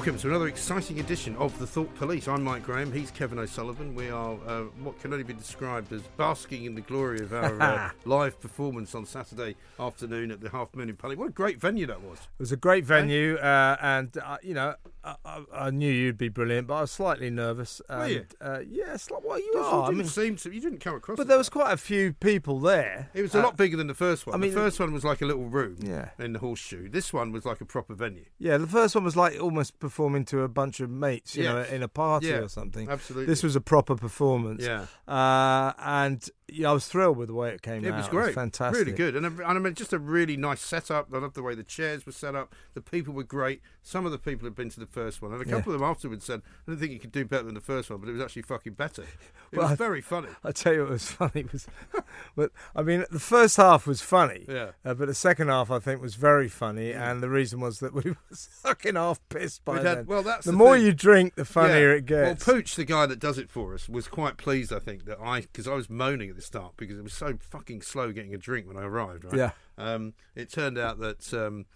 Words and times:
Welcome 0.00 0.16
to 0.20 0.28
another 0.28 0.48
exciting 0.48 0.98
edition 0.98 1.36
of 1.36 1.58
the 1.58 1.66
Thought 1.66 1.94
Police. 1.96 2.26
I'm 2.26 2.42
Mike 2.42 2.62
Graham. 2.62 2.90
He's 2.90 3.10
Kevin 3.10 3.38
O'Sullivan. 3.38 3.94
We 3.94 4.08
are 4.08 4.32
uh, 4.46 4.62
what 4.82 4.98
can 4.98 5.12
only 5.12 5.24
be 5.24 5.34
described 5.34 5.92
as 5.92 6.00
basking 6.16 6.64
in 6.64 6.74
the 6.74 6.80
glory 6.80 7.20
of 7.20 7.34
our 7.34 7.60
uh, 7.60 7.90
live 8.06 8.40
performance 8.40 8.94
on 8.94 9.04
Saturday 9.04 9.56
afternoon 9.78 10.30
at 10.30 10.40
the 10.40 10.48
Half 10.48 10.74
Moon 10.74 10.88
in 10.88 10.96
Pally. 10.96 11.16
What 11.16 11.28
a 11.28 11.32
great 11.32 11.60
venue 11.60 11.84
that 11.84 12.00
was! 12.00 12.16
It 12.16 12.38
was 12.38 12.50
a 12.50 12.56
great 12.56 12.86
venue, 12.86 13.36
uh, 13.36 13.76
and 13.82 14.16
uh, 14.16 14.38
you 14.42 14.54
know, 14.54 14.74
I, 15.02 15.14
I, 15.24 15.42
I 15.54 15.70
knew 15.70 15.90
you'd 15.90 16.18
be 16.18 16.28
brilliant, 16.28 16.66
but 16.66 16.74
I 16.74 16.80
was 16.82 16.90
slightly 16.90 17.30
nervous. 17.30 17.80
Were 17.88 18.06
you? 18.06 18.26
Uh, 18.40 18.60
yeah, 18.68 18.96
like, 19.10 19.24
well, 19.24 19.38
you 19.38 19.50
You 19.54 19.60
are. 19.60 19.82
I 19.84 19.86
didn't 19.86 19.98
mean, 19.98 20.06
seem 20.08 20.36
to. 20.36 20.52
You 20.54 20.60
didn't 20.60 20.80
come 20.80 20.94
across. 20.96 21.16
but 21.16 21.26
there 21.26 21.38
was 21.38 21.48
quite 21.48 21.72
a 21.72 21.76
few 21.76 22.12
people 22.12 22.60
there. 22.60 23.08
It 23.14 23.22
was 23.22 23.34
a 23.34 23.38
Uh, 23.40 23.44
lot 23.44 23.56
bigger 23.56 23.76
than 23.76 23.86
the 23.86 23.94
first 23.94 24.26
one. 24.26 24.34
I 24.34 24.38
mean- 24.38 24.50
the 24.52 24.56
first 24.60 24.78
one 24.78 24.92
was 24.92 25.04
like 25.04 25.22
a 25.22 25.26
little 25.26 25.46
room 25.46 25.76
Yeah. 25.80 26.10
in 26.18 26.32
the 26.34 26.38
horseshoe. 26.40 26.88
This 26.88 27.12
one 27.12 27.32
was 27.32 27.44
like 27.46 27.60
a 27.60 27.64
proper 27.64 27.94
venue. 27.94 28.24
Yeah, 28.38 28.58
the 28.58 28.66
first 28.66 28.94
one 28.94 29.04
was 29.04 29.16
like 29.16 29.40
almost 29.40 29.78
performing 29.78 30.24
to 30.26 30.42
a 30.42 30.48
bunch 30.48 30.80
of 30.80 30.90
mates, 30.90 31.34
you 31.36 31.44
know, 31.44 31.62
in 31.62 31.82
a 31.82 31.88
party 31.88 32.26
Yeah, 32.28 32.40
or 32.40 32.48
something. 32.48 32.88
absolutely. 32.88 33.26
This 33.26 33.42
was 33.42 33.56
a 33.56 33.60
proper 33.60 33.96
performance. 33.96 34.62
Yeah. 34.64 34.86
Uh, 35.08 35.72
and 35.78 36.28
yeah, 36.54 36.70
I 36.70 36.72
was 36.72 36.86
thrilled 36.86 37.16
with 37.16 37.28
the 37.28 37.34
way 37.34 37.50
it 37.50 37.62
came 37.62 37.84
It 37.84 37.90
out. 37.92 37.96
was 37.98 38.08
great, 38.08 38.34
fantastic. 38.34 38.78
really 38.86 38.96
good, 38.96 39.16
and, 39.16 39.24
and 39.26 39.42
I 39.42 39.58
mean 39.58 39.74
just 39.74 39.92
a 39.92 39.98
really 39.98 40.36
nice 40.36 40.60
setup. 40.60 41.08
I 41.14 41.18
love 41.18 41.34
the 41.34 41.42
way 41.42 41.54
the 41.54 41.62
chairs 41.64 42.04
were 42.06 42.12
set 42.12 42.34
up. 42.34 42.54
The 42.74 42.80
people 42.80 43.14
were 43.14 43.24
great. 43.24 43.60
Some 43.82 44.04
of 44.06 44.12
the 44.12 44.18
people 44.18 44.46
had 44.46 44.54
been 44.54 44.68
to 44.70 44.80
the 44.80 44.86
first 44.86 45.22
one, 45.22 45.32
and 45.32 45.42
a 45.42 45.44
Yeah. 45.48 45.56
couple 45.56 45.72
of 45.74 45.80
them 45.80 45.88
afterwards 45.88 46.24
said, 46.24 46.42
"I 46.66 46.70
don't 46.72 46.78
think 46.80 46.92
you 46.92 46.98
could 47.00 47.12
do 47.12 47.24
better 47.24 47.44
than 47.44 47.54
the 47.54 47.60
first 47.60 47.90
one, 47.90 48.00
but 48.00 48.08
it 48.08 48.12
was 48.12 48.22
actually 48.22 48.42
fucking 48.42 48.74
better." 48.74 49.02
It 49.02 49.08
Well, 49.58 49.68
was 49.68 49.78
very 49.78 50.00
funny. 50.00 50.28
I 50.44 50.52
tell 50.52 50.72
you 50.74 50.80
what 50.82 50.90
was 50.90 51.04
funny 51.10 51.46
was, 51.52 51.66
but 52.36 52.52
I 52.76 52.82
mean, 52.82 53.04
the 53.10 53.18
first 53.20 53.56
half 53.56 53.86
was 53.86 54.00
funny, 54.02 54.44
Yeah. 54.48 54.70
uh, 54.84 54.94
but 54.94 55.06
the 55.06 55.14
second 55.14 55.48
half 55.48 55.70
I 55.70 55.78
think 55.78 56.00
was 56.00 56.14
very 56.14 56.48
funny, 56.48 56.92
and 56.92 57.22
the 57.22 57.28
reason 57.30 57.60
was 57.60 57.80
that 57.80 57.92
we 57.94 58.02
were 58.10 58.16
fucking 58.32 58.94
half 58.96 59.20
pissed 59.28 59.64
by 59.64 59.74
We'd 59.74 59.84
had- 59.86 59.98
then. 59.98 60.06
well, 60.06 60.22
that's 60.22 60.44
the, 60.44 60.52
the 60.52 60.56
more 60.58 60.76
thing. 60.76 60.86
you 60.86 60.92
drink, 60.92 61.34
the 61.34 61.44
funnier 61.44 61.90
Yeah. 61.92 61.96
it 61.98 62.06
gets. 62.06 62.46
Well, 62.46 62.56
Pooch, 62.56 62.74
the 62.76 62.84
guy 62.84 63.06
that 63.06 63.18
does 63.18 63.38
it 63.38 63.50
for 63.50 63.74
us, 63.74 63.88
was 63.88 64.08
quite 64.08 64.36
pleased. 64.36 64.72
I 64.72 64.78
think 64.78 65.04
that 65.06 65.18
I, 65.20 65.40
because 65.42 65.66
I 65.66 65.74
was 65.74 65.88
moaning 65.90 66.30
at 66.30 66.36
the 66.40 66.46
start 66.46 66.72
because 66.76 66.98
it 66.98 67.02
was 67.02 67.12
so 67.12 67.38
fucking 67.40 67.82
slow 67.82 68.12
getting 68.12 68.34
a 68.34 68.38
drink 68.38 68.66
when 68.66 68.76
I 68.76 68.82
arrived. 68.82 69.24
Right? 69.24 69.34
Yeah. 69.34 69.50
Um, 69.78 70.14
it 70.34 70.50
turned 70.50 70.78
out 70.78 70.98
that 71.00 71.32
um, 71.34 71.66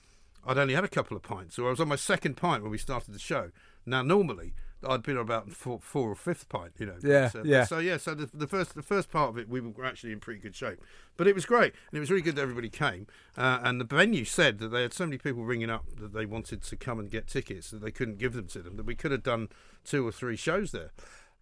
I'd 0.46 0.58
only 0.58 0.74
had 0.74 0.84
a 0.84 0.88
couple 0.88 1.16
of 1.16 1.22
pints, 1.22 1.56
so 1.56 1.66
I 1.66 1.70
was 1.70 1.80
on 1.80 1.88
my 1.88 1.96
second 1.96 2.36
pint 2.36 2.62
when 2.62 2.70
we 2.70 2.78
started 2.78 3.14
the 3.14 3.18
show. 3.18 3.50
Now, 3.86 4.02
normally. 4.02 4.54
I'd 4.86 5.02
been 5.02 5.16
on 5.16 5.22
about 5.22 5.50
four, 5.50 5.78
four 5.80 6.10
or 6.10 6.14
fifth 6.14 6.48
pint, 6.50 6.72
you 6.78 6.84
know. 6.84 6.96
Yeah, 7.02 7.28
so, 7.28 7.42
yeah. 7.42 7.64
So 7.64 7.78
yeah, 7.78 7.96
so 7.96 8.14
the, 8.14 8.28
the 8.34 8.46
first 8.46 8.74
the 8.74 8.82
first 8.82 9.10
part 9.10 9.30
of 9.30 9.38
it, 9.38 9.48
we 9.48 9.60
were 9.60 9.84
actually 9.84 10.12
in 10.12 10.20
pretty 10.20 10.40
good 10.40 10.54
shape, 10.54 10.78
but 11.16 11.26
it 11.26 11.34
was 11.34 11.46
great, 11.46 11.72
and 11.90 11.96
it 11.96 12.00
was 12.00 12.10
really 12.10 12.22
good 12.22 12.36
that 12.36 12.42
everybody 12.42 12.68
came. 12.68 13.06
Uh, 13.34 13.60
and 13.62 13.80
the 13.80 13.84
venue 13.84 14.26
said 14.26 14.58
that 14.58 14.68
they 14.68 14.82
had 14.82 14.92
so 14.92 15.06
many 15.06 15.16
people 15.16 15.42
ringing 15.42 15.70
up 15.70 15.84
that 15.96 16.12
they 16.12 16.26
wanted 16.26 16.62
to 16.64 16.76
come 16.76 16.98
and 16.98 17.10
get 17.10 17.26
tickets 17.26 17.70
that 17.70 17.80
they 17.80 17.90
couldn't 17.90 18.18
give 18.18 18.34
them 18.34 18.46
to 18.48 18.58
them. 18.60 18.76
That 18.76 18.84
we 18.84 18.94
could 18.94 19.10
have 19.10 19.22
done 19.22 19.48
two 19.84 20.06
or 20.06 20.12
three 20.12 20.36
shows 20.36 20.72
there. 20.72 20.90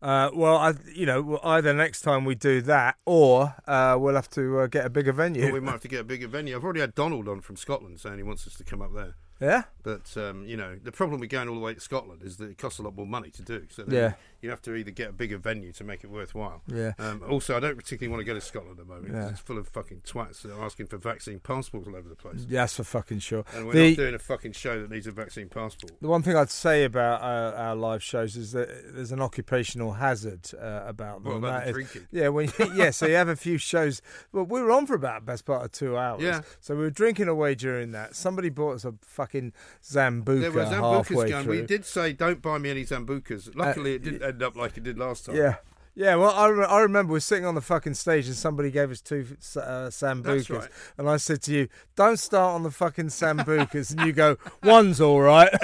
Uh, 0.02 0.30
well, 0.34 0.56
I, 0.56 0.74
you 0.92 1.06
know, 1.06 1.38
either 1.44 1.72
next 1.72 2.02
time 2.02 2.24
we 2.24 2.34
do 2.34 2.60
that, 2.62 2.96
or 3.06 3.54
uh, 3.68 3.96
we'll 3.98 4.16
have 4.16 4.28
to 4.30 4.58
uh, 4.60 4.66
get 4.66 4.84
a 4.84 4.90
bigger 4.90 5.12
venue. 5.12 5.48
Or 5.48 5.52
we 5.52 5.60
might 5.60 5.72
have 5.72 5.80
to 5.82 5.88
get 5.88 6.00
a 6.00 6.04
bigger 6.04 6.26
venue. 6.26 6.56
I've 6.56 6.64
already 6.64 6.80
had 6.80 6.94
Donald 6.94 7.28
on 7.28 7.40
from 7.40 7.56
Scotland 7.56 8.00
saying 8.00 8.16
he 8.16 8.24
wants 8.24 8.46
us 8.46 8.54
to 8.54 8.64
come 8.64 8.82
up 8.82 8.92
there. 8.94 9.14
yeah, 9.40 9.62
But 9.84 10.16
um, 10.16 10.44
you 10.44 10.56
know, 10.56 10.76
the 10.82 10.92
problem 10.92 11.20
with 11.20 11.30
going 11.30 11.48
all 11.48 11.54
the 11.54 11.60
way 11.60 11.74
to 11.74 11.80
Scotland 11.80 12.22
is 12.24 12.36
that 12.38 12.50
it 12.50 12.58
costs 12.58 12.80
a 12.80 12.82
lot 12.82 12.96
more 12.96 13.06
money 13.06 13.30
to 13.30 13.42
do. 13.42 13.66
So 13.70 13.84
Yeah. 13.86 14.14
You 14.42 14.50
have 14.50 14.60
to 14.62 14.74
either 14.74 14.90
get 14.90 15.10
a 15.10 15.12
bigger 15.12 15.38
venue 15.38 15.72
to 15.72 15.84
make 15.84 16.02
it 16.04 16.10
worthwhile. 16.10 16.62
Yeah. 16.66 16.92
Um, 16.98 17.22
also, 17.30 17.56
I 17.56 17.60
don't 17.60 17.76
particularly 17.76 18.10
want 18.12 18.20
to 18.20 18.24
go 18.24 18.34
to 18.34 18.40
Scotland 18.40 18.78
at 18.78 18.86
the 18.86 18.92
moment 18.92 19.14
Yeah. 19.14 19.28
it's 19.30 19.40
full 19.40 19.56
of 19.56 19.68
fucking 19.68 20.02
twats 20.04 20.42
that 20.42 20.52
are 20.52 20.64
asking 20.64 20.88
for 20.88 20.96
vaccine 20.98 21.38
passports 21.38 21.86
all 21.88 21.94
over 21.96 22.08
the 22.08 22.16
place. 22.16 22.44
that's 22.48 22.74
for 22.76 22.84
fucking 22.84 23.20
sure. 23.20 23.44
And 23.54 23.66
we're 23.66 23.72
The- 23.72 23.88
not 23.90 23.96
doing 23.96 24.14
a 24.14 24.18
fucking 24.18 24.52
show 24.52 24.80
that 24.82 24.90
needs 24.90 25.06
a 25.06 25.12
vaccine 25.12 25.48
passport. 25.48 25.92
The 26.00 26.08
one 26.08 26.22
thing 26.22 26.36
I'd 26.36 26.50
say 26.50 26.84
about 26.84 27.22
our, 27.22 27.54
our 27.54 27.76
live 27.76 28.02
shows 28.02 28.36
is 28.36 28.50
that 28.52 28.68
there's 28.94 29.12
an 29.12 29.20
occupational 29.22 29.92
hazard 29.92 30.50
uh, 30.60 30.82
about 30.86 31.22
them. 31.22 31.32
What 31.34 31.38
about 31.38 31.64
that 31.66 31.72
the 31.74 31.78
is- 31.80 31.90
drinking? 31.90 32.08
Yeah, 32.10 32.28
when 32.28 32.50
yeah, 32.74 32.90
so 32.90 33.06
you 33.06 33.14
have 33.14 33.28
a 33.28 33.36
few 33.36 33.58
shows. 33.58 34.02
Well, 34.32 34.44
we 34.44 34.60
were 34.60 34.72
on 34.72 34.86
for 34.86 34.94
about 34.94 35.24
best 35.24 35.44
part 35.44 35.64
of 35.64 35.70
two 35.72 35.96
hours. 35.96 36.20
Yeah. 36.20 36.42
So 36.60 36.74
we 36.74 36.82
were 36.82 36.90
drinking 36.90 37.28
away 37.28 37.54
during 37.54 37.92
that. 37.92 38.16
Somebody 38.16 38.48
bought 38.48 38.72
us 38.74 38.84
a 38.84 38.94
fucking 39.02 39.52
sambuca 39.82 40.40
There 40.40 40.50
were 40.50 40.64
halfway 40.64 41.26
Sambucas 41.26 41.28
going. 41.30 41.44
through. 41.44 41.60
We 41.60 41.66
did 41.66 41.84
say 41.84 42.12
don't 42.12 42.42
buy 42.42 42.58
me 42.58 42.70
any 42.70 42.84
Sambucas. 42.84 43.54
Luckily, 43.54 43.94
it 43.94 44.02
didn't 44.02 44.22
end 44.32 44.42
up 44.42 44.56
like 44.56 44.76
it 44.76 44.82
did 44.82 44.98
last 44.98 45.26
time. 45.26 45.36
Yeah. 45.36 45.56
Yeah, 45.94 46.14
well, 46.14 46.30
I, 46.30 46.46
re- 46.48 46.64
I 46.64 46.80
remember 46.80 47.12
we 47.12 47.18
are 47.18 47.20
sitting 47.20 47.44
on 47.44 47.54
the 47.54 47.60
fucking 47.60 47.92
stage 47.92 48.26
and 48.26 48.34
somebody 48.34 48.70
gave 48.70 48.90
us 48.90 49.02
two 49.02 49.26
uh, 49.56 49.90
sambucas, 49.90 50.48
right. 50.48 50.68
and 50.96 51.06
I 51.06 51.18
said 51.18 51.42
to 51.42 51.52
you, 51.52 51.68
"Don't 51.96 52.16
start 52.16 52.54
on 52.54 52.62
the 52.62 52.70
fucking 52.70 53.08
sambucas," 53.08 53.90
and 53.90 54.06
you 54.06 54.14
go, 54.14 54.38
"One's 54.62 55.02
all 55.02 55.20
right." 55.20 55.50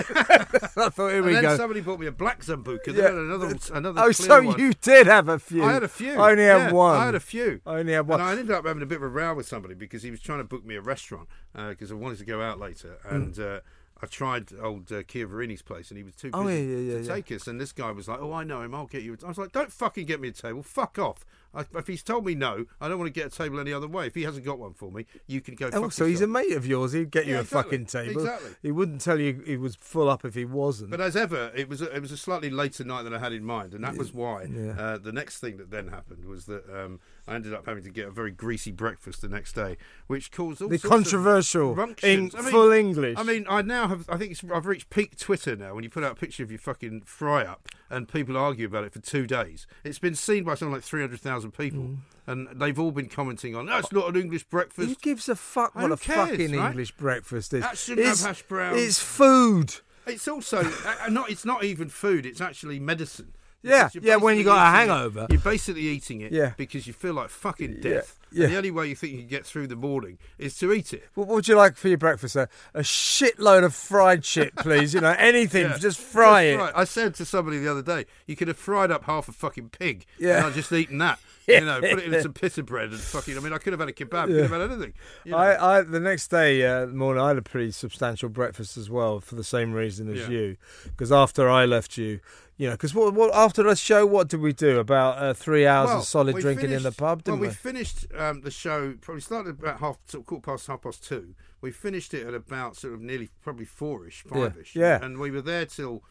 I 0.79 0.91
thought, 0.91 1.09
here 1.09 1.17
And 1.19 1.27
we 1.27 1.33
then 1.33 1.43
go. 1.43 1.57
somebody 1.57 1.81
bought 1.81 1.99
me 1.99 2.09
a 2.09 2.13
black 2.13 2.43
Sambuca. 2.43 2.85
Then 2.87 2.97
Yeah. 2.97 3.03
Had 3.05 3.15
another, 3.15 3.57
another 3.73 4.03
oh, 4.05 4.13
so 4.13 4.43
one. 4.43 4.59
you 4.59 4.75
did 4.75 5.07
have 5.07 5.29
a 5.29 5.39
few? 5.39 5.65
I 5.65 5.73
had 5.73 5.83
a 5.83 5.89
few. 5.89 6.13
I 6.13 6.33
only 6.33 6.45
had 6.45 6.73
one. 6.73 6.97
I 6.97 7.07
had 7.07 7.15
a 7.15 7.21
few. 7.21 7.61
I 7.67 7.79
only 7.79 7.95
had 7.95 8.07
one. 8.07 8.21
And 8.21 8.29
I 8.29 8.33
ended 8.33 8.51
up 8.51 8.67
having 8.67 8.83
a 8.83 8.87
bit 8.87 8.97
of 8.97 9.03
a 9.03 9.09
row 9.09 9.35
with 9.35 9.49
somebody 9.49 9.75
because 9.75 10.03
he 10.03 10.11
was 10.11 10.21
trying 10.21 10.39
to 10.39 10.45
book 10.45 10.65
me 10.65 10.77
a 10.77 10.83
restaurant 10.83 11.29
because 11.55 11.91
I 11.91 11.95
wanted 11.95 12.19
to 12.19 12.25
go 12.27 12.43
out 12.43 12.61
later. 12.61 12.99
Hmm. 13.07 13.15
And 13.15 13.39
uh, 13.39 13.61
I 14.03 14.07
tried 14.07 14.53
old 14.63 14.93
uh, 14.93 15.03
Kia 15.03 15.27
Verini's 15.27 15.63
place 15.63 15.91
and 15.91 15.99
he 15.99 16.05
was 16.05 16.15
too 16.15 16.31
busy 16.31 16.43
Oh, 16.45 16.47
yeah, 16.49 16.59
yeah, 16.59 16.93
yeah, 16.99 17.03
to 17.03 17.07
take 17.09 17.33
us. 17.33 17.47
And 17.49 17.61
this 17.61 17.73
guy 17.73 17.91
was 17.91 18.07
like, 18.09 18.21
Oh, 18.21 18.33
I 18.33 18.45
know 18.45 18.63
him. 18.63 18.75
I'll 18.75 18.87
get 18.87 19.03
you. 19.03 19.17
a-" 19.21 19.25
I 19.25 19.29
was 19.29 19.39
like, 19.39 19.53
Don't 19.53 19.73
fucking 19.73 20.07
get 20.07 20.21
me 20.21 20.29
a 20.29 20.33
table. 20.33 20.63
Fuck 20.63 20.99
off. 20.99 21.25
I, 21.55 21.65
if 21.77 21.87
he's 21.87 22.03
told 22.03 22.27
me 22.27 22.35
no, 22.35 22.67
I 22.81 22.89
don't 22.89 22.99
want 22.99 23.13
to 23.13 23.21
get 23.21 23.33
a 23.33 23.37
table 23.37 23.59
any 23.59 23.73
other 23.73 23.89
way. 23.89 24.07
If 24.07 24.15
he 24.15 24.23
hasn't 24.25 24.45
got 24.45 24.59
one 24.59 24.75
for 24.75 24.93
me, 24.93 25.07
you 25.27 25.41
can 25.41 25.55
go. 25.55 25.71
Oh, 25.73 25.89
so 25.89 26.05
he's 26.05 26.21
a 26.21 26.27
mate 26.27 26.53
of 26.53 26.67
yours. 26.67 26.93
He'd 26.93 27.11
get 27.11 27.27
you 27.27 27.33
Yeah, 27.33 27.39
a 27.39 27.43
exactly, 27.43 27.79
fucking 27.79 27.87
table. 27.87 28.21
exactly. 28.23 28.51
He 28.63 28.71
wouldn't 28.71 29.01
tell 29.01 29.19
you 29.19 29.43
he 29.47 29.57
was 29.57 29.77
full 29.77 30.11
up 30.11 30.25
if 30.25 30.35
he 30.35 30.45
wasn't. 30.45 30.91
But 30.91 31.01
as 31.01 31.17
ever, 31.17 31.51
it 31.55 31.69
was 31.69 31.81
a, 31.81 31.95
it 31.95 32.01
was 32.01 32.13
a 32.13 32.17
slightly 32.17 32.51
later 32.51 32.85
night 32.85 33.03
than 33.05 33.15
I 33.15 33.19
had 33.19 33.33
in 33.33 33.45
mind, 33.45 33.73
and 33.75 33.83
that 33.85 33.97
was 33.97 34.13
why. 34.13 34.45
Yeah. 34.45 34.73
Uh, 34.79 34.99
the 34.99 35.13
next 35.13 35.39
thing 35.39 35.57
that 35.57 35.71
then 35.71 35.89
happened 35.89 36.25
was 36.27 36.45
that 36.47 36.65
um, 36.73 37.01
I 37.27 37.35
ended 37.35 37.55
up 37.55 37.67
having 37.67 37.83
to 37.85 37.91
get 37.91 38.07
a 38.09 38.11
very 38.11 38.31
greasy 38.31 38.71
breakfast 38.73 39.23
the 39.23 39.29
next 39.29 39.55
day, 39.55 39.77
which 40.07 40.31
caused 40.31 40.61
all 40.61 40.69
The 40.69 40.79
controversial 40.79 41.79
in 42.03 42.31
full 42.31 42.73
English. 42.73 43.17
I 43.19 43.23
mean, 43.23 43.47
I 43.49 43.63
now 43.63 43.89
have. 43.89 44.09
I 44.09 44.17
think 44.19 44.33
it's, 44.33 44.43
I've 44.53 44.67
reached 44.67 44.91
peak 44.91 45.19
Twitter 45.19 45.57
now. 45.57 45.75
When 45.75 45.85
you 45.85 45.91
put 45.91 46.05
out 46.05 46.13
a 46.13 46.17
picture 46.17 46.43
of 46.43 46.51
your 46.51 46.59
fucking 46.61 47.03
fry 47.03 47.45
up, 47.45 47.69
and 47.91 48.09
people 48.09 48.37
argue 48.37 48.67
about 48.67 48.85
it 48.85 48.93
for 48.93 49.01
two 49.01 49.27
days, 49.27 49.67
it's 49.85 49.99
been 49.99 50.15
seen 50.15 50.45
by 50.45 50.55
something 50.55 50.73
like 50.75 50.83
three 50.83 51.01
hundred 51.01 51.21
thousand 51.21 51.53
people, 51.53 51.81
Mm. 51.83 51.97
and 52.27 52.49
they've 52.61 52.79
all 52.79 52.91
been 52.91 53.09
commenting 53.09 53.55
on 53.57 53.67
that's 53.67 53.93
not 53.93 54.09
an 54.09 54.17
English 54.21 54.45
breakfast. 54.45 54.89
Who 54.89 54.95
gives 54.97 55.29
a 55.29 55.37
fuck 55.37 55.75
what 55.75 55.87
Who 55.87 55.93
a 55.93 55.97
cares, 55.97 56.31
fucking 56.31 56.57
right? 56.57 56.69
English 56.71 56.93
breakfast 56.93 57.53
is? 57.55 57.63
That 57.63 57.79
shouldn't 57.79 58.07
have 58.07 58.13
it's, 58.15 58.25
hash 58.25 58.43
browns. 58.43 58.81
It's 58.81 58.99
food. 58.99 59.75
It's 60.07 60.27
also 60.29 60.59
uh, 61.05 61.09
not. 61.11 61.31
It's 61.31 61.45
not 61.45 61.65
even 61.65 61.89
food. 61.89 62.27
It's 62.27 62.41
actually 62.41 62.81
medicine. 62.81 63.35
Yeah, 63.63 63.89
yeah, 64.01 64.17
when 64.17 64.39
you 64.39 64.45
got 64.45 64.57
a 64.57 64.69
eating 64.79 64.89
it- 64.91 64.93
hangover. 64.95 65.27
You're 65.31 65.41
basically 65.41 65.83
eating 65.83 66.21
it 66.21 66.31
Yeah. 66.33 66.53
because 66.57 66.87
you 66.87 66.93
feel 66.93 67.15
like 67.15 67.29
fucking 67.29 67.81
death. 67.81 68.18
Yeah. 68.33 68.45
And 68.45 68.53
the 68.53 68.57
only 68.57 68.71
way 68.71 68.87
you 68.87 68.95
think 68.95 69.13
you 69.13 69.19
can 69.19 69.29
get 69.29 69.47
through 69.47 69.67
the 69.67 69.77
morning 69.77 70.19
is 70.39 70.57
to 70.59 70.73
eat 70.73 70.93
it. 70.93 71.05
What 71.15 71.29
would 71.29 71.49
you 71.49 71.57
like 71.57 71.77
for 71.77 71.89
your 71.89 71.99
breakfast, 71.99 72.35
sir? 72.35 72.49
A 72.75 72.81
shitload 72.81 73.65
of 73.65 73.75
fried 73.75 74.25
shit, 74.25 74.55
please. 74.57 74.95
You 74.95 75.01
know, 75.01 75.11
anything. 75.19 75.63
Yeah. 75.63 75.79
Just 75.79 76.01
fry 76.01 76.43
it. 76.43 76.59
Just 76.59 76.77
I 76.77 76.85
said 76.85 77.15
to 77.17 77.25
somebody 77.25 77.59
the 77.59 77.71
other 77.71 77.83
day, 77.83 78.07
you 78.27 78.37
could 78.37 78.49
have 78.49 78.59
fried 78.59 78.91
up 78.91 79.05
half 79.05 79.29
a 79.29 79.33
fucking 79.33 79.71
pig. 79.71 80.07
Yeah. 80.19 80.39
And 80.39 80.47
I've 80.47 80.55
just 80.55 80.73
eaten 80.73 80.99
that 80.99 81.19
You 81.59 81.65
know, 81.65 81.81
put 81.81 81.99
it 81.99 82.13
in 82.13 82.23
some 82.23 82.33
pita 82.33 82.63
bread 82.63 82.91
and 82.91 83.01
fucking. 83.01 83.37
I 83.37 83.41
mean, 83.41 83.53
I 83.53 83.59
could 83.59 83.73
have 83.73 83.81
had 83.81 83.89
a 83.89 83.93
kebab. 83.93 84.27
Could 84.27 84.43
have 84.43 84.51
had 84.51 84.61
anything. 84.71 84.93
You 85.25 85.33
know. 85.33 85.39
I, 85.39 85.79
I 85.79 85.83
the 85.83 86.01
next 86.01 86.29
day 86.29 86.65
uh, 86.67 86.87
morning 86.87 87.23
I 87.23 87.29
had 87.29 87.39
a 87.39 87.43
pretty 87.43 87.71
substantial 87.71 88.29
breakfast 88.29 88.77
as 88.77 88.91
well 88.91 89.21
for 89.21 89.35
the 89.35 89.45
same 89.45 89.73
reason 89.73 90.09
as 90.09 90.21
Yeah. 90.21 90.29
you 90.29 90.57
because 90.85 91.11
after 91.11 91.49
I 91.49 91.65
left 91.65 91.97
you 91.97 92.21
you 92.57 92.67
know 92.67 92.75
because 92.75 92.95
what, 92.95 93.15
what 93.15 93.33
after 93.35 93.63
the 93.63 93.77
show 93.77 94.05
what 94.05 94.29
did 94.29 94.41
we 94.41 94.53
do 94.53 94.79
about 94.79 95.19
uh, 95.23 95.33
three 95.33 95.67
hours 95.67 95.89
Well, 95.89 95.99
of 95.99 96.05
solid 96.05 96.37
drinking 96.37 96.73
in 96.73 96.83
the 96.83 96.93
pub 96.93 97.23
didn't 97.25 97.39
well, 97.41 97.43
we, 97.43 97.49
we 97.49 97.55
finished 97.55 98.07
um, 98.17 98.41
the 98.43 98.51
show. 98.51 98.95
Probably 99.01 99.21
started 99.21 99.61
about 99.61 99.79
half, 99.81 99.99
sort 100.07 100.23
of 100.23 100.27
quarter 100.27 100.43
past 100.53 100.67
half 100.67 100.83
past 100.83 101.05
two. 101.07 101.35
We 101.61 101.71
finished 101.71 102.13
it 102.15 102.27
at 102.27 102.35
about 102.35 102.77
sort 102.77 102.95
of 102.95 103.01
nearly 103.01 103.31
probably 103.43 103.65
four-ish, 103.65 104.25
five-ish. 104.29 104.77
yeah. 104.77 104.99
And 105.03 105.19
we 105.19 105.31
were 105.31 105.41
there 105.43 105.67
till 105.67 106.03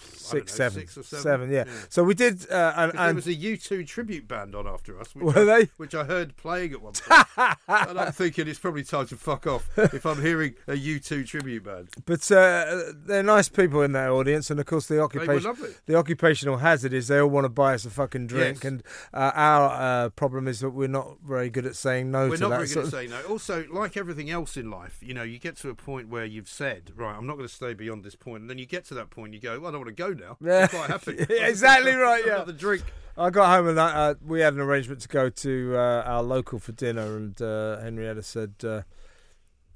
six 0.00 0.52
know, 0.52 0.56
seven 0.56 0.80
six 0.80 0.96
or 0.98 1.02
seven, 1.02 1.22
seven 1.22 1.50
yeah. 1.52 1.64
yeah. 1.66 1.72
so 1.90 2.02
we 2.02 2.14
did 2.14 2.50
uh, 2.50 2.72
and, 2.76 2.92
'Cause 2.92 2.98
there 2.98 3.08
and 3.08 3.16
was 3.16 3.26
a 3.26 3.34
U2 3.34 3.86
tribute 3.86 4.26
band 4.26 4.54
on 4.54 4.66
after 4.66 4.98
us, 4.98 5.14
which, 5.14 5.24
Were 5.24 5.42
I, 5.42 5.44
they? 5.60 5.70
which 5.76 5.94
I 5.94 6.04
heard 6.04 6.36
playing 6.36 6.72
at 6.72 6.80
one 6.80 6.92
point. 7.06 7.56
and 7.68 8.00
I'm 8.00 8.12
thinking 8.12 8.48
it's 8.48 8.58
probably 8.58 8.84
time 8.84 9.06
to 9.08 9.16
fuck 9.16 9.46
off 9.46 9.68
if 9.76 10.06
I'm 10.06 10.22
hearing 10.22 10.54
a 10.66 10.72
U2 10.72 11.26
tribute 11.26 11.64
band. 11.64 11.88
But 12.06 12.30
uh, 12.32 12.92
they're 12.94 13.22
nice 13.22 13.48
people 13.50 13.82
in 13.82 13.92
that 13.92 14.08
audience, 14.10 14.50
and 14.50 14.58
of 14.58 14.66
course 14.66 14.86
the 14.86 15.00
occupation, 15.00 15.54
the 15.86 15.94
occupational 15.96 16.56
hazard 16.58 16.92
is 16.94 17.08
they 17.08 17.18
all 17.18 17.28
want 17.28 17.44
to 17.44 17.48
buy 17.50 17.74
us 17.74 17.84
a 17.84 17.90
fucking 17.90 18.26
drink, 18.26 18.58
Yes. 18.58 18.64
and 18.64 18.82
uh, 19.12 19.32
our 19.34 19.70
uh, 20.06 20.08
problem 20.10 20.48
is 20.48 20.60
that 20.60 20.70
we're 20.70 20.88
not 20.88 21.18
very 21.26 21.50
good 21.50 21.66
at 21.66 21.76
saying 21.76 22.10
no 22.10 22.28
We're 22.28 22.36
not 22.38 22.50
very 22.50 22.66
good 22.66 22.84
at 22.86 22.90
saying 22.90 23.10
no. 23.10 23.20
Also, 23.28 23.66
like 23.70 23.96
everything 23.96 24.30
else 24.30 24.56
in 24.56 24.70
life, 24.70 24.98
you 25.02 25.12
know, 25.14 25.22
you 25.22 25.38
get 25.38 25.56
to 25.58 25.68
a 25.68 25.74
point 25.74 26.08
where 26.08 26.24
you've 26.24 26.48
said, 26.48 26.92
right, 26.96 27.14
I'm 27.16 27.26
not 27.26 27.36
going 27.36 27.48
to 27.48 27.54
stay 27.54 27.74
beyond 27.74 28.04
this 28.04 28.14
point, 28.14 28.40
and 28.42 28.48
then 28.50 28.58
you 28.58 28.66
get 28.66 28.84
to 28.86 28.94
that 28.94 29.10
point, 29.10 29.34
you 29.34 29.40
go, 29.40 29.60
well, 29.60 29.68
I 29.68 29.72
don't 29.72 29.83
want 29.84 29.96
to 29.96 30.02
go 30.02 30.12
now. 30.12 30.36
Yeah. 30.44 30.62
I'm 30.62 30.68
quite 30.68 30.90
happy. 30.90 31.26
Yeah, 31.30 31.46
exactly 31.46 31.92
right, 31.94 32.22
yeah. 32.26 32.44
the 32.44 32.52
drink. 32.52 32.82
I 33.16 33.30
got 33.30 33.46
home 33.48 33.68
and 33.68 33.80
I, 33.80 33.92
uh, 34.10 34.14
we 34.26 34.40
had 34.40 34.54
an 34.54 34.60
arrangement 34.60 35.00
to 35.02 35.08
go 35.08 35.28
to 35.30 35.74
uh, 35.76 36.02
our 36.04 36.22
local 36.22 36.58
for 36.58 36.72
dinner, 36.72 37.16
and 37.16 37.40
uh, 37.40 37.78
Henrietta 37.80 38.22
said, 38.24 38.54
uh, 38.64 38.82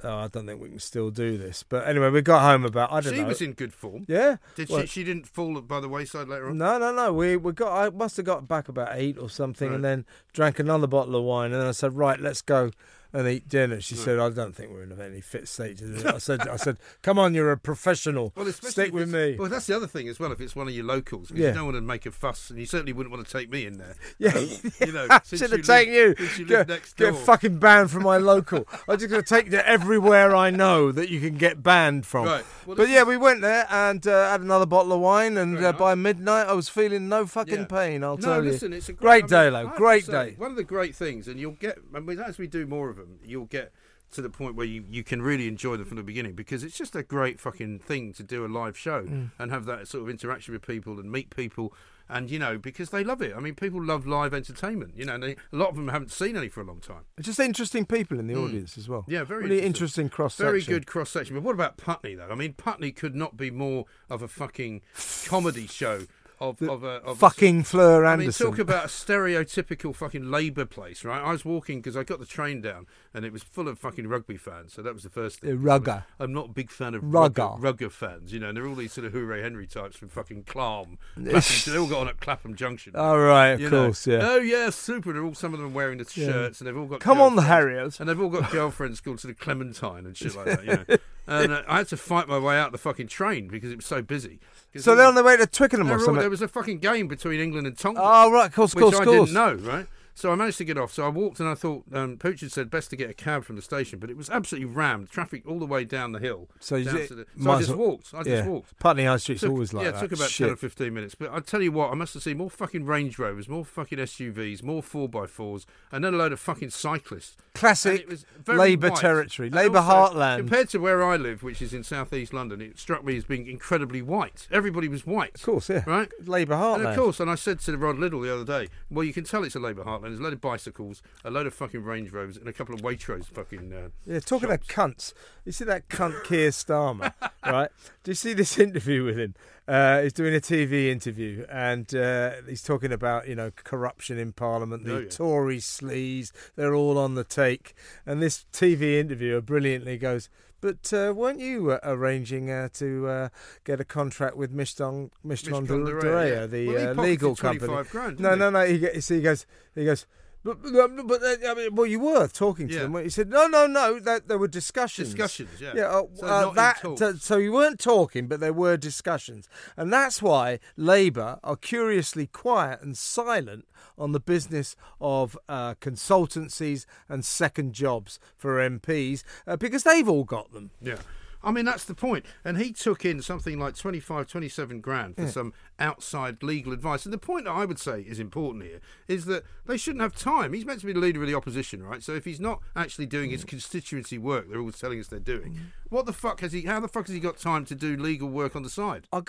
"Oh, 0.03 0.17
I 0.17 0.27
don't 0.29 0.45
think 0.47 0.61
we 0.61 0.71
can 0.71 0.81
still 0.81 1.11
do 1.11 1.39
this." 1.39 1.63
But 1.63 1.87
anyway, 1.87 2.11
we 2.11 2.21
got 2.21 2.43
home 2.43 2.65
about 2.65 2.91
I 2.91 3.01
don't 3.01 3.13
She 3.13 3.19
know. 3.21 3.25
She 3.27 3.29
was 3.29 3.43
in 3.43 3.53
good 3.53 3.73
form. 3.73 4.07
yeah. 4.09 4.39
Did 4.57 4.69
Well, 4.69 4.81
she? 4.81 4.87
She 4.89 5.05
didn't 5.05 5.29
fall 5.29 5.61
by 5.61 5.79
the 5.79 5.89
wayside 5.89 6.27
later 6.27 6.49
on. 6.49 6.59
No, 6.59 6.79
no, 6.79 6.93
no. 6.93 7.13
We 7.13 7.37
we 7.37 7.53
got. 7.53 7.73
I 7.73 7.91
must 7.91 8.17
have 8.17 8.27
got 8.27 8.49
back 8.49 8.69
about 8.69 8.89
eight 8.93 9.17
or 9.19 9.31
something, 9.31 9.73
and 9.73 9.85
then 9.85 10.05
drank 10.33 10.59
another 10.59 10.89
bottle 10.89 11.15
of 11.15 11.23
wine, 11.23 11.53
and 11.53 11.61
then 11.61 11.69
I 11.69 11.73
said, 11.73 11.95
"Right, 11.95 12.19
let's 12.19 12.43
go 12.43 12.73
and 13.13 13.27
eat 13.29 13.49
dinner." 13.49 13.81
She 13.81 13.95
said, 13.95 14.19
"I 14.19 14.31
don't 14.31 14.55
think 14.55 14.71
we're 14.71 14.83
in 14.83 15.01
any 15.01 15.21
fit 15.21 15.49
state 15.49 15.79
to 15.79 15.87
do 15.87 15.95
it." 15.95 16.07
I 16.07 16.19
said, 16.19 16.47
"I 16.49 16.57
said, 16.57 16.79
come 17.03 17.19
on, 17.19 17.35
you're 17.35 17.53
a 17.53 17.57
professional. 17.59 18.33
Well, 18.37 18.47
Stick 18.53 18.93
with 18.93 19.13
me." 19.13 19.37
Well, 19.39 19.49
that's 19.49 19.67
the 19.67 19.77
other 19.77 19.87
thing 19.87 20.09
as 20.09 20.19
well. 20.21 20.33
If 20.33 20.41
it's 20.41 20.57
one 20.57 20.69
of 20.69 20.75
your 20.75 20.85
locals, 20.85 21.31
Yeah. 21.31 21.49
you 21.49 21.55
don't 21.55 21.65
want 21.65 21.77
to 21.77 21.81
make 21.81 22.07
a 22.07 22.11
fuss, 22.11 22.51
and 22.51 22.59
you 22.59 22.67
certainly 22.67 22.93
wouldn't 22.93 23.15
want 23.15 23.27
to 23.27 23.33
take 23.33 23.51
me 23.51 23.67
in 23.67 23.79
there. 23.79 23.95
Yeah, 24.19 24.37
You 24.85 24.93
know, 24.93 25.09
should 25.25 25.51
have 25.53 25.63
taken 25.65 25.93
you. 25.95 26.15
you 26.37 26.45
live 26.47 26.67
Get, 26.67 26.95
get 26.97 27.15
fucking 27.17 27.59
banned 27.59 27.91
from 27.91 28.03
my 28.03 28.17
local. 28.19 28.67
I'm 28.89 28.99
just 28.99 29.11
going 29.11 29.23
to 29.23 29.29
take 29.29 29.51
you 29.53 29.59
everywhere 29.59 30.35
I 30.35 30.51
know 30.51 30.91
that 30.93 31.09
you 31.09 31.21
can 31.21 31.37
get 31.37 31.63
banned 31.63 32.05
from. 32.07 32.27
Right. 32.27 32.45
Well, 32.67 32.77
but 32.77 32.89
yeah, 32.89 33.05
we 33.05 33.17
went 33.17 33.41
there 33.43 33.67
and 33.71 34.05
uh, 34.07 34.31
had 34.31 34.41
another 34.41 34.67
bottle 34.67 34.93
of 34.93 35.01
wine, 35.01 35.37
and 35.39 35.57
uh, 35.65 35.73
by 35.73 35.95
midnight 35.95 36.47
I 36.49 36.53
was 36.53 36.69
feeling 36.69 37.09
no 37.09 37.27
fucking 37.27 37.55
Yeah. 37.61 37.65
pain. 37.67 38.05
I'll 38.05 38.17
no, 38.17 38.23
tell 38.27 38.45
you. 38.45 38.51
listen, 38.51 38.73
it's 38.73 38.89
a 38.89 38.93
great 38.93 39.21
great, 39.23 39.29
day, 39.31 39.47
I 39.47 39.51
mean, 39.51 39.53
though. 39.53 39.59
Have 39.67 39.73
to 39.75 39.79
Great 39.79 40.05
say, 40.07 40.13
day. 40.31 40.35
One 40.37 40.51
of 40.51 40.57
the 40.57 40.65
great 40.65 40.95
things, 40.97 41.29
and 41.29 41.39
you'll 41.39 41.53
get, 41.53 41.79
I 41.95 42.01
mean, 42.01 42.19
as 42.19 42.39
we 42.39 42.47
do 42.47 42.67
more 42.67 42.91
of 42.91 42.98
them, 42.99 43.19
you'll 43.25 43.47
get 43.47 43.73
to 44.11 44.23
the 44.23 44.31
point 44.31 44.55
where 44.55 44.65
you, 44.67 44.85
you 44.89 45.05
can 45.05 45.21
really 45.21 45.47
enjoy 45.49 45.77
them 45.77 45.85
from 45.85 45.99
the 45.99 46.03
beginning 46.03 46.33
because 46.33 46.63
it's 46.65 46.79
just 46.79 46.97
a 46.97 47.03
great 47.03 47.39
fucking 47.39 47.79
thing 47.79 48.11
to 48.15 48.23
do 48.23 48.45
a 48.45 48.49
live 48.49 48.77
show 48.77 49.03
Mm. 49.03 49.31
and 49.39 49.51
have 49.51 49.67
that 49.67 49.87
sort 49.87 50.03
of 50.05 50.09
interaction 50.09 50.55
with 50.55 50.67
people 50.67 50.99
and 50.99 51.13
meet 51.13 51.29
people. 51.35 51.75
And 52.11 52.31
you 52.31 52.39
know, 52.39 52.57
because 52.57 52.89
they 52.89 53.05
love 53.05 53.21
it. 53.21 53.35
I 53.37 53.41
mean, 53.41 53.55
people 53.55 53.85
love 53.85 54.07
live 54.07 54.33
entertainment. 54.33 54.95
You 54.97 55.05
know, 55.05 55.17
and 55.17 55.23
they, 55.23 55.33
a 55.33 55.57
lot 55.57 55.69
of 55.69 55.77
them 55.77 55.89
haven't 55.89 56.11
seen 56.11 56.39
any 56.39 56.49
for 56.49 56.63
a 56.63 56.65
long 56.65 56.81
time. 56.81 57.03
It's 57.19 57.27
just 57.27 57.39
interesting 57.39 57.85
people 57.85 58.19
in 58.19 58.29
the 58.29 58.35
audience 58.35 58.79
as 58.79 58.89
well. 58.89 59.05
Yeah, 59.09 59.25
very 59.25 59.43
really 59.43 59.57
interesting. 59.57 60.07
interesting 60.07 60.09
cross 60.09 60.35
section. 60.37 60.47
Very 60.47 60.63
good 60.63 60.87
cross 60.87 61.11
section. 61.11 61.35
But 61.35 61.43
what 61.43 61.53
about 61.55 61.77
Putney 61.77 62.15
though? 62.15 62.29
I 62.31 62.35
mean, 62.35 62.55
Putney 62.55 62.93
could 62.93 63.15
not 63.15 63.37
be 63.37 63.51
more 63.51 63.85
of 64.09 64.23
a 64.23 64.29
fucking 64.29 64.81
comedy 65.27 65.67
show 65.67 66.07
of 66.41 66.63
of 66.63 66.85
a 66.85 66.89
of 67.03 67.09
a- 67.09 67.15
Fucking 67.17 67.65
Fleur 67.65 68.05
I 68.05 68.17
mean, 68.17 68.31
talk 68.31 68.59
about 68.59 68.85
a 68.85 68.89
stereotypical 68.89 69.95
fucking 69.95 70.31
Labour 70.31 70.65
place, 70.65 71.05
right? 71.05 71.21
I 71.21 71.33
was 71.33 71.45
walking 71.45 71.81
because 71.81 71.97
I 71.97 72.05
got 72.05 72.21
the 72.21 72.27
train 72.27 72.61
down 72.61 72.87
and 73.13 73.25
it 73.25 73.33
was 73.33 73.43
full 73.43 73.69
of 73.69 73.79
fucking 73.79 74.07
rugby 74.07 74.37
fans. 74.37 74.73
So 74.75 74.83
that 74.83 74.95
was 74.95 75.03
the 75.03 75.11
first 75.11 75.41
thing. 75.41 75.51
Uh, 75.51 75.55
rugger. 75.57 76.05
I'm 76.21 76.33
not 76.33 76.47
a 76.47 76.53
big 76.53 76.71
fan 76.71 76.95
of 76.95 77.03
Rugger. 77.03 77.43
rugger, 77.43 77.61
rugger 77.61 77.91
fans, 77.91 78.33
you 78.33 78.39
know. 78.39 78.49
And 78.49 78.57
they're 78.57 78.67
all 78.67 78.75
these 78.75 78.93
sort 78.93 79.07
of 79.07 79.13
Hooray 79.13 79.43
Henry 79.43 79.67
types 79.67 79.97
from 79.97 80.09
fucking 80.09 80.45
Clam. 80.45 80.99
Clapham, 81.15 81.39
they 81.73 81.79
all 81.79 81.87
got 81.89 82.01
on 82.03 82.09
at 82.09 82.21
Clapham 82.21 82.55
Junction. 82.55 82.95
All 82.95 83.19
right, 83.19 83.49
of 83.51 83.61
you 83.61 83.71
know. 83.71 83.87
course, 83.87 84.07
yeah. 84.07 84.21
Oh 84.23 84.39
yeah, 84.39 84.71
super. 84.71 85.13
They're 85.13 85.25
all 85.25 85.35
some 85.35 85.55
of 85.55 85.61
them 85.61 85.75
wearing 85.75 85.99
the 85.99 86.05
shirts, 86.05 86.61
and 86.61 86.69
they've 86.69 86.77
all 86.77 86.87
got. 86.87 87.01
Come 87.01 87.21
on, 87.21 87.35
the. 87.35 87.43
Harriers. 87.43 87.99
And 87.99 88.09
they've 88.09 88.21
all 88.21 88.29
got 88.29 88.51
girlfriends 88.51 89.01
called 89.01 89.21
sort 89.21 89.33
of 89.33 89.41
Clementine 89.41 90.07
and 90.07 90.17
shit 90.17 90.37
like 90.37 90.47
that, 90.47 90.65
you 90.65 90.71
know. 90.89 90.97
And 91.29 91.53
uh, 91.53 91.63
I 91.69 91.79
had 91.79 91.89
to 91.89 91.97
fight 91.97 92.27
my 92.27 92.39
way 92.39 92.59
out 92.59 92.73
the 92.73 92.79
fucking 92.79 93.09
train 93.09 93.49
because 93.49 93.71
it 93.71 93.77
was 93.77 93.87
so 93.87 94.03
busy. 94.03 94.41
So 94.77 94.95
they're 94.95 95.07
on 95.07 95.15
their 95.15 95.25
way 95.25 95.37
to 95.37 95.47
Twickenham 95.47 95.91
or 95.91 95.99
something. 95.99 96.17
there 96.21 96.31
was 96.31 96.43
a 96.43 96.49
fucking 96.49 96.79
game 96.79 97.07
between 97.09 97.39
England 97.41 97.67
and 97.67 97.77
Tonga. 97.77 98.01
Oh, 98.03 98.31
right, 98.31 98.47
of 98.47 98.55
course, 98.55 98.73
of 98.73 98.77
which 98.77 98.83
course, 98.83 98.95
I 98.97 98.99
of 99.01 99.05
course. 99.05 99.31
didn't 99.31 99.35
know, 99.65 99.71
right? 99.71 99.87
So 100.19 100.33
I 100.33 100.35
managed 100.35 100.59
to 100.59 100.65
get 100.65 100.77
off. 100.77 100.93
So 100.93 101.05
I 101.05 101.09
walked 101.11 101.39
and 101.39 101.49
I 101.49 101.55
thought 101.55 101.85
um, 101.93 102.17
Pooch 102.17 102.41
had 102.41 102.51
said 102.51 102.71
best 102.71 102.91
to 102.91 102.97
get 102.97 103.09
a 103.09 103.15
cab 103.15 103.45
from 103.45 103.55
the 103.55 103.63
station, 103.63 104.01
but 104.01 104.11
it 104.11 104.17
was 104.17 104.29
absolutely 104.29 104.67
rammed, 104.69 105.11
traffic 105.11 105.45
all 105.47 105.61
the 105.61 105.65
way 105.67 105.85
down 105.85 106.11
the 106.11 106.19
hill. 106.19 106.49
So 106.59 106.83
down 106.83 107.07
to 107.07 107.15
the- 107.15 107.27
so 107.41 107.51
I 107.53 107.59
just 107.61 107.75
walked. 107.77 108.13
I 108.13 108.25
just 108.25 108.49
walked. 108.49 108.77
Putney 108.81 109.05
High 109.05 109.17
Street's 109.19 109.43
Took- 109.43 109.51
always 109.51 109.73
like 109.73 109.85
yeah, 109.85 109.93
that. 109.93 109.99
it 109.99 110.09
took 110.09 110.19
about 110.19 110.31
Shit. 110.31 110.47
10 110.49 110.53
or 110.55 110.57
15 110.57 110.93
minutes. 110.93 111.15
But 111.15 111.33
I 111.33 111.39
tell 111.39 111.63
you 111.63 111.71
what, 111.71 111.93
I 111.93 111.95
must 111.95 112.15
have 112.15 112.25
seen 112.25 112.37
more 112.39 112.51
fucking 112.51 112.85
Range 112.85 113.17
Rovers, 113.17 113.49
more 113.49 113.65
fucking 113.65 113.99
SUVs, 114.01 114.61
more 114.65 114.83
4x4s, 114.83 115.67
and 115.93 116.03
then 116.05 116.15
a 116.15 116.17
load 116.17 116.33
of 116.33 116.41
fucking 116.41 116.71
cyclists. 116.71 117.37
Classic 117.55 118.01
it 118.01 118.09
was 118.09 118.25
very 118.45 118.59
Labour 118.59 118.91
white. 118.91 119.01
territory, 119.01 119.49
And 119.49 119.55
Labour 119.55 119.79
also, 119.79 120.15
heartland. 120.19 120.39
Compared 120.39 120.69
to 120.71 120.79
where 120.79 121.05
I 121.05 121.17
live, 121.17 121.45
which 121.45 121.63
is 121.63 121.73
in 121.73 121.85
southeast 121.85 122.33
London, 122.33 122.61
it 122.61 122.79
struck 122.79 123.05
me 123.05 123.17
as 123.17 123.25
being 123.25 123.47
incredibly 123.49 124.03
white. 124.03 124.49
Everybody 124.51 124.89
was 124.89 125.07
white. 125.07 125.37
Of 125.37 125.43
course, 125.43 125.69
yeah. 125.69 125.85
Right? 125.87 126.09
Labour 126.27 126.55
And 126.55 126.63
heartland. 126.85 126.91
of 126.91 126.97
course, 126.97 127.21
and 127.21 127.31
I 127.31 127.37
said 127.37 127.61
to 127.61 127.77
Rod 127.79 127.99
Liddle 127.99 128.21
the 128.21 128.33
other 128.35 128.45
day, 128.45 128.69
well, 128.91 129.05
you 129.05 129.13
can 129.13 129.23
tell 129.25 129.45
it's 129.45 129.55
a 129.55 129.61
Labour 129.61 129.85
heartland. 129.85 130.08
There's 130.09 130.21
a 130.21 130.23
load 130.23 130.33
of 130.33 130.41
bicycles, 130.41 131.03
a 131.25 131.31
load 131.31 131.47
of 131.47 131.55
fucking 131.55 131.83
Range 131.83 132.11
Rovers, 132.13 132.37
and 132.37 132.49
a 132.49 132.53
couple 132.53 132.75
of 132.75 132.81
Waitrose 132.83 133.27
fucking. 133.27 133.73
Uh, 133.73 133.89
Yeah, 134.07 134.21
talking 134.21 134.49
shops. 134.49 134.69
of 134.69 134.75
cunts, 134.75 135.13
you 135.45 135.53
see 135.53 135.65
that 135.65 135.89
cunt 135.89 136.23
Keir 136.25 136.51
Starmer, 136.51 137.13
right? 137.45 137.71
Do 138.05 138.11
you 138.11 138.15
see 138.15 138.33
this 138.35 138.59
interview 138.69 139.05
with 139.05 139.19
him? 139.19 139.35
Uh, 139.67 140.01
he's 140.03 140.15
doing 140.15 140.35
a 140.35 140.41
TV 140.41 140.89
interview, 140.89 141.45
and 141.51 141.95
uh, 141.95 142.33
he's 142.49 142.63
talking 142.63 142.91
about 142.91 143.29
you 143.29 143.35
know 143.35 143.51
corruption 143.51 144.19
in 144.19 144.33
Parliament, 144.33 144.85
the 144.85 144.95
Oh, 144.97 144.99
yeah. 145.01 145.09
Tory 145.11 145.59
sleaze, 145.59 146.33
they're 146.57 146.75
all 146.75 146.97
on 146.97 147.15
the 147.17 147.25
take. 147.25 147.75
And 148.07 148.23
this 148.23 148.47
TV 148.53 148.99
interviewer 148.99 149.43
brilliantly 149.43 149.99
goes, 149.99 150.31
"But 150.61 150.93
uh, 150.93 151.13
weren't 151.15 151.41
you 151.41 151.73
uh, 151.73 151.79
arranging 151.83 152.51
uh, 152.51 152.69
to 152.75 153.09
uh, 153.09 153.29
get 153.65 153.81
a 153.81 153.85
contract 153.85 154.37
with 154.37 154.55
Mishton 154.55 155.11
Mishton 155.27 155.67
Mishcon 155.67 155.67
de 155.67 155.85
de 155.85 155.93
Reya, 155.93 156.29
yeah. 156.29 156.47
the 156.47 156.69
Well, 156.69 156.99
uh, 156.99 157.03
legal 157.03 157.37
company?" 157.37 157.85
grand, 157.91 158.21
no, 158.21 158.31
didn't 158.31 158.39
no, 158.41 158.51
no. 158.51 158.67
He, 158.67 159.01
see, 159.01 159.17
he 159.17 159.23
goes, 159.23 159.47
he 159.75 159.85
goes. 159.85 160.07
But, 160.49 160.63
but, 160.63 161.07
but 161.07 161.23
uh, 161.23 161.51
I 161.51 161.55
mean, 161.55 161.75
well, 161.75 161.87
you 161.87 162.01
were 162.01 162.27
talking 162.29 162.69
to 162.69 162.75
Yeah. 162.75 162.81
them. 162.83 162.97
He 163.03 163.11
said, 163.11 163.29
"No, 163.29 163.47
no, 163.47 163.67
no. 163.67 163.99
That 164.01 164.29
there 164.29 164.39
were 164.39 164.49
discussions. 164.49 165.09
Discussions, 165.15 165.61
yeah. 165.61 165.73
Yeah. 165.75 165.89
Uh, 165.89 166.03
So 166.15 166.27
uh, 166.27 166.51
that. 166.55 167.17
so 167.21 167.37
you 167.37 167.53
weren't 167.53 167.79
talking, 167.79 168.29
but 168.29 168.41
there 168.41 168.53
were 168.55 168.77
discussions, 168.79 169.49
and 169.77 169.93
that's 169.93 170.23
why 170.23 170.59
Labour 170.77 171.39
are 171.45 171.57
curiously 171.57 172.27
quiet 172.27 172.81
and 172.81 172.97
silent 172.97 173.67
on 173.99 174.13
the 174.13 174.21
business 174.21 174.77
of 175.01 175.37
uh, 175.49 175.75
consultancies 175.75 176.87
and 177.09 177.25
second 177.25 177.73
jobs 177.75 178.19
for 178.37 178.57
MPs 178.59 179.25
uh, 179.47 179.57
because 179.57 179.83
they've 179.83 180.09
all 180.09 180.25
got 180.25 180.53
them. 180.53 180.71
Yeah. 180.81 180.99
I 181.43 181.53
mean, 181.53 181.65
that's 181.65 181.85
the 181.85 181.95
point. 181.95 182.27
And 182.45 182.59
he 182.59 182.73
took 182.73 183.05
in 183.05 183.23
something 183.23 183.59
like 183.59 183.77
25, 183.77 184.27
27 184.27 184.81
grand 184.81 185.17
for 185.17 185.29
some 185.29 185.53
outside 185.79 186.43
legal 186.43 186.73
advice. 186.73 187.05
And 187.05 187.13
the 187.13 187.19
point 187.19 187.45
that 187.45 187.53
I 187.53 187.65
would 187.65 187.79
say 187.79 188.01
is 188.01 188.19
important 188.19 188.65
here 188.65 188.81
is 189.07 189.25
that 189.27 189.45
they 189.67 189.77
shouldn't 189.77 190.03
have 190.03 190.17
time. 190.17 190.53
He's 190.53 190.65
meant 190.65 190.81
to 190.81 190.87
be 190.87 190.93
the 190.93 190.99
leader 190.99 191.23
of 191.23 191.29
the 191.29 191.35
opposition, 191.35 191.83
right? 191.83 192.03
So 192.03 192.13
if 192.15 192.25
he's 192.25 192.41
not 192.41 192.61
actually 192.75 193.07
doing 193.07 193.31
his 193.31 193.45
mm. 193.45 193.49
constituency 193.49 194.19
work, 194.19 194.49
they're 194.49 194.59
always 194.59 194.79
telling 194.79 194.99
us 194.99 195.09
they're 195.09 195.21
doing, 195.21 195.55
mm. 195.55 195.59
what 195.91 196.07
the 196.07 196.13
fuck 196.13 196.41
has 196.41 196.53
he, 196.53 196.63
how 196.63 196.81
the 196.81 196.89
fuck 196.89 197.07
has 197.07 197.15
he 197.15 197.21
got 197.21 197.39
time 197.39 197.65
to 197.67 197.75
do 197.75 197.97
legal 197.97 198.29
work 198.29 198.57
on 198.57 198.63
the 198.63 198.71
side? 198.71 199.07
I'll 199.13 199.25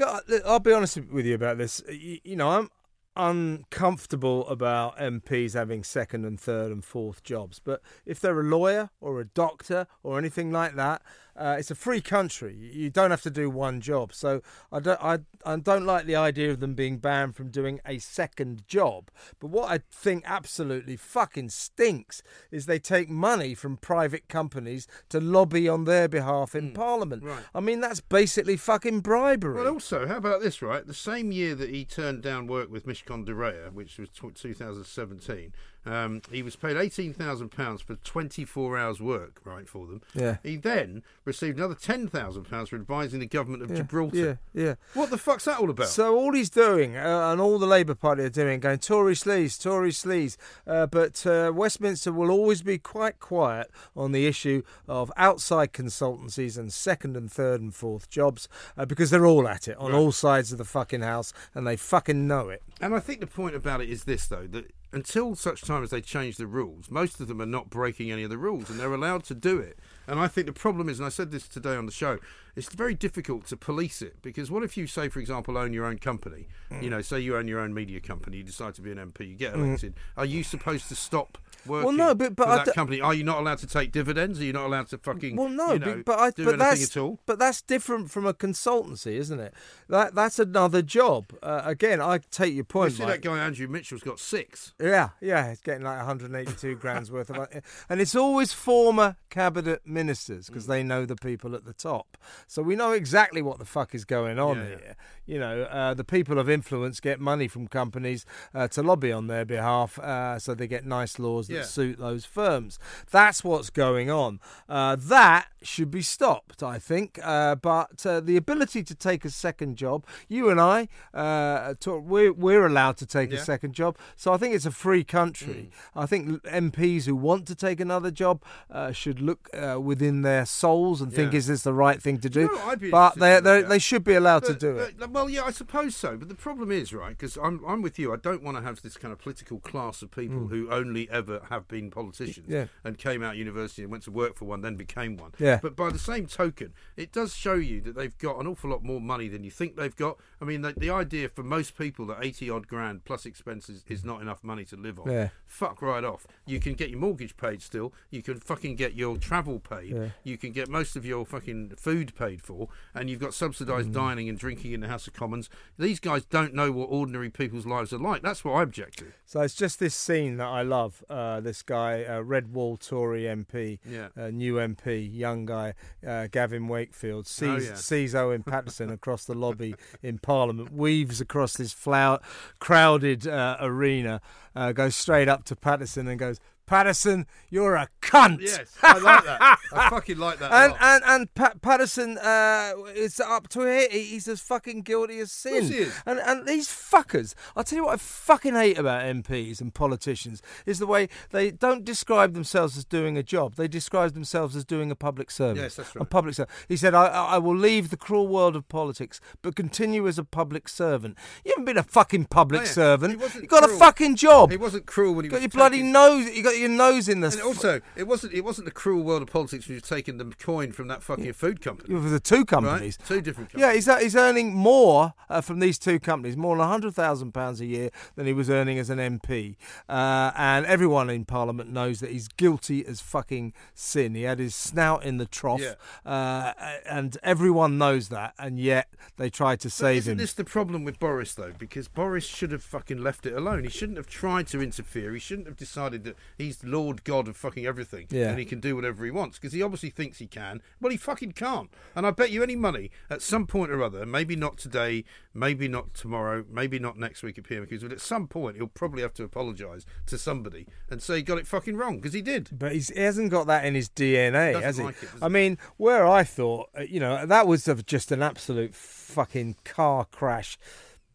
I'll 0.46 0.60
be 0.60 0.74
honest 0.74 0.98
with 0.98 1.26
you 1.26 1.36
about 1.36 1.58
this. 1.58 1.82
You, 1.90 2.20
you 2.24 2.36
know, 2.36 2.50
I'm 2.50 2.70
uncomfortable 3.16 4.48
about 4.48 4.98
MPs 4.98 5.54
having 5.54 5.84
second 5.84 6.26
and 6.26 6.40
third 6.40 6.72
and 6.72 6.84
fourth 6.84 7.24
jobs, 7.24 7.60
but 7.60 7.82
if 8.06 8.20
they're 8.20 8.40
a 8.40 8.44
lawyer 8.44 8.90
or 9.02 9.20
a 9.20 9.26
doctor 9.26 9.88
or 10.04 10.18
anything 10.18 10.52
like 10.52 10.76
that, 10.76 11.02
uh, 11.40 11.56
it's 11.58 11.72
a 11.72 11.76
free 11.76 12.02
country. 12.02 12.54
You 12.56 12.90
don't 12.90 13.12
have 13.12 13.22
to 13.22 13.30
do 13.30 13.50
one 13.50 13.80
job. 13.80 14.14
So 14.14 14.42
I 14.72 14.80
don't, 14.82 15.02
I, 15.02 15.20
I 15.46 15.56
don't 15.56 15.86
like 15.86 16.06
the 16.06 16.18
idea 16.18 16.52
of 16.52 16.60
them 16.60 16.74
being 16.74 16.98
banned 16.98 17.36
from 17.36 17.50
doing 17.50 17.80
a 17.86 17.98
second 18.00 18.68
job. 18.68 19.10
But 19.40 19.48
what 19.48 19.72
I 19.72 19.80
think 19.90 20.24
absolutely 20.26 20.98
fucking 20.98 21.50
stinks 21.50 22.22
is 22.52 22.66
they 22.66 22.78
take 22.80 23.10
money 23.10 23.56
from 23.56 23.78
private 23.78 24.28
companies 24.28 24.86
to 25.10 25.22
lobby 25.22 25.70
on 25.70 25.86
their 25.86 26.10
behalf 26.10 26.56
in 26.56 26.74
Parliament. 26.74 27.24
right. 27.24 27.44
I 27.56 27.62
mean, 27.62 27.80
that's 27.80 28.02
basically 28.02 28.58
fucking 28.58 29.00
bribery. 29.00 29.64
Well, 29.64 29.74
also, 29.74 30.08
how 30.08 30.18
about 30.18 30.42
this, 30.42 30.62
right? 30.62 30.86
The 30.86 30.94
same 30.94 31.32
year 31.32 31.56
that 31.56 31.70
he 31.70 31.86
turned 31.86 32.22
down 32.22 32.48
work 32.48 32.70
with 32.70 32.86
Mishcon 32.86 33.26
de 33.26 33.32
Reya, 33.34 33.72
which 33.72 33.98
was 33.98 34.10
tw 34.10 34.36
2017, 34.36 35.54
Um, 35.86 36.22
he 36.32 36.44
was 36.44 36.56
paid 36.56 36.78
eighteen 36.78 37.14
thousand 37.14 37.50
pounds 37.50 37.82
for 37.82 37.96
twenty-four 37.96 38.78
hours 38.78 39.00
work, 39.02 39.40
right, 39.46 39.68
for 39.68 39.88
them. 39.88 40.02
Yeah. 40.14 40.38
He 40.44 40.58
then 40.58 41.04
received 41.26 41.58
another 41.58 41.74
ten 41.76 42.08
thousand 42.08 42.44
pounds 42.44 42.70
for 42.70 42.76
advising 42.76 43.20
the 43.20 43.26
government 43.26 43.64
of 43.64 43.74
Gibraltar. 43.74 44.40
Yeah, 44.54 44.64
yeah. 44.64 44.76
What 44.94 45.10
the 45.10 45.18
fuck's 45.18 45.46
that 45.46 45.60
all 45.60 45.70
about? 45.70 45.88
So 45.88 46.18
all 46.18 46.34
he's 46.34 46.50
doing, 46.50 46.98
uh, 46.98 47.32
and 47.32 47.40
all 47.40 47.58
the 47.58 47.66
Labour 47.66 47.96
Party 47.96 48.24
are 48.24 48.30
doing, 48.30 48.60
going 48.60 48.80
Tory 48.80 49.14
sleaze, 49.14 49.62
Tory 49.62 49.92
sleaze. 49.92 50.36
Uh, 50.68 50.86
but 50.86 51.26
uh, 51.26 51.52
Westminster 51.56 52.12
will 52.12 52.30
always 52.30 52.62
be 52.62 52.78
quite 52.78 53.20
quiet 53.20 53.72
on 53.96 54.12
the 54.12 54.28
issue 54.28 54.62
of 54.88 55.12
outside 55.16 55.72
consultancies 55.72 56.58
and 56.58 56.74
second 56.74 57.16
and 57.16 57.32
third 57.32 57.62
and 57.62 57.74
fourth 57.74 58.10
jobs 58.10 58.50
uh, 58.78 58.86
because 58.86 59.10
they're 59.10 59.26
all 59.26 59.48
at 59.48 59.68
it 59.68 59.78
on 59.78 59.94
all 59.94 60.12
sides 60.12 60.52
of 60.52 60.58
the 60.58 60.66
fucking 60.66 61.02
house, 61.02 61.34
and 61.56 61.66
they 61.66 61.78
fucking 61.78 62.28
know 62.28 62.50
it. 62.50 62.62
And 62.82 62.94
I 62.94 63.00
think 63.00 63.22
the 63.22 63.28
point 63.28 63.56
about 63.56 63.82
it 63.82 63.90
is 63.90 64.04
this, 64.04 64.28
though, 64.28 64.48
that 64.48 64.72
until 64.92 65.36
such 65.36 65.62
time 65.62 65.84
as 65.84 65.90
they 65.90 66.02
change 66.02 66.38
the 66.38 66.48
rules, 66.48 66.90
most 66.90 67.20
of 67.20 67.28
them 67.28 67.42
are 67.42 67.46
not 67.46 67.70
breaking 67.70 68.12
any 68.12 68.24
of 68.24 68.30
the 68.30 68.38
rules 68.38 68.70
and 68.70 68.80
they're 68.80 68.94
allowed 68.94 69.24
to 69.26 69.36
do 69.36 69.60
it. 69.60 69.78
And 70.10 70.20
I 70.20 70.28
think 70.28 70.48
the 70.48 70.54
problem 70.54 70.90
is, 70.90 71.00
and 71.00 71.06
I 71.06 71.10
said 71.10 71.32
this 71.32 71.48
today 71.48 71.76
on 71.76 71.86
the 71.86 71.92
show, 71.92 72.18
it's 72.56 72.70
very 72.74 72.94
difficult 72.96 73.46
to 73.48 73.56
police 73.58 74.02
it 74.02 74.22
because 74.22 74.50
what 74.52 74.64
if 74.64 74.76
you 74.76 74.88
say, 74.88 75.08
for 75.08 75.20
example, 75.20 75.58
own 75.58 75.72
your 75.72 75.86
own 75.86 75.98
company? 76.00 76.48
You 76.82 76.90
know, 76.90 77.02
say 77.02 77.20
you 77.20 77.38
own 77.38 77.48
your 77.48 77.60
own 77.60 77.74
media 77.74 78.00
company, 78.00 78.38
you 78.38 78.44
decide 78.44 78.74
to 78.76 78.82
be 78.82 78.92
an 78.92 78.98
MP, 78.98 79.30
you 79.30 79.36
get 79.36 79.54
elected. 79.56 79.94
Are 80.18 80.26
you 80.26 80.44
supposed 80.44 80.88
to 80.90 80.96
stop 80.96 81.38
working 81.66 81.86
well, 81.98 82.08
no, 82.10 82.16
but- 82.16 82.36
but 82.36 82.48
for 82.48 82.56
that 82.56 82.66
d- 82.66 82.72
company? 82.74 83.02
Are 83.02 83.14
you 83.14 83.24
not 83.24 83.40
allowed 83.40 83.58
to 83.60 83.68
take 83.68 83.92
dividends? 83.92 84.40
Are 84.40 84.44
you 84.44 84.54
not 84.54 84.66
allowed 84.66 84.88
to 84.90 84.98
fucking 84.98 85.36
Well, 85.36 85.50
no, 85.50 85.74
you 85.74 85.80
but- 85.80 85.86
know, 85.98 86.04
but 86.06 86.20
I, 86.20 86.30
do 86.32 86.46
but 86.46 86.54
anything 86.56 86.58
that's 86.60 86.96
at 86.96 87.02
all? 87.02 87.20
but 87.26 87.40
that's 87.40 87.62
different 87.62 88.12
from 88.12 88.26
a 88.26 88.34
consultancy, 88.34 89.14
isn't 89.14 89.40
it? 89.40 89.54
That 89.88 90.16
that's 90.16 90.40
another 90.40 90.82
job. 90.82 91.34
Uh, 91.44 91.62
again, 91.66 92.02
I 92.02 92.20
take 92.32 92.54
your 92.56 92.64
point. 92.66 92.92
You 92.92 92.98
see 92.98 93.04
Mike. 93.04 93.22
that 93.22 93.28
guy 93.30 93.40
Andrew 93.40 93.68
Mitchell's 93.68 94.02
got 94.04 94.20
six. 94.20 94.74
Yeah, 94.82 95.10
yeah, 95.22 95.50
he's 95.50 95.62
getting 95.62 95.84
like 95.84 95.98
182 95.98 96.76
grand's 96.76 97.12
worth 97.12 97.30
of, 97.30 97.48
and 97.90 98.02
it's 98.02 98.16
always 98.16 98.54
former 98.54 99.16
cabinet 99.30 99.82
ministers 99.86 99.99
because 100.08 100.66
Mm. 100.66 100.68
they 100.68 100.84
know 100.84 101.06
the 101.06 101.16
people 101.16 101.56
at 101.56 101.66
the 101.66 101.74
top. 101.74 102.18
So 102.48 102.62
we 102.62 102.76
know 102.76 102.92
exactly 102.92 103.42
what 103.42 103.60
the 103.60 103.66
fuck 103.66 103.94
is 103.96 104.06
going 104.06 104.40
on 104.40 104.58
Yeah, 104.58 104.64
yeah. 104.64 104.70
here. 104.70 104.96
You 105.26 105.40
know, 105.40 105.62
uh, 105.64 105.94
the 105.94 106.04
people 106.04 106.40
of 106.40 106.50
influence 106.50 107.00
get 107.00 107.20
money 107.20 107.48
from 107.48 107.68
companies 107.68 108.26
uh, 108.54 108.68
to 108.70 108.82
lobby 108.82 109.12
on 109.12 109.28
their 109.28 109.46
behalf, 109.46 110.00
uh, 110.00 110.40
so 110.40 110.56
they 110.56 110.68
get 110.68 110.86
nice 110.86 111.20
laws 111.20 111.48
that 111.48 111.54
Yeah. 111.54 111.64
suit 111.64 112.00
those 112.00 112.26
firms. 112.26 112.80
That's 113.12 113.44
what's 113.44 113.70
going 113.70 114.10
on. 114.10 114.40
Uh, 114.68 114.96
that 115.00 115.48
should 115.62 115.92
be 115.92 116.02
stopped, 116.02 116.64
I 116.64 116.80
think. 116.80 117.20
Uh, 117.24 117.56
but 117.56 118.06
uh, 118.06 118.22
the 118.22 118.38
ability 118.38 118.82
to 118.84 118.96
take 118.96 119.24
a 119.26 119.30
second 119.30 119.76
job, 119.76 120.06
you 120.28 120.50
and 120.50 120.60
I, 120.60 120.88
uh, 121.14 121.76
talk, 121.80 122.04
we're, 122.06 122.34
we're 122.34 122.66
allowed 122.66 122.98
to 122.98 123.06
take 123.06 123.32
a 123.32 123.38
second 123.38 123.74
job. 123.74 123.98
So 124.16 124.34
I 124.34 124.38
think 124.38 124.56
it's 124.56 124.66
a 124.66 124.72
free 124.72 125.04
country. 125.04 125.70
I 125.96 126.06
think 126.06 126.42
MPs 126.44 127.06
who 127.06 127.16
want 127.16 127.46
to 127.48 127.56
take 127.56 127.80
another 127.80 128.10
job 128.12 128.42
uh, 128.72 128.92
should 128.92 129.20
look 129.22 129.50
within 129.80 130.22
their 130.22 130.46
souls 130.46 131.02
and 131.02 131.12
think, 131.14 131.34
Yeah. 131.34 131.38
is 131.40 131.48
this 131.48 131.64
the 131.64 131.74
right 131.74 132.02
thing 132.02 132.20
to 132.20 132.30
do? 132.30 132.48
No, 132.48 132.76
but 132.92 133.16
they 133.16 133.40
they 133.40 133.62
they 133.62 133.80
should 133.80 134.04
be 134.04 134.14
allowed 134.14 134.44
to 134.46 134.52
But- 134.54 134.60
do 134.60 134.78
it. 134.78 135.10
well, 135.10 135.30
yeah, 135.30 135.44
I 135.44 135.52
suppose 135.52 135.96
so. 135.96 136.18
But 136.18 136.30
the 136.30 136.36
problem 136.36 136.72
is, 136.72 136.94
right, 136.94 137.18
because 137.18 137.38
I'm, 137.38 137.64
I'm 137.66 137.82
with 137.82 137.98
you. 138.00 138.14
I 138.14 138.18
don't 138.18 138.44
want 138.44 138.58
to 138.58 138.64
have 138.64 138.82
this 138.82 138.98
kind 138.98 139.12
of 139.12 139.20
political 139.20 139.60
class 139.60 140.02
of 140.02 140.12
people 140.12 140.48
who 140.48 140.70
only 140.72 141.10
ever 141.10 141.42
have 141.50 141.68
been 141.68 141.90
politicians 141.92 142.48
Mm. 142.48 142.52
Yeah. 142.52 142.66
and 142.84 142.98
came 142.98 143.24
out 143.24 143.34
of 143.34 143.38
university 143.40 143.82
and 143.84 143.92
went 143.92 144.04
to 144.04 144.12
work 144.12 144.36
for 144.36 144.46
one, 144.46 144.62
then 144.62 144.76
became 144.76 145.18
one. 145.18 145.32
Yeah. 145.40 145.60
But 145.62 145.76
by 145.76 145.90
the 145.90 146.00
same 146.00 146.26
token, 146.28 146.74
it 146.96 147.12
does 147.12 147.34
show 147.36 147.54
you 147.56 147.82
that 147.82 147.96
they've 147.96 148.18
got 148.18 148.40
an 148.40 148.48
awful 148.48 148.70
lot 148.70 148.84
more 148.84 149.02
money 149.02 149.28
than 149.28 149.44
you 149.44 149.52
think 149.52 149.76
they've 149.76 149.96
got. 149.96 150.18
I 150.42 150.46
mean, 150.46 150.62
the, 150.62 150.74
the 150.74 150.90
idea 150.90 151.30
for 151.30 151.44
most 151.44 151.78
people 151.78 152.06
that 152.08 152.18
80 152.22 152.50
odd 152.50 152.68
grand 152.68 153.06
plus 153.06 153.26
expenses 153.26 153.84
is 153.88 154.04
not 154.04 154.22
enough 154.22 154.44
money 154.44 154.66
to 154.66 154.76
live 154.76 155.00
on. 155.00 155.12
Yeah. 155.12 155.30
Fuck 155.46 155.82
right 155.82 156.04
off. 156.04 156.26
You 156.46 156.60
can 156.60 156.74
get 156.74 156.90
your 156.90 157.00
mortgage 157.00 157.36
paid 157.38 157.62
still. 157.62 157.94
You 158.10 158.22
can 158.22 158.40
fucking 158.40 158.76
get 158.76 158.96
your 158.96 159.18
travel 159.18 159.60
paid. 159.70 159.92
Yeah. 159.92 160.10
You 160.24 160.38
can 160.38 160.52
get 160.52 160.68
most 160.70 160.96
of 160.96 161.06
your 161.06 161.26
fucking 161.26 161.74
food 161.78 162.14
paid 162.16 162.42
for, 162.42 162.68
and 162.96 163.10
you've 163.10 163.20
got 163.20 163.34
subsidised 163.34 163.94
dining 163.94 164.28
and 164.30 164.38
drinking 164.38 164.72
in 164.74 164.80
the 164.82 164.88
House 164.88 165.08
of 165.08 165.14
Commons. 165.14 165.50
These 165.78 166.00
guys 166.00 166.26
don't 166.26 166.54
know 166.54 166.72
what 166.72 166.86
ordinary 166.86 167.30
people's 167.30 167.66
lives 167.66 167.94
are 167.94 167.98
like. 168.00 168.22
That's 168.22 168.44
what 168.44 168.54
I 168.54 168.64
object 168.64 169.00
to. 169.00 169.06
So 169.26 169.42
it's 169.42 169.56
just 169.56 169.80
this 169.80 169.94
scene 169.96 170.38
that 170.38 170.48
I 170.48 170.62
love. 170.64 171.04
Uh, 171.10 171.40
this 171.40 171.62
guy, 171.62 172.04
uh, 172.04 172.22
Red 172.22 172.54
Wall 172.54 172.78
Tory 172.78 173.24
MP, 173.24 173.80
Yeah. 173.86 174.08
uh, 174.18 174.30
new 174.30 174.56
MP, 174.56 175.10
young 175.14 175.46
guy, 175.46 175.74
uh, 176.06 176.28
Gavin 176.32 176.68
Wakefield, 176.68 177.28
sees, 177.28 177.68
yeah. 177.68 177.76
sees 177.76 178.16
Owen 178.16 178.44
Paterson 178.50 178.90
across 178.90 179.26
the 179.26 179.36
lobby 179.36 179.76
in 180.02 180.18
Parliament, 180.18 180.74
weaves 180.74 181.22
across 181.22 181.54
this 181.58 181.74
flower, 181.74 182.20
crowded 182.60 183.28
uh, 183.28 183.58
arena, 183.60 184.22
uh, 184.56 184.72
goes 184.72 184.96
straight 184.96 185.28
up 185.28 185.44
to 185.46 185.56
Paterson 185.56 186.08
and 186.08 186.20
goes, 186.20 186.40
Paterson, 186.70 187.26
you're 187.50 187.76
a 187.76 187.88
cunt. 188.00 188.42
Yes, 188.42 188.76
I 188.84 189.00
like 189.00 189.26
that. 189.26 189.42
I 189.74 189.90
fucking 189.90 190.20
like 190.20 190.38
that. 190.38 190.52
And 190.52 190.74
and 190.80 191.04
and 191.04 191.34
Pat 191.34 191.62
Paterson 191.64 192.20
uh, 192.20 192.74
is 192.96 193.20
up 193.20 193.48
to 193.50 193.62
it. 193.62 193.92
He's 193.92 194.28
as 194.28 194.40
fucking 194.40 194.84
guilty 194.84 195.18
as 195.20 195.32
sin. 195.32 195.64
he 195.64 195.78
is. 195.80 195.94
And 196.06 196.20
and 196.20 196.48
these 196.48 196.68
fuckers, 196.68 197.34
I'll 197.56 197.64
tell 197.64 197.78
you 197.78 197.86
what 197.86 197.96
I 197.96 197.98
fucking 197.98 198.54
hate 198.54 198.78
about 198.78 199.02
MPs 199.02 199.60
and 199.62 199.74
politicians 199.74 200.44
is 200.68 200.78
the 200.78 200.86
way 200.86 201.10
they 201.32 201.50
don't 201.50 201.84
describe 201.84 202.34
themselves 202.36 202.78
as 202.78 202.86
doing 202.86 203.18
a 203.18 203.24
job. 203.24 203.56
They 203.56 203.68
describe 203.68 204.14
themselves 204.14 204.56
as 204.56 204.64
doing 204.64 204.92
a 204.92 204.96
public 204.96 205.32
service. 205.32 205.64
Yes, 205.64 205.76
that's 205.76 205.96
right. 205.96 206.04
A 206.04 206.06
public 206.06 206.36
service. 206.36 206.54
He 206.68 206.78
said, 206.78 206.94
I, 206.94 207.08
I 207.08 207.38
will 207.40 207.56
leave 207.58 207.90
the 207.90 207.98
cruel 207.98 208.28
world 208.28 208.56
of 208.56 208.68
politics, 208.70 209.20
but 209.42 209.56
continue 209.56 210.08
as 210.08 210.20
a 210.20 210.24
public 210.24 210.70
servant. 210.70 211.18
You 211.44 211.52
haven't 211.56 211.66
been 211.66 211.78
a 211.80 211.84
fucking 211.84 212.26
public 212.26 212.60
Oh, 212.60 212.64
yeah. 212.64 212.68
He 212.68 212.74
servant. 212.74 213.20
You 213.36 213.48
got 213.48 213.64
cruel. 213.64 213.76
a 213.76 213.80
fucking 213.80 214.16
job. 214.18 214.52
He 214.52 214.58
wasn't 214.58 214.86
cruel 214.86 215.16
when 215.16 215.26
he 215.26 215.28
You 215.28 215.32
got 215.32 215.38
was 215.38 215.42
your 215.44 215.50
bloody 215.50 215.82
nose. 215.84 216.30
You 216.36 216.44
got 216.44 216.58
your 216.60 216.70
nose 216.70 217.08
in 217.10 217.22
the. 217.22 217.28
And 217.28 217.42
also, 217.42 217.82
it 217.96 218.08
wasn't 218.08 218.34
it 218.34 218.44
wasn't 218.44 218.66
the 218.66 218.72
cruel 218.72 219.04
world 219.04 219.22
of 219.22 219.30
politics 219.30 219.68
when 219.68 219.74
he 219.76 219.82
was 219.82 219.90
taking 219.90 220.18
the 220.18 220.26
coin 220.40 220.72
from 220.72 220.88
that 220.90 221.02
fucking 221.04 221.34
food 221.34 221.62
company. 221.62 221.94
with 221.94 222.12
the 222.12 222.20
two 222.20 222.46
companies. 222.46 222.98
Two 223.08 223.22
different 223.22 223.50
Yeah, 223.54 223.68
companies. 223.68 223.86
he's, 223.86 224.02
he's 224.02 224.16
earning 224.16 224.54
more 224.56 225.14
uh, 225.30 225.42
from 225.42 225.60
these 225.60 225.78
two 225.80 226.00
companies, 226.00 226.36
more 226.38 226.58
than 226.58 226.66
£100,000 226.82 227.60
a 227.60 227.66
year 227.66 227.90
than 228.16 228.26
he 228.26 228.34
was 228.34 228.50
earning 228.50 228.78
as 228.80 228.90
an 228.90 228.98
MP. 229.00 229.56
Uh, 229.88 230.32
and 230.36 230.66
everyone 230.66 231.10
in 231.10 231.26
Parliament 231.26 231.72
knows 231.72 232.00
that 232.00 232.12
he's 232.12 232.28
guilty 232.28 232.86
as 232.86 233.02
fucking 233.02 233.54
sin. 233.74 234.16
He 234.16 234.24
had 234.24 234.40
his 234.40 234.56
snout 234.56 235.04
in 235.04 235.18
the 235.18 235.26
trough, 235.26 235.62
Yeah. 235.62 235.76
uh, 236.06 236.54
and 236.90 237.18
everyone 237.24 237.78
knows 237.78 238.10
that, 238.10 238.34
and 238.38 238.60
yet 238.60 238.90
they 239.18 239.30
tried 239.30 239.60
to 239.62 239.68
But 239.68 239.74
save 239.74 239.98
isn't 240.00 240.12
him. 240.14 240.18
this 240.18 240.34
the 240.34 240.44
problem 240.44 240.84
with 240.84 241.00
Boris 241.00 241.34
though? 241.34 241.54
Because 241.58 241.88
Boris 241.88 242.26
should 242.26 242.52
have 242.52 242.64
fucking 242.64 242.98
left 243.02 243.26
it 243.26 243.34
alone. 243.34 243.64
He 243.64 243.70
shouldn't 243.70 243.98
have 243.98 244.08
tried 244.08 244.48
to 244.48 244.62
interfere. 244.62 245.14
He 245.14 245.20
shouldn't 245.20 245.48
have 245.48 245.58
decided 245.58 246.04
that 246.04 246.16
he's 246.50 246.64
Lord 246.64 247.04
God 247.04 247.28
of 247.28 247.38
fucking 247.38 247.66
everything 247.66 248.08
Yeah. 248.10 248.30
and 248.30 248.40
he 248.40 248.46
can 248.46 248.60
do 248.60 248.76
whatever 248.76 249.06
he 249.06 249.12
wants. 249.12 249.38
Because 249.38 249.54
he 249.54 249.62
obviously 249.62 249.90
thinks 249.90 250.18
he 250.20 250.28
can. 250.28 250.62
Well, 250.82 250.92
he 250.92 250.98
fucking 250.98 251.32
can't. 251.34 251.70
And 251.96 252.06
I 252.06 252.12
bet 252.12 252.32
you 252.32 252.44
any 252.44 252.56
money 252.56 252.92
at 253.10 253.22
some 253.22 253.46
point 253.48 253.72
or 253.72 253.84
other, 253.84 254.06
maybe 254.06 254.36
not 254.36 254.58
today, 254.58 255.04
maybe 255.34 255.68
not 255.68 255.94
tomorrow, 255.94 256.44
maybe 256.50 256.80
not 256.80 256.98
next 256.98 257.24
week 257.24 257.38
at 257.38 257.44
PMQs, 257.46 257.82
but 257.82 257.92
at 257.92 258.02
some 258.02 258.28
point 258.28 258.58
he'll 258.58 258.68
probably 258.68 259.02
have 259.02 259.14
to 259.16 259.24
apologise 259.24 259.86
to 260.08 260.18
somebody 260.18 260.68
and 260.90 261.02
say 261.02 261.18
he 261.18 261.22
got 261.22 261.38
it 261.38 261.48
fucking 261.48 261.76
wrong 261.78 261.98
because 261.98 262.14
he 262.14 262.22
did. 262.22 262.50
But 262.52 262.74
he's, 262.74 262.90
he 262.90 263.00
hasn't 263.00 263.32
got 263.32 263.48
that 263.48 263.66
in 263.66 263.76
his 263.76 263.90
DNA, 263.90 264.54
Doesn't 264.54 264.64
has 264.64 264.78
he? 264.78 264.84
like 264.84 265.04
it, 265.04 265.12
does 265.12 265.22
I 265.24 265.28
mean, 265.28 265.58
where 265.78 266.08
I 266.08 266.24
thought, 266.24 266.70
uh, 266.78 266.82
you 266.82 267.00
know, 267.00 267.26
that 267.26 267.48
was 267.48 267.68
of 267.68 267.86
just 267.86 268.12
an 268.12 268.22
absolute 268.22 268.76
fucking 268.76 269.56
car 269.64 270.06
crash 270.12 270.58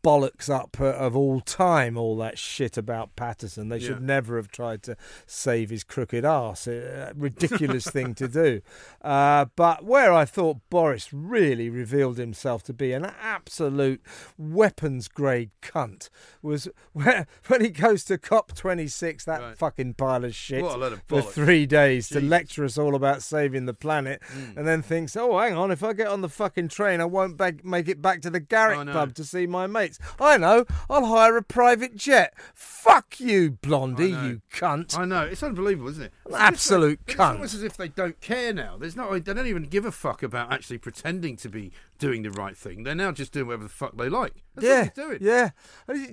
bollocks 0.05 0.51
up 0.51 0.77
uh, 0.81 0.85
of 0.85 1.17
all 1.17 1.41
time, 1.41 1.97
all 1.97 2.17
that 2.19 2.39
shit 2.39 2.77
about 2.77 3.17
Paterson. 3.17 3.71
They 3.71 3.81
should 3.81 4.01
Yeah. 4.01 4.07
never 4.07 4.37
have 4.37 4.49
tried 4.49 4.83
to 4.85 4.97
save 5.27 5.71
his 5.71 5.83
crooked 5.83 6.25
arse. 6.25 6.67
A 6.67 7.13
ridiculous 7.17 7.87
thing 7.87 8.15
to 8.17 8.29
do. 8.29 8.61
Uh, 9.03 9.47
but 9.57 9.85
where 9.85 10.13
I 10.13 10.25
thought 10.27 10.59
Boris 10.71 11.13
really 11.13 11.71
revealed 11.71 12.19
himself 12.19 12.63
to 12.65 12.73
be 12.75 12.93
an 12.93 13.07
absolute 13.21 14.03
weapons 14.39 15.09
grade 15.09 15.51
cunt 15.63 16.11
was 16.43 16.69
where, 16.93 17.27
when 17.47 17.63
he 17.63 17.71
goes 17.71 18.05
to 18.05 18.19
COP26, 18.19 19.25
that 19.25 19.41
Right. 19.41 19.59
fucking 19.59 19.95
pile 19.95 20.25
of 20.25 20.35
shit 20.35 20.63
What 20.63 20.75
a 20.77 20.79
load 20.79 20.93
of 20.93 21.03
for 21.09 21.23
three 21.23 21.67
days 21.67 22.09
to 22.11 22.21
lecture 22.21 22.65
us 22.65 22.77
all 22.79 22.95
about 22.95 23.23
saving 23.23 23.67
the 23.67 23.75
planet, 23.75 24.21
Mm. 24.35 24.57
and 24.59 24.67
then 24.69 24.83
thinks, 24.83 25.17
"Oh, 25.17 25.39
hang 25.39 25.55
on, 25.57 25.71
if 25.71 25.83
I 25.83 25.93
get 25.93 26.09
on 26.09 26.21
the 26.21 26.29
fucking 26.29 26.69
train, 26.69 27.01
I 27.01 27.05
won't 27.05 27.37
bag- 27.37 27.65
make 27.65 27.89
it 27.89 28.03
back 28.03 28.21
to 28.23 28.31
the 28.31 28.41
Garrick 28.41 28.79
I 28.79 28.85
know. 28.85 28.93
pub 28.93 29.15
to 29.15 29.25
see 29.25 29.47
my 29.47 29.67
mates. 29.67 29.94
I 30.21 30.37
know, 30.37 30.65
I'll 30.89 31.07
hire 31.07 31.37
a 31.37 31.43
private 31.43 31.97
jet. 31.97 32.35
Fuck 32.55 33.21
you, 33.21 33.53
Blondie, 33.63 34.09
you 34.11 34.43
cunt. 34.53 34.99
I 34.99 35.05
know 35.05 35.23
it's 35.25 35.43
unbelievable, 35.43 35.89
isn't 35.91 36.05
it? 36.05 36.13
It's 36.27 36.35
Absolute 36.37 37.01
like- 37.09 37.17
cunt. 37.17 37.31
It's 37.31 37.35
almost 37.37 37.55
as 37.55 37.63
if 37.63 37.77
they 37.77 37.89
don't 37.89 38.21
care 38.21 38.53
now. 38.53 38.77
There's 38.79 38.97
no, 38.97 39.13
they 39.19 39.33
don't 39.35 39.47
even 39.47 39.65
give 39.65 39.85
a 39.85 39.93
fuck 39.93 40.23
about 40.23 40.53
actually 40.53 40.79
pretending 40.79 41.37
to 41.39 41.49
be 41.49 41.73
doing 42.05 42.23
the 42.23 42.31
right 42.31 42.57
thing. 42.57 42.83
They're 42.83 42.95
now 42.95 43.13
just 43.13 43.33
doing 43.33 43.47
whatever 43.47 43.63
the 43.65 43.69
fuck 43.69 43.97
they 43.97 44.09
like. 44.09 44.35
That's 44.55 44.67
yeah, 44.67 44.83
what 44.85 44.95
they're 44.95 45.07
doing. 45.07 45.19
yeah. 45.21 45.51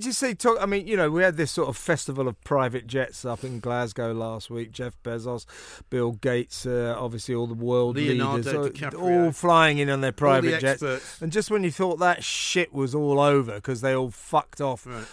You 0.02 0.12
see? 0.12 0.34
Talk. 0.34 0.58
I 0.60 0.66
mean, 0.66 0.88
you 0.88 0.98
know, 0.98 1.12
we 1.12 1.22
had 1.22 1.38
this 1.38 1.52
sort 1.52 1.70
of 1.70 1.78
festival 1.78 2.28
of 2.28 2.42
private 2.44 2.88
jets 2.88 3.24
up 3.26 3.44
in 3.44 3.60
Glasgow 3.60 4.14
last 4.14 4.50
week. 4.50 4.72
Jeff 4.72 4.94
Bezos, 5.04 5.46
Bill 5.92 6.14
Gates, 6.14 6.66
uh, 6.66 6.96
obviously 6.98 7.36
all 7.36 7.46
the 7.46 7.54
world 7.54 7.98
Leonardo 7.98 8.38
leaders, 8.38 8.54
all- 8.56 8.70
DiCaprio. 8.70 9.26
all 9.26 9.32
flying 9.32 9.78
in 9.78 9.90
on 9.90 10.02
their 10.02 10.12
private 10.12 10.60
jets. 10.60 10.82
experts. 10.82 11.22
And 11.22 11.32
just 11.32 11.52
when 11.52 11.64
you 11.64 11.70
thought 11.72 12.00
that 12.00 12.24
shit 12.24 12.74
was 12.74 12.96
all 12.96 13.20
over 13.20 13.56
because 13.56 13.82
they 13.82 13.94
all 13.94 14.10
fucked 14.10 14.60
off 14.62 14.88
Right. 14.88 15.06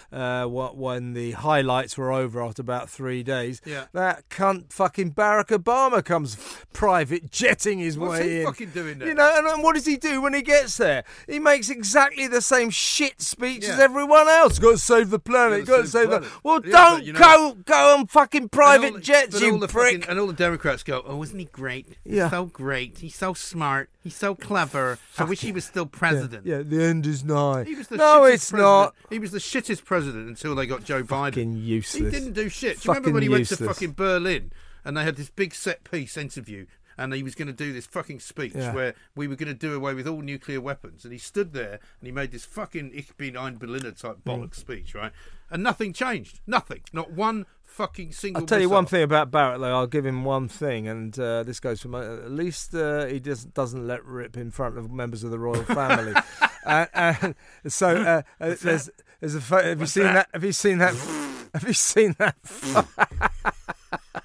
uh, 0.42 0.46
what 0.46 0.76
when 0.78 1.12
the 1.12 1.32
highlights 1.32 1.98
were 1.98 2.10
over 2.12 2.42
after 2.42 2.62
about 2.62 2.88
three 2.88 3.22
days, 3.22 3.60
Yeah. 3.66 3.86
that 3.92 4.28
cunt 4.30 4.72
fucking 4.72 5.12
Barack 5.12 5.48
Obama 5.48 6.02
comes 6.04 6.36
private 6.72 7.30
jetting 7.30 7.78
his 7.78 7.98
What's 7.98 8.20
way 8.20 8.28
he 8.30 8.40
in. 8.40 8.46
fucking 8.46 8.70
doing? 8.70 9.00
You 9.02 9.14
know, 9.14 9.34
and, 9.36 9.46
and 9.46 9.62
what 9.62 9.74
does 9.74 9.84
he 9.86 9.96
do 9.96 10.22
when 10.22 10.32
he 10.34 10.40
gets 10.42 10.67
there? 10.76 11.04
He 11.26 11.38
makes 11.38 11.70
exactly 11.70 12.26
the 12.26 12.40
same 12.42 12.70
shit 12.70 13.20
speech 13.22 13.64
as 13.64 13.78
everyone 13.80 14.28
else. 14.28 14.58
Got 14.58 14.72
to 14.72 14.78
save 14.78 15.10
the 15.10 15.18
planet. 15.18 15.64
Gotta 15.66 15.86
save 15.86 16.10
save 16.10 16.10
the. 16.10 16.28
Well, 16.42 16.60
Yeah, 16.64 16.70
don't 16.72 16.98
but 16.98 17.04
you 17.06 17.12
know- 17.14 17.18
go 17.18 17.56
go 17.64 17.94
on 17.96 18.06
fucking 18.06 18.50
private 18.50 18.94
the- 18.94 19.00
jets, 19.00 19.40
you 19.40 19.52
all 19.52 19.58
the 19.58 19.68
prick. 19.68 19.94
fucking- 19.96 20.10
and 20.10 20.20
all 20.20 20.26
the 20.26 20.32
Democrats 20.32 20.82
go, 20.82 21.02
"Oh, 21.06 21.22
isn't 21.22 21.38
he 21.38 21.46
great? 21.46 21.86
He's 22.04 22.14
Yeah. 22.14 22.30
so 22.30 22.44
great. 22.46 22.98
He's 22.98 23.14
so 23.14 23.34
smart. 23.34 23.90
He's 24.04 24.14
so 24.16 24.34
clever. 24.34 24.98
I 25.18 25.24
wish 25.24 25.40
he 25.40 25.52
was 25.52 25.64
still 25.64 25.86
president." 25.86 26.46
yeah, 26.46 26.62
the 26.62 26.82
end 26.82 27.06
is 27.06 27.24
nigh. 27.24 27.64
He 27.64 27.74
was 27.74 27.88
the 27.88 27.96
no, 27.96 28.24
it's 28.24 28.50
president. 28.50 28.62
not. 28.62 28.94
He 29.10 29.18
was 29.18 29.30
the 29.30 29.38
shittest 29.38 29.84
president 29.84 30.28
until 30.28 30.54
they 30.54 30.66
got 30.66 30.84
Joe 30.84 31.02
Biden. 31.02 31.08
Fucking 31.34 31.56
He 31.56 31.80
didn't 31.80 32.32
do 32.32 32.48
shit. 32.48 32.80
Do 32.80 32.88
you 32.88 32.94
remember 32.94 33.12
when 33.12 33.22
he 33.22 33.28
went 33.28 33.46
to 33.48 33.56
fucking 33.56 33.92
Berlin 33.92 34.52
and 34.84 34.96
they 34.96 35.04
had 35.04 35.16
this 35.16 35.30
big 35.30 35.54
set 35.54 35.84
piece 35.90 36.16
interview 36.16 36.66
and 36.98 37.14
he 37.14 37.22
was 37.22 37.34
going 37.34 37.46
to 37.48 37.54
do 37.54 37.72
this 37.72 37.86
fucking 37.86 38.20
speech 38.20 38.52
Yeah. 38.54 38.74
where 38.74 38.94
we 39.14 39.26
were 39.28 39.36
going 39.36 39.48
to 39.48 39.54
do 39.54 39.74
away 39.74 39.94
with 39.94 40.06
all 40.06 40.20
nuclear 40.20 40.60
weapons 40.60 41.04
and 41.04 41.12
he 41.12 41.18
stood 41.18 41.52
there 41.52 41.78
and 42.00 42.06
he 42.06 42.10
made 42.12 42.32
this 42.32 42.44
fucking 42.44 42.90
Ich 42.94 43.16
bin 43.16 43.36
ein 43.36 43.56
Berliner 43.58 43.92
type 43.92 44.18
Mm. 44.26 44.54
speech, 44.54 44.94
right? 44.94 45.12
And 45.50 45.62
nothing 45.62 45.92
changed. 45.94 46.40
Nothing. 46.46 46.82
Not 46.92 47.12
one 47.12 47.46
fucking 47.64 48.12
single 48.12 48.42
I'll 48.42 48.46
tell 48.46 48.60
you 48.60 48.68
one 48.68 48.84
thing 48.86 49.02
about 49.02 49.30
Barack, 49.30 49.60
though. 49.60 49.72
I'll 49.74 49.86
give 49.86 50.04
him 50.04 50.24
one 50.24 50.48
thing, 50.48 50.86
and 50.88 51.18
uh, 51.18 51.42
this 51.44 51.60
goes 51.60 51.80
for 51.80 51.88
my, 51.88 52.04
at 52.04 52.30
least 52.30 52.74
uh, 52.74 53.06
he 53.06 53.18
doesn't 53.20 53.54
doesn't 53.54 53.86
let 53.86 54.04
rip 54.04 54.36
in 54.36 54.50
front 54.50 54.76
of 54.76 54.90
members 54.90 55.22
of 55.24 55.30
the 55.30 55.38
royal 55.38 55.62
family. 55.64 56.12
uh, 56.66 56.86
and 56.92 57.34
so 57.66 57.96
uh, 57.96 58.22
uh, 58.40 58.56
there's 58.60 58.90
there's 59.20 59.34
a 59.36 59.40
have 59.40 59.80
you 59.80 59.86
seen 59.86 60.04
that? 60.04 60.28
Have 60.34 60.44
you 60.44 60.52
seen 60.52 60.78
that? 60.78 60.94
Have 61.54 61.66
you 61.66 61.72
seen 61.72 62.14
that? 62.18 62.36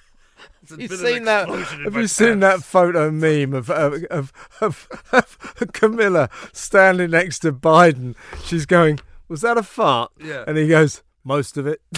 It's 0.79 0.81
a 0.81 0.81
Have 0.81 0.81
you 0.81 0.87
bit 0.89 0.99
of 0.99 1.05
an 1.05 1.13
seen 1.13 1.23
that? 1.25 1.49
Have 1.83 1.95
you 1.95 2.07
seen 2.07 2.39
that 2.41 2.61
photo 2.63 3.11
meme 3.11 3.53
of 3.53 3.69
of, 3.69 4.03
of 4.11 4.33
of 4.61 4.87
of 5.21 5.37
Camilla 5.73 6.29
standing 6.51 7.11
next 7.11 7.39
to 7.39 7.51
Biden? 7.51 8.15
She's 8.43 8.65
going, 8.65 8.99
"Was 9.27 9.41
that 9.41 9.57
a 9.57 9.63
fart?" 9.63 10.11
Yeah. 10.19 10.43
and 10.47 10.57
he 10.57 10.67
goes, 10.67 11.03
"Most 11.23 11.57
of 11.57 11.67
it." 11.67 11.81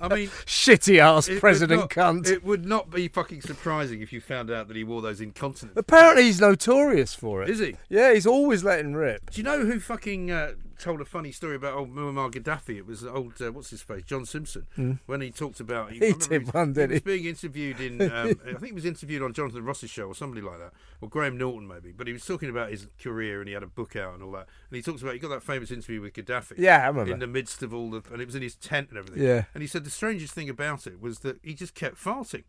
I 0.00 0.08
mean, 0.14 0.28
Shitty 0.46 0.98
ass 0.98 1.28
president 1.40 1.80
not- 1.82 1.90
cunt. 1.90 2.28
It 2.30 2.44
would 2.44 2.64
not 2.64 2.90
be 2.90 3.08
fucking 3.08 3.40
surprising 3.42 4.00
if 4.00 4.12
you 4.12 4.20
found 4.20 4.50
out 4.50 4.68
that 4.68 4.76
he 4.76 4.84
wore 4.84 5.02
those 5.02 5.20
incontinence. 5.20 5.76
Apparently, 5.76 6.24
he's 6.24 6.40
notorious 6.40 7.14
for 7.14 7.42
it. 7.42 7.50
Is 7.50 7.58
he? 7.58 7.76
Yeah, 7.88 8.12
he's 8.14 8.26
always 8.26 8.62
letting 8.62 8.94
rip. 8.94 9.30
Do 9.30 9.40
you 9.40 9.44
know 9.44 9.64
who 9.64 9.80
fucking 9.80 10.30
uh, 10.30 10.52
told 10.82 11.00
a 11.00 11.04
funny 11.04 11.32
story 11.32 11.56
about 11.56 11.74
old 11.74 11.94
Muammar 11.94 12.30
Gaddafi? 12.32 12.76
It 12.78 12.86
was 12.86 13.04
old, 13.04 13.40
uh, 13.40 13.52
what's 13.52 13.70
his 13.70 13.82
face, 13.82 14.02
John 14.04 14.26
Simpson, 14.26 14.98
when 15.06 15.20
he 15.20 15.30
talked 15.30 15.60
about. 15.60 15.92
He 15.92 16.00
remember 16.00 16.26
did 16.26 16.44
was- 16.46 16.54
one, 16.54 16.72
didn't 16.72 16.90
was 16.90 16.98
he? 17.00 17.04
being 17.04 17.24
interviewed 17.26 17.80
in. 17.80 18.02
Um, 18.12 18.40
I 18.44 18.52
think 18.54 18.66
he 18.66 18.72
was 18.72 18.84
interviewed 18.84 19.22
on 19.22 19.32
Jonathan 19.32 19.64
Ross's 19.64 19.90
show 19.90 20.04
or 20.06 20.14
somebody 20.14 20.42
like 20.42 20.58
that, 20.58 20.72
or 21.00 21.08
Graham 21.08 21.38
Norton 21.38 21.66
maybe. 21.68 21.92
But 21.92 22.06
he 22.06 22.12
was 22.12 22.24
talking 22.26 22.50
about 22.50 22.70
his 22.70 22.86
career 23.02 23.40
and 23.40 23.48
he 23.48 23.54
had 23.54 23.62
a 23.62 23.66
book 23.66 23.96
out 23.96 24.14
and 24.14 24.22
all 24.22 24.32
that. 24.32 24.48
And 24.70 24.76
he 24.76 24.82
talks 24.82 25.02
about 25.02 25.14
he 25.14 25.20
got 25.20 25.28
that 25.30 25.42
famous 25.42 25.70
interview 25.70 26.00
with 26.00 26.12
Gaddafi. 26.14 26.54
Yeah, 26.58 26.82
I 26.84 26.88
remember. 26.88 27.12
In 27.12 27.20
the 27.20 27.26
midst 27.26 27.62
of 27.62 27.72
all 27.72 27.90
the, 27.90 28.02
and 28.12 28.20
it 28.20 28.26
was 28.26 28.34
in 28.34 28.42
his 28.42 28.56
tent 28.56 28.88
and 28.90 28.98
everything. 28.98 29.22
Yeah. 29.22 29.44
And 29.54 29.62
he 29.62 29.66
said 29.68 29.84
the 29.84 29.90
strangest 29.90 30.34
thing 30.34 30.48
about 30.50 30.86
it 30.86 31.00
was 31.00 31.20
that 31.20 31.38
he 31.42 31.54
just 31.54 31.74
kept 31.74 31.96
farting. 31.96 32.44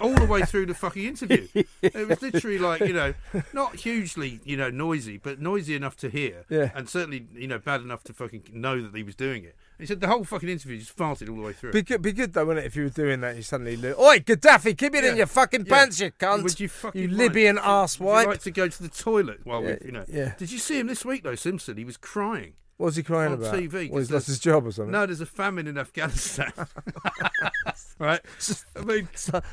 All 0.00 0.12
the 0.14 0.26
way 0.26 0.42
through 0.42 0.66
the 0.66 0.74
fucking 0.74 1.04
interview, 1.04 1.46
it 1.82 2.08
was 2.08 2.20
literally 2.20 2.58
like 2.58 2.80
you 2.82 2.92
know, 2.92 3.14
not 3.52 3.76
hugely 3.76 4.40
you 4.44 4.56
know 4.56 4.68
noisy, 4.70 5.16
but 5.18 5.40
noisy 5.40 5.74
enough 5.74 5.96
to 5.98 6.08
hear, 6.10 6.44
Yeah. 6.48 6.70
and 6.74 6.88
certainly 6.88 7.26
you 7.34 7.46
know 7.46 7.58
bad 7.58 7.80
enough 7.80 8.02
to 8.04 8.12
fucking 8.12 8.44
know 8.52 8.80
that 8.82 8.94
he 8.94 9.02
was 9.02 9.14
doing 9.14 9.44
it. 9.44 9.56
He 9.78 9.84
said 9.86 10.00
the 10.00 10.06
whole 10.08 10.24
fucking 10.24 10.48
interview 10.48 10.78
just 10.78 10.96
farted 10.96 11.28
all 11.28 11.36
the 11.36 11.42
way 11.42 11.52
through. 11.52 11.72
Be 11.72 11.82
good, 11.82 12.00
be 12.02 12.12
good 12.12 12.32
though, 12.32 12.44
wouldn't 12.46 12.64
it? 12.64 12.68
If 12.68 12.76
you 12.76 12.84
were 12.84 12.88
doing 12.88 13.20
that, 13.20 13.36
you 13.36 13.42
suddenly, 13.42 13.76
li- 13.76 13.92
oi, 13.98 14.20
Gaddafi, 14.20 14.76
keep 14.76 14.94
it 14.94 15.04
in 15.04 15.16
your 15.16 15.26
fucking 15.26 15.66
Yeah. 15.66 15.74
pants, 15.74 16.00
you 16.00 16.10
cunt. 16.12 16.42
Would 16.44 16.58
you 16.60 16.68
fucking 16.68 17.00
you 17.02 17.08
like- 17.08 17.18
Libyan 17.18 17.56
would- 17.56 17.64
ass 17.64 18.00
Would 18.00 18.06
you 18.22 18.26
like 18.28 18.40
to 18.40 18.50
go 18.50 18.68
to 18.68 18.82
the 18.82 18.88
toilet 18.88 19.40
while 19.44 19.62
Yeah, 19.62 19.76
we, 19.80 19.86
you 19.86 19.92
know? 19.92 20.04
yeah. 20.08 20.32
Did 20.38 20.50
you 20.50 20.58
see 20.58 20.78
him 20.80 20.86
this 20.86 21.04
week 21.04 21.22
though, 21.24 21.34
Simpson? 21.34 21.76
He 21.76 21.84
was 21.84 21.96
crying. 21.98 22.54
What 22.78 22.86
was 22.86 22.96
he 22.96 23.02
crying 23.02 23.32
on 23.32 23.38
about? 23.38 23.54
TV, 23.54 23.90
Well, 23.90 24.00
he's 24.00 24.10
lost 24.10 24.26
his 24.26 24.38
job 24.38 24.66
or 24.66 24.70
something. 24.72 24.92
No, 24.92 25.06
there's 25.06 25.22
a 25.22 25.26
famine 25.26 25.66
in 25.66 25.78
Afghanistan. 25.78 26.52
right? 27.98 28.20
I 28.76 28.80
mean, 28.84 29.08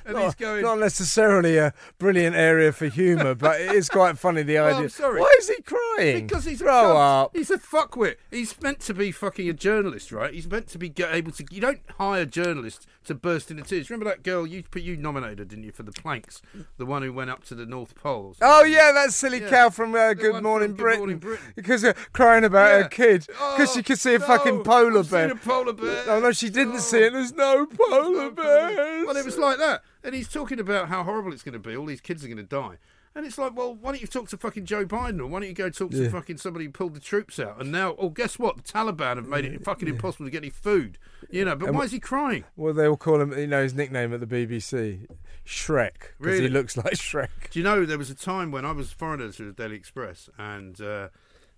and 0.06 0.14
not, 0.14 0.24
he's 0.26 0.36
going. 0.36 0.62
not 0.62 0.80
necessarily 0.80 1.58
a 1.58 1.74
brilliant 2.00 2.36
area 2.36 2.72
for 2.74 2.88
humour, 2.88 3.34
but 3.36 3.62
it 3.62 3.72
is 3.72 3.88
quite 3.90 4.18
funny 4.18 4.44
the 4.44 4.56
Well, 4.56 4.66
idea. 4.68 4.80
I'm 4.82 4.90
sorry. 4.90 5.22
Why 5.22 5.34
is 5.40 5.48
he 5.50 5.62
crying? 5.62 6.28
Because 6.28 6.46
he's 6.46 6.60
a 6.62 6.66
grow 6.66 6.74
cunt. 6.96 7.24
up. 7.26 7.32
He's 7.36 7.50
a 7.52 7.58
fuckwit. 7.58 8.16
He's 8.30 8.60
meant 8.62 8.80
to 8.82 8.94
be 8.94 9.12
fucking 9.12 9.48
a 9.50 9.54
journalist, 9.54 10.12
right? 10.12 10.34
He's 10.34 10.50
meant 10.50 10.68
to 10.68 10.78
be 10.78 10.92
able 11.02 11.32
to. 11.32 11.46
You 11.50 11.62
don't 11.62 11.80
hire 11.98 12.26
journalists 12.26 12.86
to 13.06 13.16
burst 13.16 13.52
into 13.52 13.64
tears. 13.64 13.90
Remember 13.90 14.10
that 14.10 14.24
girl 14.24 14.46
you 14.48 14.64
put 14.64 14.82
you 14.82 14.96
nominated, 14.98 15.50
didn't 15.50 15.64
you, 15.66 15.72
for 15.72 15.84
the 15.84 15.92
planks? 15.92 16.42
The 16.78 16.86
one 16.86 17.02
who 17.04 17.12
went 17.14 17.30
up 17.30 17.44
to 17.46 17.56
the 17.56 17.66
North 17.66 17.96
Pole. 17.96 18.36
Oh 18.42 18.64
yeah, 18.64 18.92
that 18.94 19.12
silly 19.12 19.42
Yeah. 19.42 19.50
cow 19.50 19.70
from 19.70 19.94
uh, 19.96 20.14
Good 20.14 20.42
Morning 20.44 20.70
from 20.70 20.76
Good 20.78 20.82
Britain. 20.84 21.00
Morning 21.00 21.18
Britain. 21.20 21.46
Because 21.56 21.84
uh, 21.86 21.94
crying 22.14 22.44
about 22.44 22.68
Yeah. 22.78 22.84
her 22.84 22.90
kid, 22.90 23.13
because 23.20 23.70
Oh, 23.70 23.74
she 23.74 23.84
could 23.84 24.00
see 24.00 24.16
a 24.16 24.20
no, 24.20 24.26
fucking 24.26 24.64
polar 24.64 25.04
bear. 25.04 25.30
Seen 25.30 25.38
a 25.38 25.40
polar 25.40 25.74
bear. 25.74 26.04
Oh 26.08 26.20
no, 26.20 26.32
she 26.32 26.50
didn't 26.50 26.76
Oh. 26.76 26.80
see 26.80 27.00
it. 27.00 27.14
There's 27.14 27.34
no 27.34 27.66
polar 27.66 28.32
bears. 28.32 29.06
Well, 29.08 29.18
it 29.18 29.26
was 29.26 29.38
like 29.38 29.58
that. 29.60 29.82
And 30.04 30.14
he's 30.14 30.28
talking 30.28 30.60
about 30.60 30.90
how 30.90 31.04
horrible 31.04 31.32
it's 31.34 31.44
going 31.44 31.54
to 31.54 31.60
be. 31.60 31.76
All 31.76 31.86
these 31.86 32.02
kids 32.02 32.24
are 32.24 32.28
going 32.28 32.38
to 32.38 32.44
die. 32.44 32.78
And 33.16 33.28
it's 33.28 33.38
like, 33.38 33.56
well, 33.56 33.76
why 33.76 33.92
don't 33.92 34.02
you 34.02 34.08
talk 34.08 34.28
to 34.30 34.38
fucking 34.38 34.66
Joe 34.66 34.86
Biden 34.88 35.20
or 35.20 35.28
why 35.28 35.40
don't 35.42 35.48
you 35.48 35.54
go 35.54 35.70
talk 35.70 35.92
to 35.92 35.98
Yeah. 36.04 36.10
fucking 36.10 36.38
somebody 36.38 36.66
who 36.66 36.72
pulled 36.72 36.96
the 36.96 37.00
troops 37.00 37.38
out? 37.38 37.62
And 37.62 37.72
now, 37.72 37.96
oh, 38.00 38.10
guess 38.10 38.40
what? 38.40 38.58
The 38.58 38.64
Taliban 38.64 39.18
have 39.18 39.28
made 39.28 39.46
it 39.46 39.64
fucking 39.64 39.88
impossible 39.88 40.26
to 40.26 40.32
get 40.32 40.40
any 40.42 40.50
food. 40.50 40.98
You 41.30 41.46
know, 41.46 41.56
but 41.56 41.70
And 41.70 41.78
why 41.78 41.84
is 41.84 41.92
he 41.92 42.00
crying? 42.00 42.44
Well, 42.56 42.74
they 42.74 42.88
all 42.88 42.98
call 42.98 43.22
him. 43.22 43.32
You 43.38 43.46
know 43.46 43.62
his 43.62 43.76
nickname 43.76 44.14
at 44.16 44.20
the 44.20 44.26
BBC, 44.26 45.06
Shrek, 45.46 45.92
because 46.20 46.40
he 46.40 46.48
looks 46.50 46.76
like 46.76 46.86
Shrek. 46.96 47.28
Do 47.52 47.60
you 47.60 47.64
know 47.64 47.86
there 47.86 47.98
was 48.00 48.10
a 48.10 48.16
time 48.16 48.52
when 48.52 48.66
I 48.66 48.72
was 48.72 48.92
a 48.92 48.96
foreigner 48.96 49.32
to 49.32 49.46
the 49.46 49.52
Daily 49.52 49.76
Express 49.76 50.28
and 50.40 50.80
uh, 50.82 51.10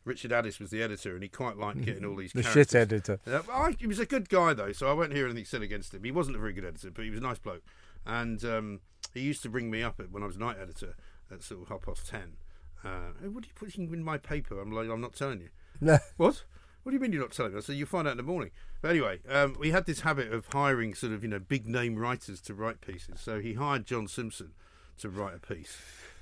Richard 0.06 0.32
Addis 0.32 0.60
was 0.60 0.70
the 0.70 0.82
editor 0.82 1.14
and 1.16 1.24
he 1.24 1.28
quite 1.30 1.58
liked 1.58 1.84
getting 1.84 2.06
all 2.06 2.16
these 2.16 2.32
The 2.34 2.44
characters. 2.44 2.68
shit 2.72 2.76
editor. 2.76 3.20
Uh, 3.28 3.42
I, 3.52 3.76
he 3.78 3.88
was 3.88 4.00
a 4.00 4.06
good 4.06 4.30
guy 4.30 4.54
though, 4.54 4.72
so 4.72 4.88
I 4.88 4.94
won't 4.94 5.12
hear 5.14 5.26
anything 5.26 5.46
said 5.46 5.62
against 5.62 5.94
him. 5.94 6.04
He 6.04 6.12
wasn't 6.12 6.38
a 6.38 6.40
very 6.40 6.54
good 6.54 6.64
editor, 6.66 6.92
but 6.92 7.04
he 7.04 7.10
was 7.10 7.20
a 7.20 7.24
nice 7.24 7.40
bloke. 7.40 7.64
And 8.06 8.44
um, 8.46 8.80
he 9.14 9.22
used 9.22 9.42
to 9.44 9.50
bring 9.50 9.70
me 9.72 9.82
up 9.84 10.00
at, 10.00 10.12
when 10.12 10.22
I 10.24 10.28
was 10.28 10.38
night 10.38 10.58
editor 10.62 10.96
at 11.32 11.42
sort 11.44 11.64
of 11.64 11.68
half 11.70 11.82
past 11.82 12.08
ten. 12.08 12.38
Uh, 12.84 13.14
"Hey, 13.20 13.28
what 13.30 13.44
are 13.44 13.48
you 13.48 13.54
putting 13.56 13.92
in 13.92 14.04
my 14.04 14.20
paper? 14.20 14.62
I'm 14.62 14.72
like, 14.72 14.88
I'm 14.90 15.02
not 15.02 15.16
telling 15.16 15.42
you. 15.42 15.50
No. 15.82 15.98
What? 16.18 16.44
What 16.84 16.92
do 16.92 16.94
you 16.96 17.02
mean 17.02 17.12
you're 17.12 17.22
not 17.24 17.32
telling 17.32 17.52
me? 17.54 17.58
I 17.58 17.62
said, 17.62 17.76
you'll 17.78 17.88
find 17.88 18.08
out 18.08 18.12
in 18.12 18.18
the 18.18 18.24
morning. 18.24 18.52
But 18.82 18.92
anyway, 18.92 19.20
um, 19.28 19.56
we 19.60 19.72
had 19.72 19.88
this 19.88 20.02
habit 20.02 20.32
of 20.32 20.46
hiring 20.54 20.94
sort 20.94 21.12
of, 21.14 21.24
you 21.24 21.30
know, 21.30 21.40
big 21.40 21.66
name 21.68 21.96
writers 21.96 22.40
to 22.42 22.54
write 22.54 22.80
pieces. 22.80 23.20
So 23.20 23.40
he 23.40 23.56
hired 23.56 23.88
John 23.88 24.08
Simpson 24.08 24.52
to 25.00 25.10
write 25.10 25.34
a 25.34 25.40
piece. 25.40 25.78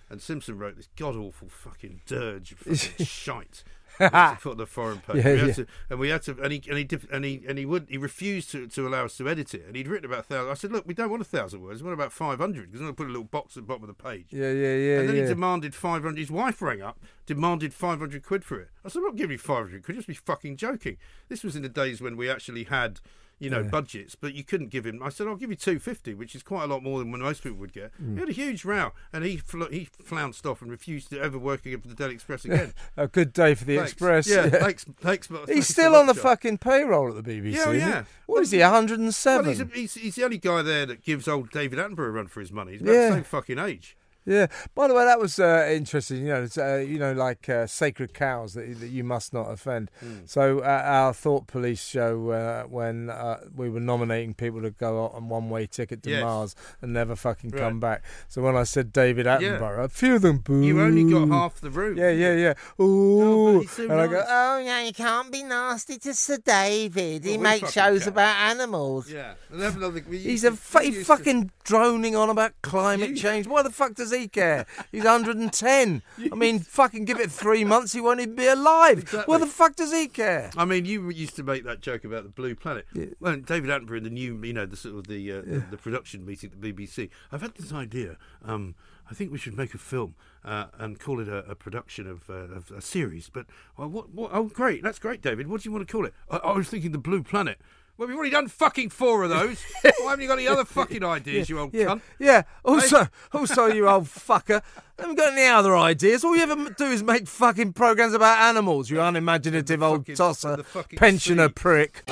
And 0.10 0.22
Simpson 0.22 0.58
wrote 0.58 0.76
this 0.78 0.89
god 0.96 1.16
awful 1.16 1.50
fucking 1.50 2.02
dirge 2.06 2.52
of 2.52 2.60
fucking 2.60 3.06
shite. 3.06 3.63
We 4.00 4.06
had 4.08 4.36
to 4.36 4.42
put 4.42 4.52
on 4.54 4.58
the 4.58 4.66
foreign 4.66 5.00
page. 5.00 5.24
Yeah, 5.26 5.34
we 5.34 5.48
yeah. 5.48 5.54
to, 5.54 5.68
and 5.89 6.00
we 6.00 6.10
had 6.10 6.22
to, 6.24 6.32
and 6.42 6.52
he 6.52 6.63
and 6.68 6.78
he 6.78 6.88
and 7.12 7.26
he 7.26 7.44
and 7.48 7.58
he 7.60 7.66
would 7.66 7.88
he 7.89 7.98
refused 7.98 8.50
to, 8.52 8.68
to 8.68 8.88
allow 8.88 9.06
us 9.06 9.18
to 9.18 9.30
edit 9.30 9.54
it. 9.54 9.66
And 9.68 9.76
he'd 9.76 9.88
written 9.88 10.06
about 10.06 10.22
a 10.22 10.24
thousand. 10.24 10.52
I 10.52 10.56
said, 10.56 10.72
look, 10.72 10.88
we 10.88 10.94
don't 10.94 11.10
want 11.10 11.22
a 11.22 11.26
thousand 11.26 11.62
words. 11.62 11.84
We 11.84 11.88
want 11.88 12.00
about 12.00 12.12
five 12.12 12.39
hundred 12.39 12.72
because 12.72 12.82
I'm 12.82 12.88
going 12.88 12.96
to 12.96 12.98
put 12.98 13.08
a 13.08 13.12
little 13.12 13.24
box 13.24 13.56
at 13.56 13.63
the 13.63 13.68
bottom 13.68 13.84
of 13.84 13.96
the 13.96 14.04
page. 14.04 14.28
Yeah, 14.32 14.52
yeah, 14.52 14.76
yeah, 14.76 15.00
And 15.00 15.10
then 15.10 15.16
yeah. 15.16 15.22
he 15.24 15.28
demanded 15.28 15.76
500. 15.76 16.18
His 16.18 16.32
wife 16.32 16.62
rang 16.62 16.82
up, 16.82 17.00
demanded 17.26 17.74
500 17.74 18.24
quid 18.24 18.44
for 18.44 18.60
it. 18.60 18.70
I 18.84 18.89
said, 18.89 19.00
I'm 19.00 19.06
not 19.06 19.16
giving 19.16 19.34
you 19.34 19.38
500 19.38 19.84
quid. 19.84 19.96
Just 19.96 20.08
be 20.08 20.13
fucking 20.16 20.58
joking. 20.58 20.98
This 21.30 21.44
was 21.44 21.56
in 21.56 21.62
the 21.62 21.70
days 21.70 22.02
when 22.02 22.18
we 22.18 22.30
actually 22.30 22.63
had, 22.63 23.00
you 23.39 23.50
know, 23.50 23.63
budgets, 23.63 24.15
but 24.15 24.34
you 24.34 24.43
couldn't 24.43 24.69
give 24.69 24.86
him. 24.86 25.02
I 25.04 25.10
said, 25.10 25.28
I'll 25.28 25.36
give 25.36 25.50
you 25.50 25.56
250, 25.56 26.13
which 26.13 26.34
is 26.36 26.43
quite 26.43 26.63
a 26.63 26.67
lot 26.67 26.82
more 26.84 27.00
than 27.00 27.12
most 27.12 27.43
people 27.43 27.58
would 27.60 27.74
get. 27.74 27.91
Mm. 28.02 28.13
He 28.13 28.19
had 28.22 28.30
a 28.30 28.34
huge 28.34 28.63
row, 28.63 28.91
and 29.12 29.24
he 29.26 29.38
fl- 29.38 29.65
he 29.65 29.89
flounced 30.02 30.46
off 30.46 30.62
and 30.62 30.72
refused 30.72 31.10
to 31.10 31.19
ever 31.19 31.38
work 31.38 31.65
again 31.65 31.82
for 31.82 31.88
the 31.89 31.96
Daily 31.96 32.13
Express 32.13 32.46
again. 32.46 32.74
a 32.98 33.08
good 33.08 33.34
day 33.34 33.54
for 33.56 33.65
the 33.65 33.78
Thanks. 33.78 33.91
Express. 33.91 34.28
Yeah, 34.28 34.50
thanks, 34.50 34.86
thanks. 35.02 35.28
but- 35.28 35.39
He's 35.48 35.48
thanks 35.56 35.67
still 35.69 35.96
on 35.96 36.08
the 36.08 36.13
John. 36.13 36.24
fucking 36.24 36.58
payroll 36.60 37.17
at 37.17 37.24
the 37.24 37.30
BBC. 37.41 37.54
Yeah, 37.56 37.63
oh, 37.67 37.72
yeah. 37.72 38.04
What 38.28 38.43
is 38.43 38.52
he? 38.52 38.60
107. 38.60 39.41
Well, 39.46 39.50
he's, 39.52 39.60
a, 39.62 39.65
he's, 39.74 39.93
he's 39.96 40.15
the 40.15 40.24
only 40.24 40.38
guy 40.38 40.62
there 40.62 40.86
that 40.86 41.04
gives 41.04 41.28
old 41.28 41.50
David 41.52 41.80
Attenborough 41.80 42.08
a 42.08 42.12
run 42.12 42.28
for 42.28 42.39
his 42.39 42.52
money. 42.52 42.74
He's 42.74 42.82
about 42.82 42.93
Yeah. 42.93 43.10
the 43.10 43.15
same 43.15 43.24
fucking 43.24 43.60
age. 43.60 43.98
Yeah. 44.26 44.48
By 44.76 44.88
the 44.88 44.94
way, 44.94 45.04
that 45.06 45.20
was 45.20 45.38
uh, 45.40 45.68
interesting. 45.72 46.26
You 46.26 46.34
know, 46.34 46.48
uh, 46.58 46.76
you 46.78 46.98
know, 46.98 47.12
like 47.14 47.50
uh, 47.50 47.68
sacred 47.68 48.14
cows 48.14 48.54
that, 48.54 48.80
that 48.80 48.90
you 48.90 49.04
must 49.04 49.34
not 49.34 49.50
offend. 49.52 49.92
So 50.26 50.60
uh, 50.60 50.82
our 50.86 51.14
Thought 51.14 51.48
Police 51.48 51.84
show, 51.86 52.30
uh, 52.32 52.64
when 52.64 53.10
uh, 53.10 53.42
we 53.56 53.70
were 53.70 53.80
nominating 53.80 54.34
people 54.34 54.62
to 54.62 54.72
go 54.72 55.08
on 55.10 55.30
one 55.30 55.50
way 55.50 55.66
ticket 55.68 56.04
to 56.04 56.10
Yes. 56.10 56.22
Mars 56.24 56.56
and 56.82 56.94
never 56.94 57.16
fucking 57.16 57.52
come 57.52 57.80
Right. 57.80 58.02
back. 58.02 58.04
So 58.30 58.42
when 58.42 58.56
I 58.56 58.64
said 58.64 58.94
David 58.94 59.26
Attenborough, 59.26 59.84
a 59.86 59.90
few 59.90 60.16
of 60.16 60.22
them 60.22 60.38
boo. 60.38 60.62
You 60.64 60.80
only 60.82 61.04
got 61.12 61.28
half 61.28 61.60
the 61.60 61.70
room. 61.70 61.98
Yeah, 61.98 62.12
yeah, 62.12 62.36
yeah. 62.36 62.54
Oh, 62.80 62.84
Ooh, 62.86 63.60
he's 63.62 63.72
so 63.72 63.84
and 63.84 63.94
I 63.94 64.08
go, 64.08 64.24
oh 64.28 64.58
yeah, 64.60 64.84
you 64.84 64.94
can't 64.94 65.32
be 65.32 65.44
nasty 65.44 65.98
to 66.00 66.14
Sir 66.14 66.38
David. 66.38 67.24
Well, 67.24 67.32
he 67.32 67.38
makes 67.38 67.72
shows 67.72 68.04
can. 68.04 68.10
about 68.14 68.38
animals. 68.52 69.10
Yeah. 69.12 69.34
Another, 69.52 69.90
we 70.08 70.18
He's 70.20 70.44
a 70.44 70.52
we 70.52 70.58
he 70.82 70.86
used 70.88 71.00
to- 71.00 71.06
fucking 71.06 71.52
droning 71.64 72.16
on 72.16 72.30
about 72.30 72.54
climate 72.62 73.12
You- 73.12 73.16
change. 73.18 73.48
Why 73.48 73.62
the 73.64 73.72
fuck 73.72 73.96
does 73.96 74.12
he 74.13 74.28
care? 74.28 74.65
He's 74.91 75.04
110. 75.04 76.02
I 76.32 76.36
mean, 76.36 76.60
fucking 76.60 77.06
give 77.06 77.19
it 77.19 77.32
three 77.32 77.63
months, 77.63 77.93
he 77.93 78.02
won't 78.02 78.19
even 78.19 78.36
be 78.36 78.47
alive. 78.47 78.99
Exactly. 78.99 79.38
The 79.38 79.45
fuck 79.47 79.76
does 79.76 79.91
he 79.91 80.08
care? 80.08 80.52
I 80.56 80.65
mean, 80.65 80.86
you 80.86 81.10
used 81.10 81.36
to 81.36 81.43
make 81.43 81.65
that 81.65 81.82
joke 81.82 82.06
about 82.06 82.23
the 82.23 82.30
blue 82.30 82.56
planet. 82.56 82.86
Yeah. 82.93 83.08
Well, 83.19 83.36
David 83.38 83.69
Attenborough 83.69 83.97
in 83.97 84.04
the 84.04 84.10
new, 84.10 84.41
you 84.41 84.54
know, 84.54 84.65
the 84.65 84.78
sort 84.78 84.95
of 84.95 85.08
the 85.08 85.32
uh, 85.32 85.41
the, 85.41 85.63
the 85.71 85.78
production 85.78 86.26
meeting 86.26 86.52
at 86.54 86.62
the 86.62 86.71
BBC. 86.71 87.10
I've 87.32 87.41
had 87.41 87.56
this 87.56 87.73
idea. 87.73 88.17
Um, 88.43 88.76
I 89.10 89.13
think 89.13 89.32
we 89.32 89.38
should 89.38 89.58
make 89.58 89.73
a 89.73 89.78
film 89.78 90.15
uh, 90.45 90.67
and 90.78 90.99
call 90.99 91.19
it 91.19 91.28
a, 91.28 91.39
a 91.49 91.56
production 91.56 92.08
of, 92.08 92.30
uh, 92.30 92.34
of 92.34 92.71
a 92.71 92.82
series. 92.82 93.30
But 93.30 93.47
well, 93.78 93.89
what, 93.89 94.10
what? 94.13 94.32
Oh, 94.34 94.45
great! 94.45 94.82
That's 94.82 94.99
great, 94.99 95.21
David. 95.21 95.47
What 95.47 95.62
do 95.62 95.69
you 95.69 95.73
want 95.73 95.88
to 95.88 95.91
call 95.91 96.06
it? 96.06 96.13
I, 96.30 96.38
I 96.38 96.58
was 96.58 96.69
thinking 96.69 96.91
the 96.91 96.97
blue 96.97 97.23
planet. 97.23 97.60
Well, 97.97 98.08
we've 98.08 98.17
already 98.17 98.32
done 98.32 98.47
fucking 98.47 98.89
four 98.89 99.23
of 99.23 99.29
those. 99.29 99.63
Why 99.82 100.10
haven't 100.10 100.21
you 100.23 100.27
got 100.27 100.39
any 100.39 100.47
other 100.47 100.65
fucking 100.65 101.03
ideas, 101.03 101.47
you 101.47 101.60
old 101.60 101.73
Yeah, 101.75 101.86
cunt? 101.86 102.01
yeah. 102.17 102.41
Also, 102.65 103.08
also, 103.34 103.67
you 103.67 103.88
old 103.88 104.06
fucker. 104.06 104.63
Haven't 104.97 105.15
got 105.15 105.34
any 105.34 105.45
other 105.47 105.77
ideas. 105.77 106.23
All 106.23 106.36
you 106.36 106.41
ever 106.41 106.71
do 106.71 106.86
is 106.86 107.03
make 107.03 107.27
fucking 107.27 107.73
programs 107.73 108.13
about 108.15 108.39
animals. 108.39 108.89
You 108.89 108.99
unimaginative 108.99 109.84
old 109.84 110.01
fucking- 110.01 110.15
tosser, 110.15 110.63
pensioner 110.95 111.47
sea. 111.49 111.53
prick. 111.53 112.03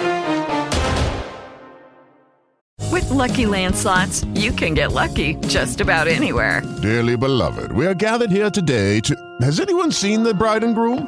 With 2.92 3.10
Lucky 3.10 3.46
Land 3.46 3.76
slots, 3.76 4.24
you 4.36 4.52
can 4.52 4.74
get 4.74 4.92
lucky 4.92 5.36
just 5.48 5.82
about 5.82 6.08
anywhere. 6.08 6.62
Dearly 6.82 7.16
beloved, 7.18 7.72
we 7.72 7.88
are 7.88 7.94
gathered 7.94 8.30
here 8.32 8.50
today 8.52 9.00
to. 9.02 9.16
Has 9.42 9.60
anyone 9.60 9.92
seen 9.92 10.24
the 10.24 10.34
bride 10.34 10.64
and 10.64 10.76
groom? 10.76 11.08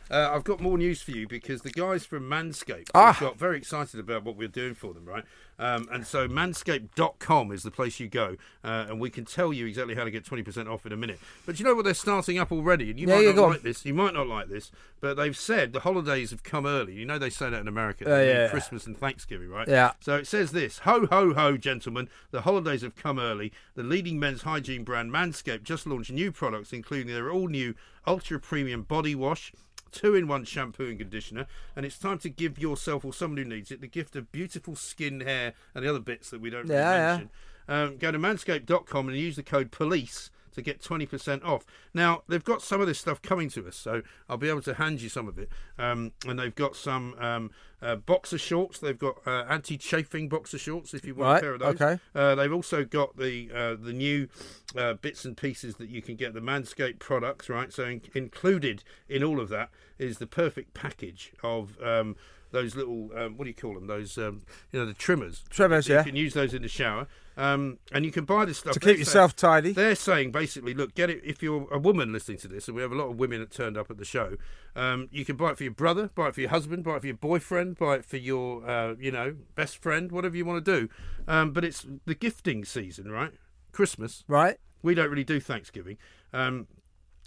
uh, 0.11 0.31
I've 0.33 0.43
got 0.43 0.59
more 0.59 0.77
news 0.77 1.01
for 1.01 1.11
you 1.11 1.27
because 1.27 1.61
the 1.61 1.71
guys 1.71 2.05
from 2.05 2.29
Manscaped 2.29 2.89
Ah. 2.93 3.17
got 3.19 3.39
very 3.39 3.57
excited 3.57 3.99
about 3.99 4.23
what 4.23 4.35
we're 4.35 4.47
doing 4.47 4.73
for 4.75 4.93
them, 4.93 5.05
right? 5.05 5.23
Um, 5.57 5.87
and 5.91 6.05
so, 6.05 6.27
manscaped.com 6.27 7.51
is 7.51 7.63
the 7.63 7.71
place 7.71 7.99
you 7.99 8.07
go, 8.07 8.35
uh, 8.63 8.85
and 8.89 8.99
we 8.99 9.09
can 9.09 9.25
tell 9.25 9.53
you 9.53 9.65
exactly 9.67 9.95
how 9.95 10.03
to 10.03 10.11
get 10.11 10.23
20% 10.25 10.67
off 10.67 10.85
in 10.85 10.91
a 10.91 10.97
minute. 10.97 11.19
But 11.45 11.59
you 11.59 11.65
know 11.65 11.75
what? 11.75 11.85
They're 11.85 11.93
starting 11.93 12.39
up 12.39 12.51
already, 12.51 12.89
and 12.89 12.99
you 12.99 13.07
Yeah, 13.07 13.15
might 13.15 13.21
yeah, 13.21 13.27
not 13.29 13.35
go 13.35 13.43
on. 13.45 13.51
like 13.51 13.61
this. 13.61 13.85
You 13.85 13.93
might 13.93 14.13
not 14.13 14.27
like 14.27 14.47
this, 14.49 14.71
but 14.99 15.15
they've 15.15 15.37
said 15.37 15.73
the 15.73 15.81
holidays 15.81 16.31
have 16.31 16.43
come 16.43 16.65
early. 16.65 16.93
You 16.93 17.05
know, 17.05 17.19
they 17.19 17.29
say 17.29 17.49
that 17.49 17.59
in 17.61 17.67
America. 17.67 18.05
Uh, 18.11 18.21
yeah. 18.21 18.47
Christmas 18.49 18.85
and 18.87 18.97
Thanksgiving, 18.97 19.49
right? 19.49 19.67
Yeah. 19.67 19.91
So 19.99 20.15
it 20.15 20.27
says 20.27 20.51
this 20.51 20.79
Ho, 20.79 21.05
ho, 21.05 21.33
ho, 21.33 21.57
gentlemen. 21.57 22.09
The 22.31 22.41
holidays 22.41 22.81
have 22.81 22.95
come 22.95 23.19
early. 23.19 23.51
The 23.75 23.83
leading 23.83 24.19
men's 24.19 24.41
hygiene 24.43 24.83
brand 24.83 25.11
Manscaped 25.11 25.63
just 25.63 25.85
launched 25.85 26.11
new 26.11 26.31
products, 26.31 26.73
including 26.73 27.13
their 27.13 27.31
all 27.31 27.47
new 27.47 27.75
ultra 28.07 28.39
premium 28.39 28.81
body 28.83 29.13
wash. 29.15 29.53
Two 29.91 30.15
in 30.15 30.27
one 30.27 30.45
shampoo 30.45 30.87
and 30.89 30.97
conditioner, 30.99 31.47
and 31.75 31.85
it's 31.85 31.97
time 31.99 32.17
to 32.19 32.29
give 32.29 32.57
yourself 32.57 33.03
or 33.03 33.13
someone 33.13 33.37
who 33.37 33.45
needs 33.45 33.71
it 33.71 33.81
the 33.81 33.87
gift 33.87 34.15
of 34.15 34.31
beautiful 34.31 34.75
skin, 34.75 35.21
hair, 35.21 35.53
and 35.75 35.83
the 35.85 35.89
other 35.89 35.99
bits 35.99 36.29
that 36.29 36.39
we 36.41 36.49
don't 36.49 36.63
really 36.63 36.75
Yeah, 36.75 36.91
yeah. 36.93 37.11
mention. 37.17 37.29
Um, 37.67 37.97
go 37.97 38.11
to 38.11 38.17
manscaped.com 38.19 39.07
and 39.09 39.17
use 39.17 39.35
the 39.35 39.43
code 39.43 39.71
POLICE 39.71 40.29
to 40.51 40.61
get 40.61 40.81
20% 40.81 41.43
off. 41.45 41.65
Now, 41.93 42.23
they've 42.27 42.43
got 42.43 42.61
some 42.61 42.81
of 42.81 42.87
this 42.87 42.99
stuff 42.99 43.21
coming 43.21 43.49
to 43.51 43.67
us, 43.67 43.75
so 43.75 44.01
I'll 44.29 44.37
be 44.37 44.49
able 44.49 44.61
to 44.63 44.75
hand 44.75 45.01
you 45.01 45.09
some 45.09 45.27
of 45.27 45.37
it. 45.39 45.49
Um, 45.77 46.11
and 46.27 46.39
they've 46.39 46.53
got 46.55 46.75
some 46.75 47.15
um, 47.19 47.51
uh, 47.81 47.95
boxer 47.95 48.37
shorts. 48.37 48.79
They've 48.79 48.97
got 48.97 49.17
uh, 49.25 49.45
anti 49.49 49.77
chafing 49.77 50.29
boxer 50.29 50.57
shorts 50.57 50.93
if 50.93 51.05
you 51.05 51.15
want 51.15 51.29
Right, 51.31 51.37
a 51.37 51.41
pair 51.41 51.53
of 51.53 51.59
those. 51.59 51.81
okay. 51.81 51.99
Uh, 52.13 52.35
they've 52.35 52.53
also 52.53 52.83
got 52.83 53.17
the 53.17 53.49
uh, 53.53 53.75
the 53.83 53.93
new 53.93 54.27
uh, 54.75 54.93
bits 54.93 55.25
and 55.25 55.35
pieces 55.35 55.75
that 55.77 55.89
you 55.89 56.01
can 56.01 56.15
get, 56.15 56.33
the 56.33 56.39
Manscaped 56.41 56.99
products, 56.99 57.49
right? 57.49 57.71
So, 57.73 57.85
in- 57.85 58.01
included 58.13 58.83
in 59.09 59.23
all 59.23 59.39
of 59.39 59.49
that 59.49 59.69
is 59.97 60.17
the 60.19 60.27
perfect 60.27 60.73
package 60.73 61.33
of. 61.43 61.81
Um, 61.83 62.15
those 62.51 62.75
little, 62.75 63.09
um, 63.15 63.37
what 63.37 63.45
do 63.45 63.49
you 63.49 63.55
call 63.55 63.73
them? 63.73 63.87
Those, 63.87 64.17
um, 64.17 64.43
you 64.71 64.79
know, 64.79 64.85
the 64.85 64.93
trimmers. 64.93 65.43
Trimmers, 65.49 65.87
You 65.87 65.95
yeah. 65.95 66.01
You 66.01 66.05
can 66.05 66.15
use 66.15 66.33
those 66.33 66.53
in 66.53 66.61
the 66.61 66.67
shower, 66.67 67.07
um, 67.37 67.79
and 67.91 68.05
you 68.05 68.11
can 68.11 68.25
buy 68.25 68.45
this 68.45 68.59
stuff 68.59 68.73
To 68.73 68.79
keep 68.79 68.97
yourself 68.97 69.33
saying- 69.37 69.51
tidy. 69.51 69.71
They're 69.73 69.95
saying 69.95 70.31
basically, 70.31 70.73
look, 70.73 70.93
get 70.95 71.09
it 71.09 71.21
if 71.23 71.41
you're 71.41 71.67
a 71.71 71.79
woman 71.79 72.11
listening 72.11 72.37
to 72.39 72.47
this, 72.47 72.67
and 72.67 72.75
we 72.75 72.81
have 72.81 72.91
a 72.91 72.95
lot 72.95 73.09
of 73.09 73.17
women 73.17 73.39
that 73.39 73.51
turned 73.51 73.77
up 73.77 73.89
at 73.89 73.97
the 73.97 74.05
show. 74.05 74.35
Um, 74.75 75.07
you 75.11 75.25
can 75.25 75.35
buy 75.35 75.51
it 75.51 75.57
for 75.57 75.63
your 75.63 75.73
brother, 75.73 76.09
buy 76.13 76.27
it 76.29 76.35
for 76.35 76.41
your 76.41 76.49
husband, 76.49 76.83
buy 76.83 76.97
it 76.97 77.01
for 77.01 77.07
your 77.07 77.15
boyfriend, 77.17 77.77
buy 77.77 77.95
it 77.95 78.05
for 78.05 78.17
your, 78.17 78.67
uh, 78.69 78.95
you 78.99 79.11
know, 79.11 79.35
best 79.55 79.77
friend, 79.81 80.11
whatever 80.11 80.35
you 80.37 80.45
want 80.45 80.63
to 80.63 80.79
do. 80.79 80.89
Um, 81.27 81.51
but 81.51 81.63
it's 81.63 81.85
the 82.05 82.15
gifting 82.15 82.65
season, 82.65 83.11
right? 83.11 83.31
Christmas. 83.71 84.23
Right? 84.27 84.57
We 84.83 84.95
don't 84.95 85.09
really 85.09 85.23
do 85.23 85.39
Thanksgiving. 85.39 85.97
Um, 86.33 86.67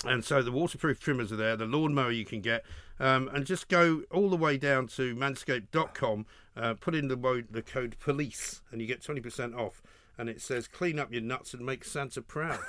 and 0.04 0.24
so 0.24 0.42
the 0.42 0.52
waterproof 0.52 1.00
trimmers 1.00 1.32
are 1.32 1.36
there, 1.36 1.56
the 1.56 1.66
lawnmower 1.66 2.10
you 2.10 2.24
can 2.24 2.40
get, 2.40 2.64
um, 3.00 3.28
and 3.32 3.46
just 3.46 3.68
go 3.68 4.02
all 4.10 4.28
the 4.28 4.36
way 4.36 4.56
down 4.56 4.86
to 4.88 5.14
manscaped.com, 5.14 6.26
uh, 6.56 6.74
put 6.74 6.94
in 6.94 7.08
the, 7.08 7.44
the 7.50 7.62
code 7.62 7.96
POLICE, 8.00 8.62
and 8.70 8.80
you 8.80 8.86
get 8.86 9.02
20% 9.02 9.56
off. 9.56 9.82
And 10.16 10.28
it 10.28 10.40
says, 10.40 10.68
clean 10.68 10.98
up 10.98 11.12
your 11.12 11.22
nuts 11.22 11.54
and 11.54 11.66
make 11.66 11.84
Santa 11.84 12.22
proud. 12.22 12.60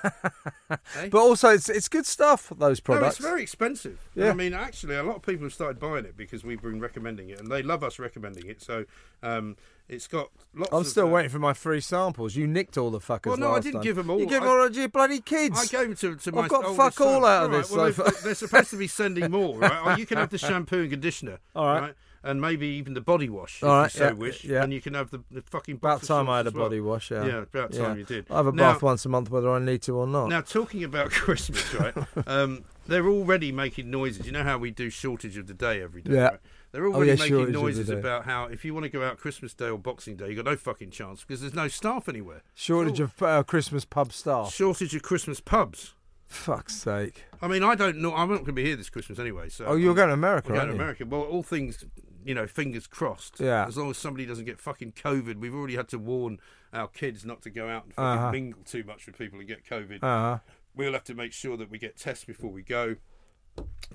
Eh? 0.97 1.09
But 1.11 1.19
also, 1.19 1.49
it's 1.49 1.69
it's 1.69 1.87
good 1.87 2.07
stuff. 2.07 2.51
Those 2.57 2.79
products. 2.79 3.03
No, 3.03 3.07
it's 3.07 3.17
very 3.33 3.43
expensive. 3.43 4.09
Yeah. 4.15 4.31
I 4.31 4.33
mean, 4.33 4.53
actually, 4.53 4.95
a 4.95 5.03
lot 5.03 5.17
of 5.17 5.21
people 5.21 5.43
have 5.45 5.53
started 5.53 5.79
buying 5.79 6.05
it 6.05 6.17
because 6.17 6.43
we've 6.43 6.61
been 6.61 6.79
recommending 6.79 7.29
it, 7.29 7.39
and 7.39 7.51
they 7.51 7.61
love 7.61 7.83
us 7.83 7.99
recommending 7.99 8.47
it. 8.47 8.63
So 8.63 8.85
um, 9.21 9.57
it's 9.87 10.07
got 10.07 10.31
lots 10.55 10.71
I'm 10.73 10.83
still 10.83 11.05
uh, 11.07 11.11
waiting 11.11 11.29
for 11.29 11.37
my 11.39 11.53
free 11.53 11.81
samples. 11.81 12.35
You 12.35 12.47
nicked 12.47 12.77
all 12.77 12.89
the 12.89 12.99
fuckers. 12.99 13.27
Well, 13.27 13.37
no, 13.37 13.51
I 13.51 13.59
didn't 13.59 13.83
time. 13.83 13.93
them 13.93 14.09
all. 14.09 14.19
You 14.19 14.25
gave 14.25 14.41
I- 14.41 14.47
all 14.47 14.67
to 14.67 14.73
your 14.79 14.89
bloody 14.89 15.21
kids. 15.21 15.59
I 15.59 15.65
gave 15.65 15.91
it 15.91 15.97
to, 15.99 16.15
to 16.15 16.31
my 16.31 16.43
I've 16.43 16.49
got 16.49 16.75
fuck 16.75 16.93
son. 16.93 17.07
all 17.07 17.25
out 17.25 17.45
of 17.45 17.51
right, 17.51 17.57
this 17.59 17.71
Well, 17.71 17.93
so 17.93 18.03
they're 18.23 18.33
supposed 18.35 18.71
to 18.71 18.77
be 18.77 18.87
sending 18.87 19.29
more, 19.29 19.57
right? 19.59 19.81
Oh, 19.85 19.95
you 19.95 20.07
can 20.07 20.17
have 20.17 20.31
the 20.31 20.37
shampoo 20.39 20.81
and 20.81 20.89
conditioner, 20.89 21.39
All 21.55 21.65
right. 21.67 21.93
And 22.27 22.41
maybe 22.41 22.65
even 22.67 22.95
the 22.95 23.01
body 23.01 23.29
wash, 23.29 23.61
All 23.61 23.69
if 23.69 23.73
right, 23.75 23.93
you 23.93 23.99
so 23.99 24.05
yeah, 24.07 24.11
wish. 24.13 24.43
yeah. 24.43 24.63
And 24.63 24.73
you 24.73 24.81
can 24.81 24.95
have 24.95 25.11
the, 25.11 25.23
the 25.29 25.43
fucking. 25.43 25.75
About 25.75 26.01
time 26.01 26.27
I 26.27 26.37
had 26.37 26.47
a 26.47 26.51
well. 26.51 26.63
body 26.65 26.79
wash. 26.81 27.11
Yeah. 27.11 27.23
Yeah, 27.25 27.37
about 27.43 27.71
time 27.71 27.99
you 27.99 28.03
did. 28.03 28.25
I 28.31 28.37
have 28.37 28.47
a 28.47 28.51
Now- 28.51 28.73
bath 28.73 28.81
once 28.81 29.05
a 29.05 29.09
month, 29.09 29.29
whether 29.29 29.49
I 29.51 29.59
need 29.59 29.83
to 29.83 29.95
or 29.95 30.07
not. 30.07 30.29
Now, 30.29 30.41
talking 30.41 30.83
about 30.83 31.11
Christmas, 31.11 31.71
right? 31.75 31.93
um, 32.27 32.65
they're 32.87 33.07
already 33.07 33.51
making 33.51 33.91
noises. 33.91 34.25
You 34.25 34.31
know 34.31 34.43
how 34.43 34.57
we 34.57 34.71
do 34.71 34.89
shortage 34.89 35.37
of 35.37 35.45
the 35.45 35.53
day 35.53 35.81
every 35.83 36.01
day. 36.01 36.15
Yeah. 36.15 36.23
Right? 36.29 36.39
They're 36.71 36.87
Oh, 36.87 36.93
already 36.93 37.11
yeah, 37.11 37.15
making 37.15 37.29
shortage 37.29 37.47
of 37.47 37.53
the 37.53 37.61
noises 37.61 37.89
about 37.89 38.25
how 38.25 38.45
if 38.45 38.65
you 38.65 38.73
want 38.73 38.85
to 38.85 38.89
go 38.89 39.03
out 39.03 39.17
Christmas 39.17 39.53
Day 39.53 39.67
or 39.69 39.77
Boxing 39.77 40.15
Day, 40.17 40.27
you've 40.29 40.37
got 40.43 40.45
no 40.45 40.57
fucking 40.57 40.89
chance 40.89 41.23
because 41.23 41.41
there's 41.41 41.53
no 41.53 41.67
staff 41.67 42.09
anywhere. 42.09 42.41
Shortage 42.55 42.99
of 42.99 43.21
uh, 43.21 43.43
Christmas 43.43 43.85
pub 43.85 44.11
staff. 44.11 44.51
Shortage 44.51 44.95
of 44.95 45.03
Christmas 45.03 45.39
pubs. 45.39 45.93
Fuck's 46.25 46.75
sake. 46.75 47.23
I 47.39 47.47
mean, 47.47 47.63
I 47.63 47.75
don't 47.75 47.97
know. 47.99 48.13
I'm 48.15 48.29
not 48.29 48.37
going 48.37 48.45
to 48.47 48.51
be 48.53 48.65
here 48.65 48.75
this 48.75 48.89
Christmas 48.89 49.19
anyway. 49.19 49.47
So 49.47 49.65
Oh, 49.65 49.75
you're 49.75 49.93
going 49.93 50.07
to 50.07 50.15
America, 50.15 50.49
going 50.53 50.67
to? 50.69 50.73
America. 50.73 51.05
Well, 51.05 51.21
all 51.21 51.43
things, 51.43 51.85
you 52.25 52.33
know, 52.33 52.47
fingers 52.47 52.87
crossed. 52.87 53.39
Yeah. 53.39 53.65
As 53.67 53.77
long 53.77 53.89
as 53.91 53.97
somebody 53.97 54.25
doesn't 54.25 54.45
get 54.45 54.59
fucking 54.59 54.93
COVID, 54.93 55.35
we've 55.37 55.53
already 55.55 55.75
had 55.75 55.87
to 55.89 55.99
warn 55.99 56.39
our 56.73 56.87
kids 56.89 57.23
not 57.23 57.41
to 57.43 57.49
go 57.49 57.69
out 57.69 57.85
and 57.85 57.93
fucking 57.93 58.19
Uh-huh. 58.19 58.31
mingle 58.31 58.63
too 58.65 58.83
much 58.83 59.05
with 59.05 59.17
people 59.17 59.39
and 59.39 59.47
get 59.47 59.63
COVID. 59.65 59.99
Uh-huh. 60.03 60.39
We'll 60.75 60.93
have 60.93 61.03
to 61.05 61.13
make 61.13 61.31
sure 61.31 61.55
that 61.55 61.69
we 61.69 61.77
get 61.77 61.95
tests 61.95 62.25
before 62.25 62.51
we 62.51 62.63
go. 62.63 62.95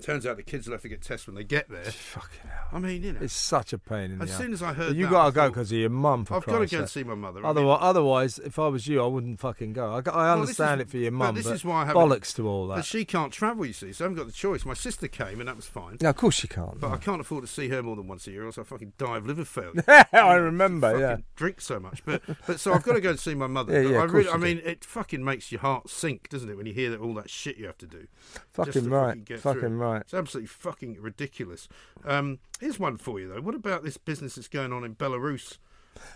Turns 0.01 0.25
out 0.25 0.35
the 0.37 0.41
kids 0.43 0.65
will 0.65 0.71
have 0.73 0.81
to 0.81 0.89
get 0.89 1.01
tests 1.01 1.27
when 1.27 1.35
they 1.35 1.43
get 1.43 1.69
there. 1.69 1.83
Fucking 1.83 2.49
hell. 2.49 2.67
I 2.73 2.79
mean, 2.79 3.03
you 3.03 3.13
know, 3.13 3.19
It's 3.21 3.33
such 3.35 3.71
a 3.71 3.77
pain 3.77 4.09
in 4.11 4.17
the 4.17 4.23
as 4.23 4.35
soon 4.35 4.51
as 4.51 4.63
I 4.63 4.73
heard 4.73 4.87
But 4.89 4.95
you 4.95 5.03
that, 5.05 5.11
got 5.11 5.25
to 5.27 5.31
go 5.33 5.49
because 5.49 5.71
of 5.71 5.77
your 5.77 5.91
mum. 5.91 6.25
For 6.25 6.35
I've 6.37 6.45
got 6.45 6.59
to 6.59 6.65
go 6.65 6.79
and 6.79 6.89
see 6.89 7.03
my 7.03 7.13
mother. 7.13 7.39
I 7.39 7.41
mean- 7.43 7.49
Otherwise, 7.51 7.77
otherwise, 7.81 8.39
if 8.39 8.57
I 8.57 8.67
was 8.69 8.87
you, 8.87 9.03
I 9.03 9.05
wouldn't 9.05 9.39
fucking 9.39 9.73
go. 9.73 9.91
I, 9.93 9.97
I 9.97 10.01
Well, 10.33 10.39
understand 10.41 10.81
is- 10.81 10.87
it 10.87 10.89
for 10.91 10.97
your 10.97 11.11
but 11.11 11.17
mum, 11.17 11.35
this 11.35 11.45
but 11.45 11.53
is 11.53 11.63
why 11.65 11.83
I 11.87 11.93
bollocks 11.93 12.33
to 12.37 12.47
all 12.47 12.67
But 12.69 12.77
that. 12.77 12.85
she 12.85 13.05
can't 13.05 13.31
travel, 13.31 13.63
you 13.63 13.73
see, 13.73 13.93
so 13.93 14.03
I 14.03 14.09
haven't 14.09 14.17
got 14.17 14.25
the 14.25 14.33
choice. 14.33 14.65
My 14.65 14.73
sister 14.73 15.07
came, 15.07 15.39
and 15.39 15.47
that 15.47 15.55
was 15.55 15.67
fine. 15.67 15.97
No, 16.01 16.09
of 16.09 16.15
course 16.15 16.35
she 16.35 16.47
can't. 16.47 16.79
But 16.79 16.87
no. 16.87 16.93
I 16.95 16.97
can't 16.97 17.21
afford 17.21 17.43
to 17.43 17.47
see 17.47 17.67
her 17.67 17.83
more 17.83 17.95
than 17.95 18.07
once 18.07 18.25
a 18.25 18.31
year, 18.31 18.43
or 18.43 18.47
else 18.47 18.57
I 18.57 18.63
fucking 18.63 18.93
die 18.97 19.17
of 19.17 19.27
liver 19.27 19.45
failure. 19.45 19.83
I 20.13 20.33
remember, 20.33 20.97
yeah. 20.99 21.17
drink 21.35 21.61
so 21.61 21.79
much. 21.79 22.03
But 22.05 22.23
but 22.47 22.59
so 22.59 22.73
I've 22.73 22.83
got 22.83 22.93
to 22.93 23.01
go 23.01 23.11
and 23.11 23.19
see 23.19 23.35
my 23.35 23.47
mother. 23.47 23.71
Yeah, 23.83 23.89
yeah, 23.91 23.97
I 23.99 24.03
really, 24.05 24.29
I 24.29 24.37
mean, 24.37 24.61
it 24.65 24.83
fucking 24.83 25.23
makes 25.23 25.51
your 25.51 25.61
heart 25.61 25.89
sink, 25.89 26.29
doesn't 26.29 26.49
it, 26.49 26.57
when 26.57 26.65
you 26.65 26.73
hear 26.73 26.89
that 26.91 26.99
all 26.99 27.13
that 27.15 27.29
shit 27.29 27.57
you 27.57 27.67
have 27.67 27.77
to 27.79 27.87
do. 27.87 28.07
Fucking 28.53 28.89
right. 28.89 29.17
fucking 29.39 29.50
Fucking 29.53 29.69
through. 29.69 29.77
right. 29.77 30.01
It's 30.01 30.13
absolutely 30.13 30.47
fucking 30.47 30.97
ridiculous. 31.01 31.67
Um, 32.05 32.39
here's 32.59 32.79
one 32.79 32.97
for 32.97 33.19
you 33.19 33.27
though. 33.27 33.41
What 33.41 33.55
about 33.55 33.83
this 33.83 33.97
business 33.97 34.35
that's 34.35 34.47
going 34.47 34.71
on 34.73 34.83
in 34.83 34.95
Belarus? 34.95 35.57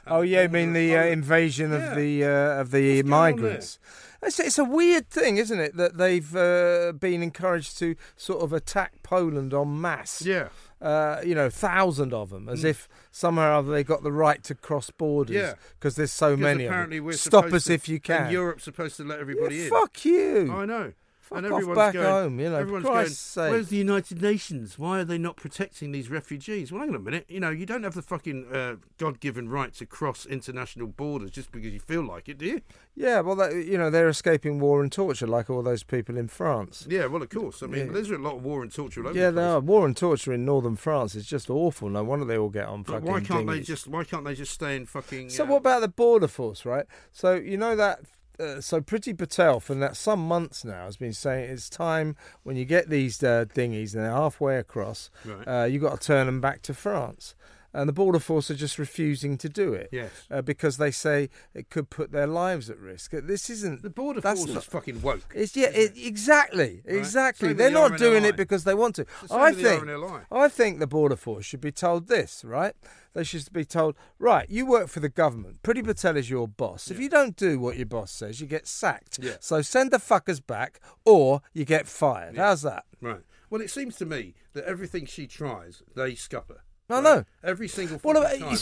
Oh 0.08 0.22
yeah, 0.22 0.42
I 0.42 0.48
mean 0.48 0.72
the 0.74 0.96
uh, 0.96 1.04
invasion 1.04 1.72
Yeah. 1.72 1.78
of 1.92 1.96
the 1.98 2.24
uh, 2.24 2.62
of 2.62 2.72
the 2.72 2.98
What's 3.02 3.10
migrants. 3.10 3.80
It's, 4.24 4.40
it's 4.40 4.58
a 4.58 4.64
weird 4.64 5.10
thing, 5.10 5.38
isn't 5.38 5.60
it, 5.60 5.76
that 5.76 5.98
they've 5.98 6.36
uh, 6.36 6.94
been 6.94 7.22
encouraged 7.22 7.78
to 7.80 7.96
sort 8.16 8.42
of 8.42 8.54
attack 8.54 9.04
Poland 9.04 9.54
en 9.54 9.80
masse. 9.82 10.22
Yeah. 10.26 10.48
Uh, 10.82 11.22
you 11.26 11.36
know, 11.36 11.50
thousand 11.50 12.14
of 12.14 12.30
them, 12.30 12.48
as 12.50 12.62
Mm. 12.64 12.70
if 12.70 12.88
somehow 13.12 13.50
or 13.50 13.54
other 13.56 13.72
they 13.72 13.84
got 13.84 14.02
the 14.04 14.12
right 14.14 14.42
to 14.46 14.56
cross 14.56 14.90
borders. 14.90 15.36
Yeah. 15.36 15.54
because 15.78 15.96
there's 15.96 16.12
so 16.12 16.36
Because 16.36 16.42
many 16.56 16.66
apparently 16.66 16.98
of 16.98 17.02
them. 17.02 17.06
we're 17.08 17.14
Stop 17.14 17.52
us 17.54 17.66
to- 17.66 17.74
if 17.74 17.88
you 17.90 18.00
can. 18.00 18.24
And 18.24 18.32
Europe's 18.32 18.64
supposed 18.64 18.96
to 18.98 19.04
let 19.04 19.20
everybody 19.20 19.64
in. 19.66 19.70
Fuck 19.70 20.06
you. 20.06 20.52
I 20.54 20.66
know. 20.66 20.94
Fuck 21.26 21.40
and 21.40 21.48
everyone's 21.48 21.76
back 21.76 21.94
going, 21.96 22.06
home, 22.06 22.40
you 22.40 22.50
know, 22.52 22.58
Everyone's 22.58 22.86
going, 22.86 23.08
sake. 23.08 23.50
Where's 23.50 23.70
the 23.70 23.78
United 23.78 24.22
Nations? 24.22 24.78
Why 24.78 25.00
are 25.00 25.04
they 25.04 25.18
not 25.18 25.38
protecting 25.38 25.92
these 25.92 26.08
refugees? 26.08 26.72
Well, 26.72 26.82
hang 26.82 26.90
on 26.90 26.96
a 26.96 27.00
minute. 27.00 27.26
You 27.28 27.40
know, 27.40 27.50
you 27.50 27.66
don't 27.66 27.82
have 27.82 27.96
the 27.96 28.04
fucking 28.04 28.46
uh, 28.54 28.76
God-given 29.00 29.50
right 29.50 29.74
to 29.74 29.88
cross 29.88 30.28
international 30.28 30.86
borders 30.86 31.32
just 31.32 31.52
because 31.52 31.74
you 31.74 31.80
feel 31.80 32.04
like 32.04 32.30
it, 32.30 32.38
do 32.38 32.46
you? 32.46 32.62
Yeah, 32.94 33.22
well, 33.22 33.36
that, 33.38 33.56
you 33.56 33.76
know, 33.76 33.90
they're 33.90 34.08
escaping 34.08 34.60
war 34.60 34.84
and 34.84 34.92
torture 34.92 35.26
like 35.26 35.50
all 35.50 35.64
those 35.64 35.82
people 35.82 36.16
in 36.16 36.28
France. 36.28 36.86
Yeah, 36.88 37.08
well, 37.08 37.24
of 37.24 37.30
course. 37.30 37.64
I 37.64 37.66
mean, 37.66 37.88
Yeah. 37.88 37.94
there's 37.94 38.12
a 38.12 38.20
lot 38.20 38.36
of 38.36 38.44
war 38.44 38.62
and 38.62 38.72
torture 38.72 39.02
all 39.02 39.08
over 39.10 39.18
Yeah, 39.20 39.32
the 39.32 39.42
they 39.42 39.48
are. 39.48 39.60
War 39.62 39.88
and 39.88 39.98
torture 39.98 40.32
in 40.32 40.46
northern 40.46 40.76
France 40.76 41.16
is 41.16 41.26
just 41.26 41.50
awful. 41.50 41.90
No 41.90 42.04
wonder 42.04 42.26
they 42.26 42.38
all 42.38 42.50
get 42.50 42.68
on 42.68 42.84
But 42.84 42.94
fucking 43.04 43.08
why 43.12 43.22
can't 43.22 43.48
they 43.48 43.62
just? 43.62 43.88
Why 43.88 44.04
can't 44.04 44.26
they 44.26 44.36
just 44.36 44.52
stay 44.52 44.76
in 44.76 44.86
fucking? 44.86 45.32
So 45.32 45.44
uh, 45.44 45.48
what 45.48 45.58
about 45.58 45.82
the 45.82 45.88
border 45.88 46.28
force, 46.28 46.66
right? 46.66 46.86
So 47.12 47.34
you 47.34 47.58
know 47.58 47.76
that. 47.76 48.02
Uh, 48.40 48.60
so 48.62 48.82
Priti 48.82 49.18
Patel, 49.18 49.60
for 49.60 49.76
that 49.76 49.96
some 49.96 50.28
months 50.28 50.66
now, 50.66 50.86
has 50.86 50.98
been 50.98 51.14
saying 51.14 51.50
it's 51.50 51.70
time 51.70 52.16
when 52.44 52.56
you 52.58 52.66
get 52.66 52.90
these 52.90 53.22
uh, 53.24 53.46
dinghies 53.54 53.96
and 53.96 54.04
they're 54.04 54.12
halfway 54.12 54.58
across, 54.58 55.10
Right. 55.24 55.48
uh, 55.48 55.66
you 55.66 55.80
got 55.80 56.00
to 56.02 56.08
turn 56.08 56.26
them 56.26 56.42
back 56.42 56.62
to 56.64 56.74
France. 56.74 57.36
And 57.76 57.90
the 57.90 57.94
border 57.94 58.20
force 58.20 58.50
are 58.50 58.56
just 58.56 58.80
refusing 58.80 59.38
to 59.38 59.50
do 59.50 59.74
it. 59.74 59.90
Yes. 59.92 60.12
uh, 60.32 60.42
because 60.42 60.78
they 60.78 60.92
say 60.92 61.30
it 61.54 61.70
could 61.70 61.90
put 61.90 62.12
their 62.14 62.26
lives 62.26 62.70
at 62.70 62.80
risk. 62.80 63.14
Uh, 63.14 63.20
This 63.22 63.50
isn't 63.50 63.82
the 63.84 63.90
border 63.90 64.22
force 64.22 64.46
not- 64.48 64.58
is 64.58 64.64
fucking 64.64 65.02
woke. 65.02 65.26
It's 65.36 65.56
yeah, 65.58 65.68
it, 65.68 65.92
exactly, 65.98 66.82
exactly. 66.86 67.50
Same 67.50 67.58
They're 67.58 67.70
the 67.70 67.90
not 67.90 67.98
doing 67.98 68.24
it 68.24 68.38
because 68.38 68.64
they 68.64 68.74
want 68.74 68.96
to. 68.96 69.06
I 69.30 69.52
think, 69.54 69.84
RNLI. 69.84 70.22
I 70.32 70.48
think 70.48 70.80
the 70.80 70.88
border 70.88 71.18
force 71.18 71.46
should 71.46 71.60
be 71.62 71.72
told 71.72 72.08
this, 72.08 72.46
right? 72.46 72.74
They 73.14 73.24
should 73.24 73.52
be 73.54 73.66
told, 73.66 73.96
right, 74.20 74.50
you 74.50 74.66
work 74.66 74.88
for 74.90 75.00
the 75.00 75.10
government. 75.10 75.62
Priti 75.64 75.84
Patel 75.84 76.18
is 76.18 76.30
your 76.30 76.48
boss. 76.48 76.90
If 76.92 77.00
you 77.00 77.10
don't 77.10 77.36
do 77.36 77.60
what 77.60 77.78
your 77.78 77.86
boss 77.86 78.12
says, 78.12 78.42
you 78.42 78.48
get 78.48 78.68
sacked. 78.68 79.20
Yeah. 79.22 79.38
So 79.40 79.62
send 79.62 79.92
the 79.92 79.98
fuckers 80.00 80.46
back, 80.46 80.80
or 81.06 81.42
you 81.54 81.64
get 81.66 81.88
fired. 81.88 82.36
How's 82.38 82.62
that? 82.64 82.84
Right. 83.02 83.22
Well, 83.50 83.62
it 83.62 83.70
seems 83.70 83.96
to 83.98 84.06
me 84.06 84.34
that 84.54 84.66
everything 84.66 85.06
she 85.06 85.28
tries, 85.28 85.82
they 85.96 86.16
scupper. 86.16 86.62
I 86.90 86.94
right? 86.96 87.04
know. 87.04 87.24
Every 87.44 87.68
single 87.68 87.98
fucking 88.00 88.22
about- 88.22 88.40
time. 88.40 88.58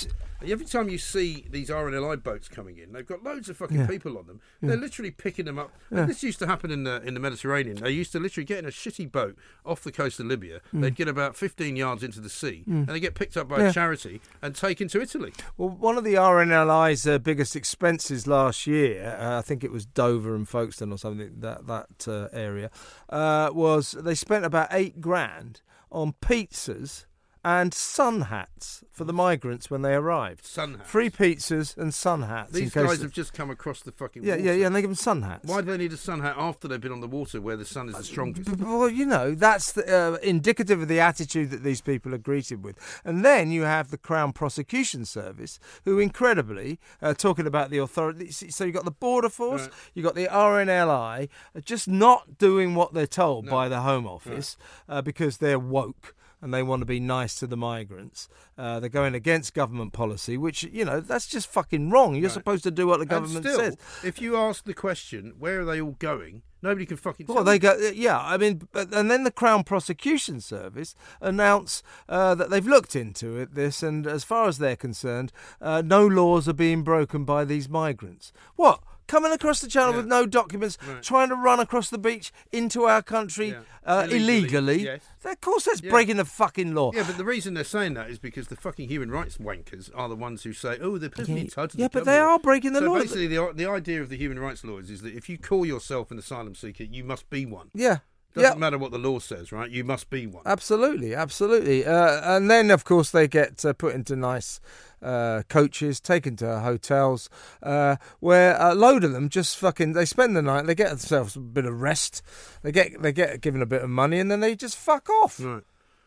Every 0.46 0.66
time 0.66 0.90
you 0.90 0.98
see 0.98 1.46
these 1.50 1.70
RNLI 1.70 2.22
boats 2.22 2.50
coming 2.50 2.78
in, 2.78 2.92
they've 2.92 3.06
got 3.06 3.24
loads 3.24 3.48
of 3.48 3.56
fucking 3.56 3.78
Yeah. 3.80 3.88
people 3.88 4.18
on 4.18 4.28
them. 4.28 4.42
Yeah. 4.62 4.70
They're 4.70 4.78
literally 4.78 5.10
picking 5.10 5.46
them 5.46 5.58
up. 5.58 5.72
Yeah. 5.90 6.04
This 6.06 6.22
used 6.22 6.38
to 6.40 6.48
happen 6.48 6.70
in 6.70 6.84
the 6.84 7.02
in 7.04 7.14
the 7.14 7.22
Mediterranean. 7.22 7.78
They 7.78 7.92
used 7.92 8.12
to 8.12 8.20
literally 8.20 8.44
get 8.44 8.60
in 8.60 8.66
a 8.66 8.70
shitty 8.70 9.10
boat 9.10 9.38
off 9.66 9.86
the 9.86 9.92
coast 9.94 10.20
of 10.20 10.26
Libya. 10.26 10.60
Mm. 10.76 10.82
They'd 10.82 10.96
get 10.96 11.08
about 11.08 11.38
15 11.38 11.78
yards 11.78 12.04
into 12.04 12.20
the 12.20 12.30
sea, 12.30 12.66
Mm. 12.68 12.74
and 12.80 12.88
they 12.90 13.00
get 13.00 13.16
picked 13.16 13.38
up 13.38 13.48
by 13.48 13.62
a 13.62 13.72
charity 13.72 14.20
and 14.42 14.54
taken 14.54 14.90
to 14.90 15.02
Italy. 15.02 15.32
Well, 15.56 15.70
one 15.70 15.98
of 15.98 16.04
the 16.04 16.16
RNLI's 16.16 17.08
uh, 17.08 17.20
biggest 17.20 17.56
expenses 17.56 18.28
last 18.28 18.68
year, 18.68 19.16
uh, 19.18 19.38
I 19.38 19.42
think 19.44 19.64
it 19.64 19.72
was 19.72 19.86
Dover 19.86 20.36
and 20.36 20.48
Folkestone 20.50 20.92
or 20.92 20.98
something 20.98 21.40
that 21.40 21.68
that 21.68 22.06
uh, 22.06 22.28
area, 22.38 22.70
uh, 23.10 23.50
was 23.54 23.92
they 23.92 24.16
spent 24.16 24.44
about 24.44 24.68
eight 24.72 25.00
grand 25.00 25.62
on 25.90 26.16
pizzas 26.22 27.06
and 27.44 27.74
sun 27.74 28.22
hats 28.22 28.84
for 28.92 29.04
the 29.04 29.12
migrants 29.14 29.70
when 29.70 29.82
they 29.82 29.94
arrived. 29.94 30.46
Sun 30.46 30.76
hats. 30.76 30.90
Free 30.90 31.10
pizzas 31.10 31.76
and 31.78 31.94
sun 31.94 32.22
hats. 32.24 32.52
These 32.54 32.74
guys 32.74 33.02
have 33.02 33.12
just 33.12 33.34
come 33.34 33.50
across 33.50 33.82
the 33.82 33.92
fucking 33.92 34.24
yeah, 34.24 34.36
water. 34.36 34.44
yeah, 34.46 34.52
yeah, 34.54 34.68
and 34.68 34.76
they 34.76 34.82
give 34.82 34.90
them 34.90 34.96
sun 34.96 35.22
hats. 35.24 35.48
Why 35.50 35.62
do 35.62 35.72
they 35.72 35.78
need 35.78 35.92
a 35.94 35.98
sun 35.98 36.22
hat 36.22 36.36
after 36.38 36.68
they've 36.68 36.80
been 36.80 36.92
on 36.92 37.02
the 37.02 37.08
water 37.08 37.42
where 37.42 37.58
the 37.58 37.66
sun 37.66 37.90
is 37.90 37.96
the 37.96 38.04
strongest? 38.04 38.50
B- 38.50 38.56
b- 38.56 38.64
Well, 38.64 38.88
you 38.90 39.06
know, 39.06 39.36
that's 39.36 39.72
the, 39.74 39.84
uh, 40.14 40.18
indicative 40.24 40.82
of 40.82 40.88
the 40.88 41.00
attitude 41.00 41.50
that 41.52 41.64
these 41.64 41.82
people 41.82 42.14
are 42.14 42.18
greeted 42.20 42.64
with. 42.64 42.78
And 43.04 43.26
then 43.26 43.52
you 43.52 43.64
have 43.64 43.90
the 43.92 43.98
Crown 43.98 44.32
Prosecution 44.32 45.04
Service, 45.06 45.60
who 45.86 46.00
incredibly, 46.00 46.80
uh, 47.02 47.14
talking 47.14 47.48
about 47.48 47.70
the 47.72 47.80
authority, 47.80 48.32
so 48.32 48.64
you've 48.64 48.76
got 48.76 48.86
the 48.86 48.92
Border 48.92 49.30
Force, 49.30 49.64
Right. 49.64 49.72
you've 49.96 50.06
got 50.06 50.16
the 50.16 50.28
RNLI, 50.28 51.28
uh, 51.56 51.60
just 51.60 51.88
not 51.88 52.38
doing 52.38 52.76
what 52.76 52.94
they're 52.94 53.08
told 53.08 53.48
by 53.50 53.68
the 53.68 53.82
Home 53.82 54.08
Office 54.08 54.56
uh, 54.88 55.02
because 55.02 55.38
they're 55.38 55.60
woke. 55.60 56.16
And 56.44 56.54
they 56.54 56.62
want 56.62 56.82
to 56.82 56.86
be 56.86 57.00
nice 57.00 57.36
to 57.36 57.48
the 57.48 57.56
migrants. 57.56 58.28
Uh, 58.58 58.82
they're 58.82 58.90
going 58.90 59.16
against 59.16 59.54
government 59.54 59.94
policy, 59.94 60.38
which 60.38 60.64
you 60.64 60.84
know 60.84 61.00
that's 61.00 61.26
just 61.26 61.48
fucking 61.48 61.90
wrong. 61.90 62.16
You're 62.16 62.24
Right. 62.24 62.34
supposed 62.34 62.64
to 62.64 62.72
do 62.72 62.86
what 62.86 63.00
the 63.00 63.06
government 63.06 63.46
still, 63.46 63.60
says. 63.60 63.78
If 64.04 64.20
you 64.20 64.36
ask 64.36 64.66
the 64.66 64.74
question, 64.74 65.36
where 65.40 65.62
are 65.62 65.66
they 65.66 65.80
all 65.80 65.96
going? 66.00 66.42
Nobody 66.62 66.86
can 66.86 66.98
fucking. 66.98 67.28
Well, 67.28 67.46
they 67.46 67.60
go, 67.60 67.78
yeah. 67.94 68.20
I 68.20 68.36
mean, 68.36 68.68
but, 68.74 68.94
and 68.94 69.10
then 69.10 69.24
the 69.24 69.32
Crown 69.32 69.64
Prosecution 69.64 70.42
Service 70.42 70.96
announce 71.22 71.82
uh, 72.10 72.36
that 72.36 72.50
they've 72.50 72.68
looked 72.68 72.94
into 72.96 73.38
it. 73.38 73.56
This, 73.56 73.82
and 73.82 74.06
as 74.06 74.26
far 74.26 74.50
as 74.50 74.58
they're 74.58 74.76
concerned, 74.76 75.32
uh, 75.62 75.82
no 75.86 76.06
laws 76.06 76.50
are 76.50 76.54
being 76.54 76.84
broken 76.84 77.24
by 77.24 77.46
these 77.46 77.70
migrants. 77.70 78.34
What? 78.58 78.82
Coming 79.14 79.32
across 79.32 79.62
the 79.62 79.68
channel 79.68 79.94
with 79.94 80.08
no 80.08 80.26
documents, 80.26 80.76
Right. 80.88 81.04
trying 81.04 81.30
to 81.30 81.36
run 81.36 81.60
across 81.60 81.92
the 81.92 82.00
beach 82.00 82.32
into 82.52 82.86
our 82.86 83.04
country 83.04 83.50
Yeah. 83.50 83.60
uh, 83.86 84.08
Illegally, 84.10 84.38
illegally. 84.40 84.84
yes. 84.86 85.02
Of 85.24 85.40
course, 85.40 85.66
that's 85.66 85.84
Yeah. 85.84 85.92
breaking 85.92 86.18
the 86.18 86.26
fucking 86.26 86.74
law. 86.74 86.92
Yeah, 86.96 87.04
but 87.06 87.18
the 87.18 87.24
reason 87.24 87.54
they're 87.54 87.64
saying 87.64 87.94
that 87.94 88.10
is 88.10 88.18
because 88.18 88.48
the 88.48 88.56
fucking 88.56 88.90
human 88.90 89.12
rights 89.12 89.38
wankers 89.38 89.92
are 89.94 90.10
the 90.10 90.16
ones 90.16 90.42
who 90.42 90.52
say, 90.52 90.80
"Oh, 90.82 90.98
they're 90.98 91.12
perfectly 91.12 91.36
Yeah, 91.36 91.42
entitled." 91.42 91.76
yeah, 91.80 91.90
but 91.92 92.06
they 92.06 92.14
here." 92.16 92.24
are 92.24 92.40
breaking 92.40 92.74
the 92.74 92.80
so 92.80 92.88
law. 92.92 93.00
basically, 93.00 93.28
the 93.28 93.52
the 93.54 93.68
idea 93.68 94.02
of 94.02 94.10
the 94.10 94.18
human 94.18 94.40
rights 94.40 94.64
laws 94.64 94.90
is 94.90 95.04
that 95.04 95.14
if 95.14 95.30
you 95.30 95.38
call 95.38 95.64
yourself 95.64 96.10
an 96.10 96.18
asylum 96.18 96.56
seeker, 96.56 96.84
you 96.84 97.04
must 97.04 97.30
be 97.30 97.46
one. 97.46 97.70
Yeah. 97.76 98.00
Doesn't 98.34 98.54
Yeah. 98.54 98.58
matter 98.60 98.78
what 98.80 98.92
the 98.92 98.98
law 98.98 99.20
says, 99.20 99.52
right? 99.52 99.70
You 99.70 99.84
must 99.84 100.10
be 100.10 100.26
one. 100.26 100.42
Absolutely, 100.46 101.14
absolutely. 101.14 101.86
Uh, 101.86 102.36
and 102.36 102.50
then, 102.50 102.72
of 102.72 102.84
course, 102.84 103.12
they 103.12 103.28
get 103.28 103.64
uh, 103.64 103.74
put 103.74 103.94
into 103.94 104.16
nice 104.16 104.60
uh, 105.04 105.44
coaches, 105.50 106.00
taken 106.00 106.36
to 106.38 106.60
hotels, 106.62 107.30
uh, 107.62 107.98
where 108.22 108.56
a 108.60 108.74
load 108.74 109.04
of 109.04 109.12
them 109.12 109.30
just 109.30 109.58
fucking 109.58 109.94
they 109.94 110.06
spend 110.06 110.36
the 110.36 110.42
night, 110.42 110.66
they 110.66 110.74
get 110.76 110.90
themselves 110.90 111.36
a 111.36 111.40
bit 111.42 111.66
of 111.66 111.82
rest, 111.82 112.22
they 112.64 112.72
get 112.72 113.02
they 113.02 113.12
get 113.12 113.42
given 113.42 113.62
a 113.62 113.66
bit 113.68 113.84
of 113.84 113.90
money, 113.90 114.18
and 114.20 114.32
then 114.32 114.40
they 114.40 114.56
just 114.56 114.78
fuck 114.78 115.10
off. 115.10 115.40
Right. 115.40 115.64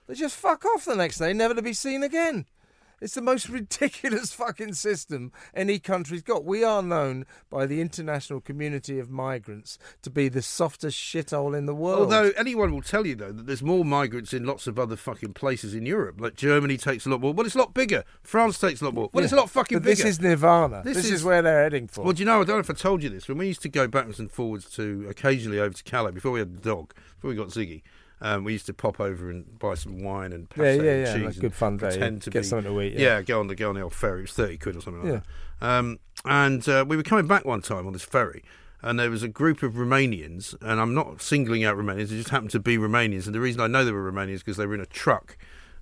They 0.09 0.15
just 0.15 0.35
fuck 0.37 0.65
off 0.65 0.85
the 0.85 0.97
next 0.97 1.19
day, 1.19 1.33
never 1.33 1.55
to 1.55 1.63
be 1.63 1.75
seen 1.75 2.03
again. 2.03 2.47
It's 3.01 3.15
the 3.15 3.21
most 3.21 3.49
ridiculous 3.51 4.33
fucking 4.33 4.73
system 4.75 5.33
any 5.55 5.79
country's 5.79 6.23
got. 6.23 6.45
We 6.45 6.65
are 6.65 6.83
known 6.83 7.27
by 7.51 7.67
the 7.67 7.81
international 7.81 8.41
community 8.41 8.99
of 8.99 9.11
migrants 9.11 9.79
to 10.03 10.11
be 10.11 10.29
the 10.29 10.43
softest 10.43 10.99
shithole 10.99 11.57
in 11.57 11.67
the 11.67 11.75
world. 11.75 12.01
Although 12.01 12.33
anyone 12.37 12.73
will 12.73 12.83
tell 12.83 13.07
you 13.07 13.15
though 13.15 13.33
that 13.33 13.47
there's 13.47 13.63
more 13.63 13.85
migrants 13.85 14.33
in 14.33 14.45
lots 14.45 14.67
of 14.67 14.79
other 14.79 14.97
fucking 14.97 15.35
places 15.35 15.75
in 15.75 15.85
Europe. 15.85 16.21
Like 16.21 16.37
Germany 16.37 16.77
takes 16.77 17.05
a 17.07 17.11
lot 17.11 17.21
more. 17.21 17.33
Well, 17.33 17.45
it's 17.47 17.55
a 17.55 17.59
lot 17.59 17.75
bigger. 17.75 18.05
France 18.23 18.59
takes 18.59 18.81
a 18.81 18.87
lot 18.87 18.95
more. 18.95 19.11
Well, 19.13 19.23
it's 19.25 19.33
a 19.33 19.37
Yeah. 19.37 19.41
lot 19.43 19.51
fucking 19.51 19.79
But 19.79 19.85
this 19.85 20.05
is 20.05 20.21
nirvana. 20.21 20.83
This, 20.85 21.11
is, 21.11 21.23
where 21.23 21.43
they're 21.43 21.63
heading 21.65 21.89
for. 21.89 22.03
Well, 22.03 22.13
do 22.13 22.21
you 22.21 22.25
know? 22.27 22.41
I 22.41 22.45
don't 22.45 22.57
know 22.57 22.61
if 22.61 22.71
I 22.71 22.75
told 22.75 23.03
you 23.03 23.11
this. 23.11 23.29
When 23.29 23.39
we 23.39 23.47
used 23.49 23.63
to 23.63 23.69
go 23.69 23.87
backwards 23.87 24.19
and 24.19 24.31
forwards 24.31 24.71
to 24.77 25.07
occasionally 25.09 25.59
over 25.59 25.75
to 25.75 25.85
Calais 25.85 26.13
before 26.13 26.33
we 26.33 26.39
had 26.39 26.57
the 26.57 26.61
dog, 26.63 26.95
before 27.17 27.31
we 27.31 27.37
got 27.37 27.49
Ziggy, 27.49 27.83
um, 28.21 28.45
we 28.45 28.53
used 28.53 28.67
to 28.67 28.75
pop 28.75 28.99
over 29.01 29.31
and 29.31 29.59
buy 29.59 29.75
some 29.75 30.03
wine 30.03 30.33
and 30.33 30.49
Yeah, 30.57 30.65
yeah, 30.65 30.71
and 30.71 30.85
yeah, 30.85 31.05
cheese 31.15 31.25
like 31.25 31.33
and 31.35 31.41
good 31.41 31.55
fun 31.55 31.77
day, 31.77 31.89
Pretend 31.89 32.17
yeah. 32.17 32.21
to 32.25 32.31
Get 32.31 32.43
be, 32.43 32.47
something 32.49 32.73
to 32.73 32.81
eat, 32.81 32.95
yeah. 32.95 33.23
go 33.23 33.41
on 33.41 33.47
the 33.49 33.55
go 33.55 33.69
on 33.69 33.75
the 33.75 33.83
old 33.83 33.95
ferry. 33.95 34.21
It 34.21 34.23
was 34.23 34.33
thirty 34.33 34.59
quid 34.59 34.77
or 34.77 34.81
something 34.81 35.03
like 35.03 35.13
Yeah. 35.13 35.21
that. 35.61 35.67
Um, 35.79 35.99
and 36.25 36.69
uh, 36.69 36.85
we 36.87 36.97
were 36.97 37.03
coming 37.03 37.27
back 37.27 37.45
one 37.45 37.63
time 37.63 37.87
on 37.87 37.93
this 37.93 38.05
ferry. 38.05 38.43
And 38.83 39.01
there 39.01 39.11
was 39.11 39.23
a 39.23 39.29
group 39.29 39.63
of 39.63 39.73
Romanians, 39.75 40.55
and 40.61 40.81
I'm 40.81 40.95
not 40.95 41.21
singling 41.23 41.65
out 41.65 41.77
Romanians. 41.77 42.05
It 42.13 42.19
just 42.19 42.29
happened 42.29 42.51
to 42.51 42.61
be 42.61 42.77
Romanians, 42.77 43.25
and 43.27 43.35
the 43.35 43.41
reason 43.41 43.61
I 43.61 43.67
know 43.67 43.85
they 43.85 43.91
were 43.91 44.13
Romanians 44.13 44.35
is 44.35 44.43
because 44.43 44.59
they 44.59 44.67
were 44.67 44.75
in 44.75 44.81
a 44.81 44.87
truck, 44.87 45.37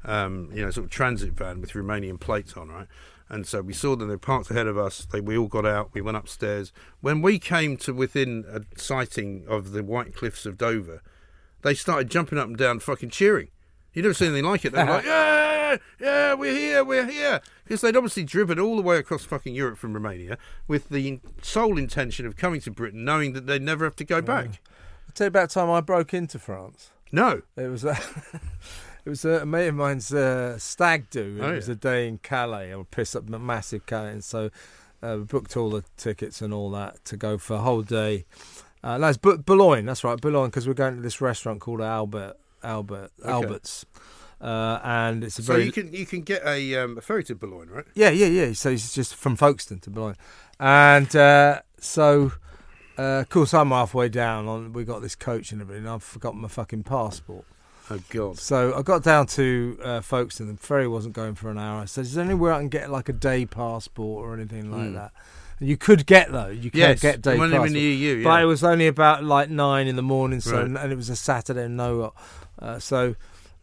um, 0.04 0.48
you 0.54 0.62
know, 0.64 0.70
sort 0.70 0.84
of 0.86 0.90
transit 0.90 1.32
van 1.32 1.60
with 1.60 1.72
Romanian 1.72 2.18
plates 2.20 2.56
on, 2.56 2.68
right? 2.68 2.86
And 3.28 3.46
so 3.46 3.62
we 3.62 3.72
saw 3.72 3.96
them. 3.96 4.08
They 4.08 4.16
parked 4.16 4.50
ahead 4.50 4.68
of 4.68 4.78
us. 4.78 5.06
They, 5.10 5.20
we 5.20 5.36
all 5.36 5.48
got 5.48 5.66
out. 5.66 5.90
We 5.92 6.02
went 6.02 6.16
upstairs. 6.16 6.72
When 7.00 7.20
we 7.20 7.38
came 7.38 7.76
to 7.78 7.92
within 7.92 8.44
a 8.48 8.60
sighting 8.80 9.44
of 9.48 9.72
the 9.72 9.82
White 9.82 10.14
Cliffs 10.14 10.46
of 10.46 10.56
Dover, 10.56 11.02
they 11.64 11.74
started 11.74 12.09
jumping 12.11 12.38
up 12.38 12.46
and 12.46 12.57
down, 12.57 12.79
fucking 12.79 13.11
cheering. 13.11 13.48
You 13.92 14.03
never 14.03 14.14
seen 14.14 14.29
anything 14.29 14.44
like 14.44 14.64
it. 14.64 14.72
They 14.72 14.83
were 14.85 14.90
like, 14.90 15.05
"Yeah, 15.07 15.77
yeah, 16.00 16.35
we're 16.35 16.53
here, 16.55 16.85
we're 16.85 17.07
here," 17.07 17.40
because 17.64 17.81
they'd 17.81 17.96
obviously 17.96 18.22
driven 18.24 18.59
all 18.61 18.77
the 18.77 18.83
way 18.83 18.98
across 18.98 19.24
fucking 19.24 19.55
Europe 19.55 19.79
from 19.79 19.92
Romania 19.94 20.38
with 20.68 20.88
the 20.88 21.20
sole 21.42 21.77
intention 21.79 22.27
of 22.27 22.37
coming 22.37 22.61
to 22.62 22.70
Britain, 22.70 23.05
knowing 23.05 23.33
that 23.33 23.46
they'd 23.46 23.62
never 23.62 23.85
have 23.85 23.96
to 23.96 24.05
go 24.05 24.20
back. 24.22 24.46
I'll 25.09 25.12
tell 25.14 25.27
you 25.27 25.29
about 25.29 25.48
the 25.50 25.55
time 25.55 25.70
I 25.70 25.81
broke 25.81 26.12
into 26.14 26.38
France. 26.38 26.90
No, 27.12 27.42
It 27.57 27.68
was 27.68 27.85
a, 27.85 27.92
it 29.05 29.09
was 29.09 29.24
a 29.24 29.46
mate 29.46 29.68
of 29.68 29.77
mine's 29.77 30.12
uh, 30.12 30.59
stag 30.59 31.09
do. 31.11 31.37
It 31.40 31.44
Oh, 31.44 31.53
was 31.55 31.68
yeah. 31.68 31.72
a 31.72 31.77
day 31.77 32.09
in 32.09 32.18
Calais. 32.18 32.72
I 32.72 32.77
would 32.77 32.90
piss 32.90 33.14
up 33.14 33.29
a 33.33 33.38
massive 33.38 33.87
Calais, 33.87 34.11
and 34.11 34.24
so 34.24 34.50
uh, 35.03 35.16
we 35.18 35.24
booked 35.24 35.57
all 35.57 35.70
the 35.70 35.85
tickets 35.96 36.42
and 36.42 36.53
all 36.53 36.70
that 36.72 37.05
to 37.05 37.16
go 37.16 37.38
for 37.38 37.55
a 37.55 37.59
whole 37.61 37.83
day. 37.83 38.24
Uh, 38.84 38.98
no, 38.98 39.06
it's 39.08 39.16
Bu- 39.18 39.38
Boulogne. 39.38 39.86
That's 39.86 40.04
right, 40.04 40.20
Boulogne, 40.20 40.48
because 40.50 40.68
we're 40.68 40.74
going 40.74 40.94
to 40.96 41.00
this 41.02 41.20
restaurant 41.20 41.60
called 41.60 41.80
Albert 41.80 42.34
Albert 42.62 43.10
Okay. 43.22 43.30
Alberts, 43.32 43.86
uh, 44.42 44.78
and 44.84 45.24
it's 45.24 45.38
a 45.38 45.42
So 45.42 45.54
very 45.54 45.64
you 45.64 45.72
can 45.72 45.92
you 45.92 46.04
can 46.06 46.20
get 46.20 46.42
a, 46.46 46.76
um, 46.76 46.98
a 46.98 47.00
ferry 47.00 47.24
to 47.24 47.34
Boulogne, 47.34 47.68
right? 47.70 47.86
yeah, 47.94 48.10
yeah, 48.10 48.26
yeah. 48.26 48.52
So 48.52 48.70
it's 48.70 48.92
just 48.94 49.14
from 49.14 49.36
Folkestone 49.36 49.78
to 49.80 49.90
Boulogne, 49.90 50.16
and 50.60 51.14
uh, 51.16 51.60
so 51.78 52.32
uh, 52.98 53.02
of 53.22 53.28
course 53.30 53.54
I'm 53.54 53.70
halfway 53.70 54.08
down. 54.10 54.46
On 54.48 54.72
we 54.74 54.84
got 54.84 55.00
this 55.02 55.14
coach 55.14 55.50
and 55.52 55.60
everything. 55.62 55.84
and 55.84 55.92
I've 55.94 56.02
forgotten 56.02 56.40
my 56.42 56.48
fucking 56.48 56.82
passport. 56.84 57.44
Oh 57.90 58.00
God! 58.10 58.38
So 58.38 58.74
I 58.74 58.82
got 58.82 59.02
down 59.02 59.26
to 59.28 59.78
uh, 59.82 60.00
Folkestone. 60.02 60.48
The 60.48 60.56
ferry 60.56 60.88
wasn't 60.88 61.14
going 61.14 61.34
for 61.34 61.50
an 61.50 61.58
hour. 61.58 61.80
I 61.82 61.84
said, 61.86 62.04
"Is 62.04 62.14
there 62.14 62.24
anywhere 62.24 62.52
I 62.52 62.58
can 62.58 62.68
get 62.68 62.90
like 62.90 63.08
a 63.08 63.12
day 63.14 63.44
passport 63.46 64.24
or 64.26 64.34
anything 64.34 64.70
like 64.70 64.88
Mm. 64.88 64.94
that?" 64.94 65.12
You 65.60 65.76
could 65.76 66.06
get 66.06 66.32
though. 66.32 66.48
You 66.48 66.70
can 66.70 66.80
Yes, 66.80 67.00
get 67.00 67.22
day 67.22 67.38
when 67.38 67.50
you're 67.50 67.66
in 67.66 67.72
the 67.72 67.80
EU, 67.80 68.24
But 68.24 68.42
it 68.42 68.46
was 68.46 68.64
only 68.64 68.86
about 68.86 69.24
like 69.24 69.50
nine 69.50 69.86
in 69.86 69.96
the 69.96 70.02
morning. 70.02 70.40
So 70.40 70.56
Right. 70.58 70.66
and 70.66 70.92
it 70.92 70.96
was 70.96 71.08
a 71.10 71.16
Saturday. 71.16 71.64
and 71.64 71.76
No, 71.76 72.12
uh, 72.58 72.78
so 72.78 73.14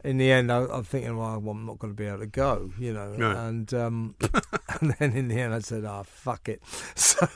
in 0.03 0.17
the 0.17 0.31
end, 0.31 0.51
I, 0.51 0.65
I'm 0.65 0.83
thinking, 0.83 1.15
well, 1.15 1.35
I'm 1.47 1.65
not 1.65 1.77
going 1.77 1.93
to 1.93 1.95
be 1.95 2.07
able 2.07 2.19
to 2.19 2.25
go, 2.25 2.71
you 2.79 2.91
know. 2.91 3.13
Right. 3.17 3.35
And 3.37 3.71
um, 3.73 4.15
and 4.81 4.95
then 4.97 5.13
in 5.13 5.27
the 5.27 5.39
end, 5.39 5.53
I 5.53 5.59
said, 5.59 5.85
"Ah, 5.85 6.03
fuck 6.03 6.49
it." 6.49 6.61
So, 6.95 7.27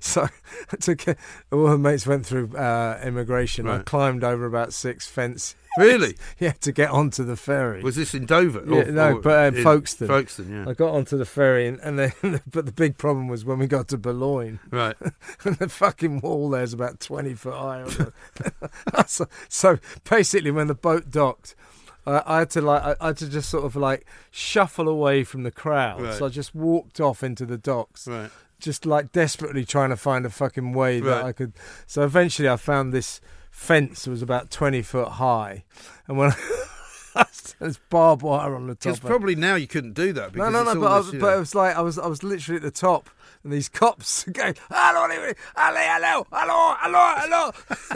so 0.00 0.28
I 0.72 0.76
took 0.76 1.06
all 1.52 1.68
the 1.68 1.78
mates 1.78 2.06
went 2.06 2.26
through 2.26 2.56
uh, 2.56 3.00
immigration. 3.04 3.68
I 3.68 3.80
climbed 3.80 4.24
over 4.24 4.46
about 4.46 4.72
six 4.72 5.06
fences. 5.06 5.54
Really? 5.90 6.16
yeah, 6.38 6.52
to 6.60 6.72
get 6.72 6.90
onto 6.90 7.24
the 7.24 7.36
ferry. 7.36 7.82
Was 7.82 7.96
this 7.96 8.14
in 8.14 8.26
Dover? 8.26 8.62
Yeah, 8.66 8.82
Or- 8.82 8.92
no, 8.92 9.12
or 9.16 9.20
but 9.20 9.48
um, 9.48 9.56
in 9.56 9.64
Folkestone. 9.64 10.08
Folkestone, 10.08 10.50
yeah. 10.50 10.68
I 10.68 10.74
got 10.74 10.94
onto 10.94 11.16
the 11.16 11.24
ferry, 11.24 11.66
and, 11.66 11.78
and 11.80 11.98
then, 11.98 12.12
but 12.50 12.66
the 12.66 12.72
big 12.72 12.98
problem 12.98 13.28
was 13.28 13.44
when 13.44 13.58
we 13.58 13.66
got 13.66 13.88
to 13.88 13.98
Boulogne. 13.98 14.60
Right. 14.70 14.96
and 15.44 15.56
the 15.56 15.68
fucking 15.68 16.20
wall 16.20 16.50
there's 16.50 16.72
about 16.72 17.00
twenty 17.00 17.34
foot 17.34 17.54
high. 17.54 17.84
so, 19.06 19.26
so 19.48 19.78
basically, 20.08 20.50
when 20.50 20.66
the 20.66 20.74
boat 20.74 21.10
docked. 21.10 21.54
I 22.06 22.38
had 22.40 22.50
to 22.50 22.60
like 22.62 22.96
I 23.00 23.06
had 23.08 23.18
to 23.18 23.28
just 23.28 23.50
sort 23.50 23.64
of 23.64 23.76
like 23.76 24.06
shuffle 24.30 24.88
away 24.88 25.22
from 25.22 25.42
the 25.44 25.50
crowd. 25.50 26.00
Right. 26.00 26.14
So 26.14 26.26
I 26.26 26.28
just 26.30 26.54
walked 26.54 26.98
off 26.98 27.22
into 27.22 27.44
the 27.46 27.58
docks, 27.58 28.08
Right. 28.08 28.30
just 28.58 28.84
like 28.86 29.12
desperately 29.12 29.64
trying 29.64 29.90
to 29.90 29.96
find 29.96 30.24
a 30.26 30.30
fucking 30.30 30.72
way 30.72 30.98
that 31.00 31.22
I 31.24 31.32
could. 31.32 31.52
So 31.86 32.02
eventually, 32.02 32.48
I 32.48 32.56
found 32.56 32.92
this 32.92 33.20
fence 33.60 34.06
was 34.06 34.22
about 34.22 34.50
twenty 34.50 34.80
foot 34.82 35.08
high, 35.08 35.64
and 36.08 36.16
when 36.16 36.32
there's 37.58 37.78
barbed 37.90 38.22
wire 38.22 38.54
on 38.54 38.66
the 38.66 38.74
top. 38.74 38.94
Because 38.94 39.00
probably 39.00 39.34
now 39.34 39.54
you 39.54 39.66
couldn't 39.66 39.92
do 39.92 40.12
that. 40.14 40.34
No, 40.34 40.46
Because 40.46 40.52
no, 40.52 40.72
no. 40.74 40.80
But, 40.80 41.14
I, 41.14 41.18
but 41.18 41.36
it 41.36 41.38
was 41.38 41.54
like 41.54 41.76
I 41.76 41.82
was, 41.82 41.98
I 41.98 42.06
was 42.06 42.22
literally 42.22 42.56
at 42.56 42.62
the 42.62 42.70
top, 42.70 43.10
and 43.44 43.52
these 43.52 43.68
cops 43.68 44.24
going, 44.32 44.54
"Hello, 44.70 45.06
hello, 45.08 45.32
hello, 45.56 46.26
hello, 46.32 46.74
hello, 46.78 47.14
hello." 47.18 47.50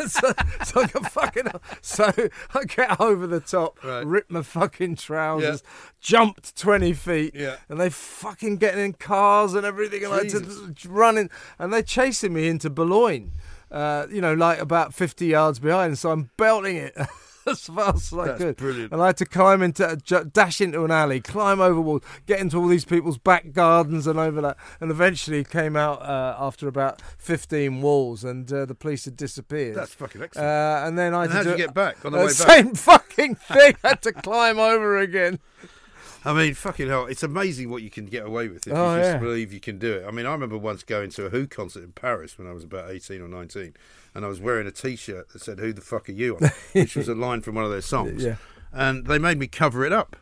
so, 0.07 0.33
so 0.65 0.83
I 0.83 0.87
got 0.87 1.13
fucking, 1.13 1.45
so 1.81 2.13
I 2.55 2.65
get 2.65 3.01
over 3.01 3.27
the 3.27 3.41
top, 3.41 3.83
Right. 3.83 4.05
rip 4.07 4.31
my 4.31 4.43
fucking 4.43 4.97
trousers, 4.97 5.63
jumped 6.01 6.57
twenty 6.57 6.93
feet, 6.93 7.35
Yeah. 7.35 7.57
and 7.71 7.81
they 7.81 7.89
fucking 7.89 8.59
getting 8.59 8.85
in 8.85 8.93
cars 8.93 9.55
and 9.55 9.65
everything, 9.65 10.05
and 10.05 10.13
I 10.13 10.25
Jesus. 10.25 10.43
just 10.73 10.85
running, 10.87 11.31
and 11.59 11.73
they 11.73 11.83
chasing 11.83 12.35
me 12.35 12.49
into 12.49 12.69
Boulogne. 12.69 13.33
Uh, 13.75 14.07
you 14.11 14.21
know, 14.21 14.35
like 14.35 14.61
about 14.61 14.95
fifty 14.95 15.27
yards 15.27 15.59
behind, 15.59 15.99
so 15.99 16.11
I'm 16.13 16.31
belting 16.37 16.77
it. 16.77 16.97
As 17.47 17.61
fast 17.67 18.11
as 18.11 18.19
I 18.19 18.25
That's 18.29 18.39
could, 18.39 18.57
brilliant. 18.57 18.93
and 18.95 19.03
I 19.03 19.09
had 19.09 19.19
to 19.19 19.27
climb 19.27 19.61
into, 19.63 19.99
dash 20.33 20.63
into 20.63 20.83
an 20.87 20.91
alley, 20.91 21.21
climb 21.21 21.61
over 21.61 21.79
walls, 21.79 22.01
get 22.25 22.41
into 22.41 22.57
all 22.57 22.69
these 22.69 22.87
people's 22.87 23.19
back 23.19 23.53
gardens 23.53 24.07
and 24.07 24.19
over 24.19 24.41
that, 24.41 24.57
and 24.81 24.91
eventually 24.91 25.45
came 25.45 25.77
out 25.77 26.01
uh, 26.01 26.37
after 26.39 26.69
about 26.69 27.03
15 27.19 27.83
walls, 27.83 28.25
and 28.25 28.51
uh, 28.51 28.65
the 28.65 28.75
police 28.75 29.05
had 29.05 29.19
disappeared. 29.19 29.77
That's 29.77 29.93
fucking 29.93 30.23
excellent. 30.23 30.49
Uh, 30.49 30.85
and 30.87 30.97
then 30.99 31.13
I 31.15 31.27
had 31.27 31.31
And 31.33 31.39
to 31.41 31.45
do 31.45 31.51
you 31.51 31.57
get 31.59 31.75
back 31.75 32.03
on 32.07 32.13
the 32.13 32.19
way 32.19 32.25
back? 32.29 32.33
Same 32.33 32.75
fucking 32.75 33.35
thing. 33.35 33.77
had 33.85 34.01
to 34.05 34.13
climb 34.13 34.59
over 34.59 34.97
again. 34.97 35.39
I 36.25 36.33
mean, 36.33 36.55
fucking 36.55 36.89
hell, 36.89 37.07
it's 37.07 37.23
amazing 37.23 37.69
what 37.71 37.83
you 37.83 37.91
can 37.91 38.07
get 38.07 38.25
away 38.27 38.49
with 38.49 38.67
if 38.67 38.73
Oh, 38.73 38.95
you 38.95 39.01
just 39.01 39.13
yeah. 39.13 39.19
believe 39.19 39.53
you 39.53 39.61
can 39.61 39.79
do 39.79 39.93
it. 39.93 40.05
I 40.07 40.11
mean, 40.11 40.25
I 40.27 40.33
remember 40.33 40.57
once 40.57 40.83
going 40.83 41.11
to 41.11 41.27
a 41.27 41.31
Who 41.31 41.47
concert 41.47 41.85
in 41.85 41.93
Paris 41.93 42.39
when 42.39 42.49
I 42.49 42.53
was 42.53 42.65
about 42.65 42.91
18 42.91 43.21
or 43.21 43.29
19, 43.29 43.75
and 44.15 44.25
I 44.25 44.29
was 44.29 44.41
wearing 44.41 44.67
a 44.67 44.71
t 44.71 44.97
shirt 44.97 45.29
that 45.31 45.43
said, 45.43 45.59
Who 45.59 45.73
the 45.73 45.81
fuck 45.83 46.09
are 46.09 46.13
you 46.13 46.37
on? 46.37 46.51
which 46.73 46.97
was 46.97 47.09
a 47.09 47.15
line 47.15 47.43
from 47.43 47.57
one 47.57 47.65
of 47.65 47.71
their 47.71 47.83
songs. 47.83 48.25
Yeah. 48.25 48.37
And 48.73 49.07
they 49.07 49.19
made 49.19 49.39
me 49.39 49.47
cover 49.47 49.85
it 49.85 49.93
up 49.93 50.17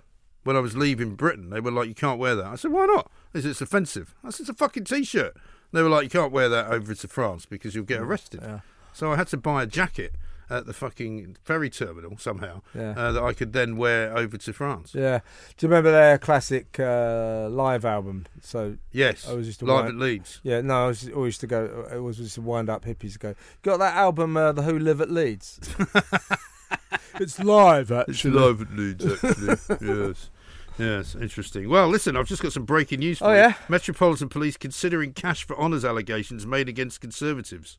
when 0.45 0.57
I 0.57 0.61
was 0.61 0.77
leaving 0.77 1.15
Britain. 1.15 1.51
They 1.51 1.61
were 1.61 1.71
like, 1.71 1.89
You 1.89 1.95
can't 1.95 2.19
wear 2.19 2.35
that. 2.35 2.47
I 2.47 2.57
said, 2.57 2.73
Why 2.73 2.87
not? 2.87 3.11
They 3.33 3.41
said, 3.41 3.53
It's 3.53 3.61
offensive. 3.61 4.15
I 4.25 4.31
said, 4.31 4.41
It's 4.45 4.51
a 4.51 4.55
fucking 4.55 4.85
t 4.85 5.05
shirt. 5.05 5.37
They 5.73 5.83
were 5.83 5.89
like, 5.89 6.05
You 6.05 6.11
can't 6.11 6.33
wear 6.33 6.49
that 6.49 6.67
over 6.67 6.95
to 6.95 7.09
France 7.09 7.47
because 7.47 7.75
you'll 7.75 7.85
get 7.85 8.01
mm, 8.01 8.07
arrested. 8.07 8.41
Yeah. 8.43 8.61
So 8.93 9.13
I 9.13 9.17
had 9.17 9.29
to 9.29 9.37
buy 9.37 9.63
a 9.63 9.67
jacket 9.67 10.15
at 10.53 10.67
the 10.67 10.73
fucking 10.73 11.37
ferry 11.43 11.71
terminal 11.71 12.17
somehow 12.19 12.61
Yeah. 12.75 12.91
uh, 12.97 13.13
that 13.13 13.23
I 13.23 13.33
could 13.33 13.53
then 13.53 13.77
wear 13.77 14.17
over 14.17 14.37
to 14.37 14.53
France. 14.53 14.95
Yeah. 14.95 15.21
Do 15.57 15.65
you 15.67 15.69
remember 15.71 15.91
their 15.91 16.19
classic 16.19 16.79
uh, 16.79 17.49
live 17.51 17.85
album? 17.85 18.27
So 18.41 18.77
Yes, 18.93 19.29
I 19.29 19.33
was 19.35 19.47
just 19.47 19.63
Live 19.63 19.87
wind- 19.87 20.01
at 20.01 20.05
Leeds. 20.07 20.41
Yeah, 20.43 20.61
no, 20.61 20.85
I 20.85 20.87
was 20.89 21.09
always 21.09 21.29
used 21.35 21.41
to 21.43 21.47
go. 21.47 21.87
It 21.93 21.99
was 21.99 22.17
just 22.19 22.39
wind 22.39 22.69
up 22.69 22.85
hippies 22.85 23.19
go. 23.19 23.35
Got 23.63 23.79
that 23.79 23.95
album, 23.97 24.37
uh, 24.37 24.53
The 24.53 24.63
Who 24.63 24.79
Live 24.79 25.01
at 25.01 25.11
Leeds. 25.11 25.59
it's 27.21 27.39
live, 27.39 27.91
actually. 27.93 28.13
It's 28.15 28.25
live 28.25 28.61
at 28.63 28.73
Leeds, 28.77 29.05
actually. 29.25 29.89
yes. 30.09 30.31
Yes, 30.79 31.15
interesting. 31.15 31.69
Well, 31.69 31.87
listen, 31.89 32.17
I've 32.17 32.27
just 32.27 32.43
got 32.43 32.53
some 32.53 32.65
breaking 32.65 33.01
news 33.01 33.19
for 33.19 33.27
Oh, 33.27 33.33
you. 33.33 33.37
yeah? 33.39 33.55
Metropolitan 33.69 34.31
Police 34.31 34.57
considering 34.57 35.13
cash 35.13 35.45
for 35.45 35.57
honours 35.59 35.85
allegations 35.85 36.47
made 36.47 36.67
against 36.69 37.01
Conservatives. 37.01 37.79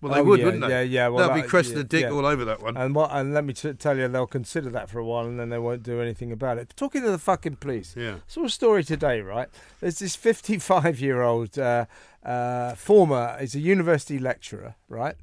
Well, 0.00 0.12
they 0.12 0.20
Oh, 0.20 0.24
would, 0.24 0.38
yeah, 0.40 0.44
wouldn't 0.44 0.62
they? 0.62 0.68
Yeah, 0.68 0.80
yeah. 0.82 1.08
Well, 1.08 1.28
They'll 1.28 1.42
be 1.42 1.48
cresting 1.48 1.76
yeah, 1.76 1.82
the 1.82 1.88
dick 1.88 2.02
yeah. 2.02 2.10
all 2.10 2.26
over 2.26 2.44
that 2.44 2.62
one. 2.62 2.76
And 2.76 2.94
what? 2.94 3.10
And 3.12 3.32
let 3.32 3.44
me 3.44 3.52
t- 3.52 3.72
tell 3.74 3.96
you, 3.96 4.08
they'll 4.08 4.26
consider 4.26 4.70
that 4.70 4.90
for 4.90 4.98
a 4.98 5.04
while, 5.04 5.24
and 5.26 5.38
then 5.40 5.48
they 5.48 5.58
won't 5.58 5.82
do 5.82 6.00
anything 6.00 6.32
about 6.32 6.58
it. 6.58 6.72
Talking 6.76 7.02
to 7.02 7.10
the 7.10 7.18
fucking 7.18 7.56
police. 7.56 7.94
Yeah. 7.96 8.16
Saw 8.26 8.44
a 8.44 8.50
story 8.50 8.84
today, 8.84 9.20
right? 9.20 9.48
There's 9.80 9.98
this 9.98 10.14
55 10.16 11.00
year 11.00 11.22
old 11.22 11.58
uh, 11.58 11.86
uh, 12.22 12.74
former. 12.74 13.36
He's 13.40 13.54
a 13.54 13.60
university 13.60 14.18
lecturer, 14.18 14.74
right? 14.88 15.16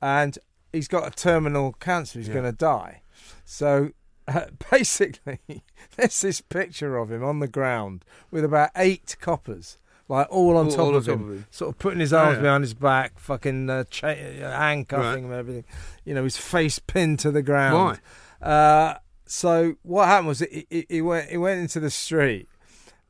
And 0.00 0.38
he's 0.72 0.88
got 0.88 1.06
a 1.06 1.10
terminal 1.10 1.72
cancer. 1.74 2.18
He's 2.18 2.28
going 2.28 2.44
to 2.44 2.52
die. 2.52 3.02
So. 3.44 3.90
Uh, 4.26 4.46
basically, 4.70 5.38
there's 5.96 6.22
this 6.22 6.40
picture 6.40 6.96
of 6.96 7.12
him 7.12 7.22
on 7.22 7.40
the 7.40 7.46
ground 7.46 8.06
with 8.30 8.42
about 8.42 8.70
eight 8.74 9.16
coppers, 9.20 9.76
like 10.08 10.26
all 10.30 10.56
on 10.56 10.66
All- 10.66 10.70
top, 10.70 10.80
all 10.80 10.88
on 10.88 10.94
of, 10.96 11.06
top 11.06 11.14
of 11.14 11.20
him. 11.20 11.46
sort 11.50 11.70
of 11.70 11.78
putting 11.78 12.00
his 12.00 12.12
Oh, 12.12 12.18
arms 12.18 12.36
yeah. 12.36 12.42
behind 12.42 12.64
his 12.64 12.74
back, 12.74 13.18
fucking 13.18 13.70
uh, 13.70 13.84
cha- 13.90 14.08
uh, 14.08 14.12
handcuffing 14.58 15.02
Right. 15.04 15.18
him 15.18 15.24
and 15.30 15.34
everything. 15.34 15.64
You 16.04 16.14
know, 16.14 16.24
his 16.24 16.36
face 16.36 16.78
pinned 16.78 17.18
to 17.20 17.30
the 17.30 17.42
ground. 17.42 17.98
Why? 18.42 18.46
Uh, 18.46 18.98
so 19.26 19.76
what 19.82 20.06
happened 20.06 20.28
was 20.28 20.40
he, 20.40 20.66
he, 20.68 20.86
he 20.88 21.02
went 21.02 21.30
he 21.30 21.38
went 21.38 21.60
into 21.60 21.80
the 21.80 21.90
street 21.90 22.46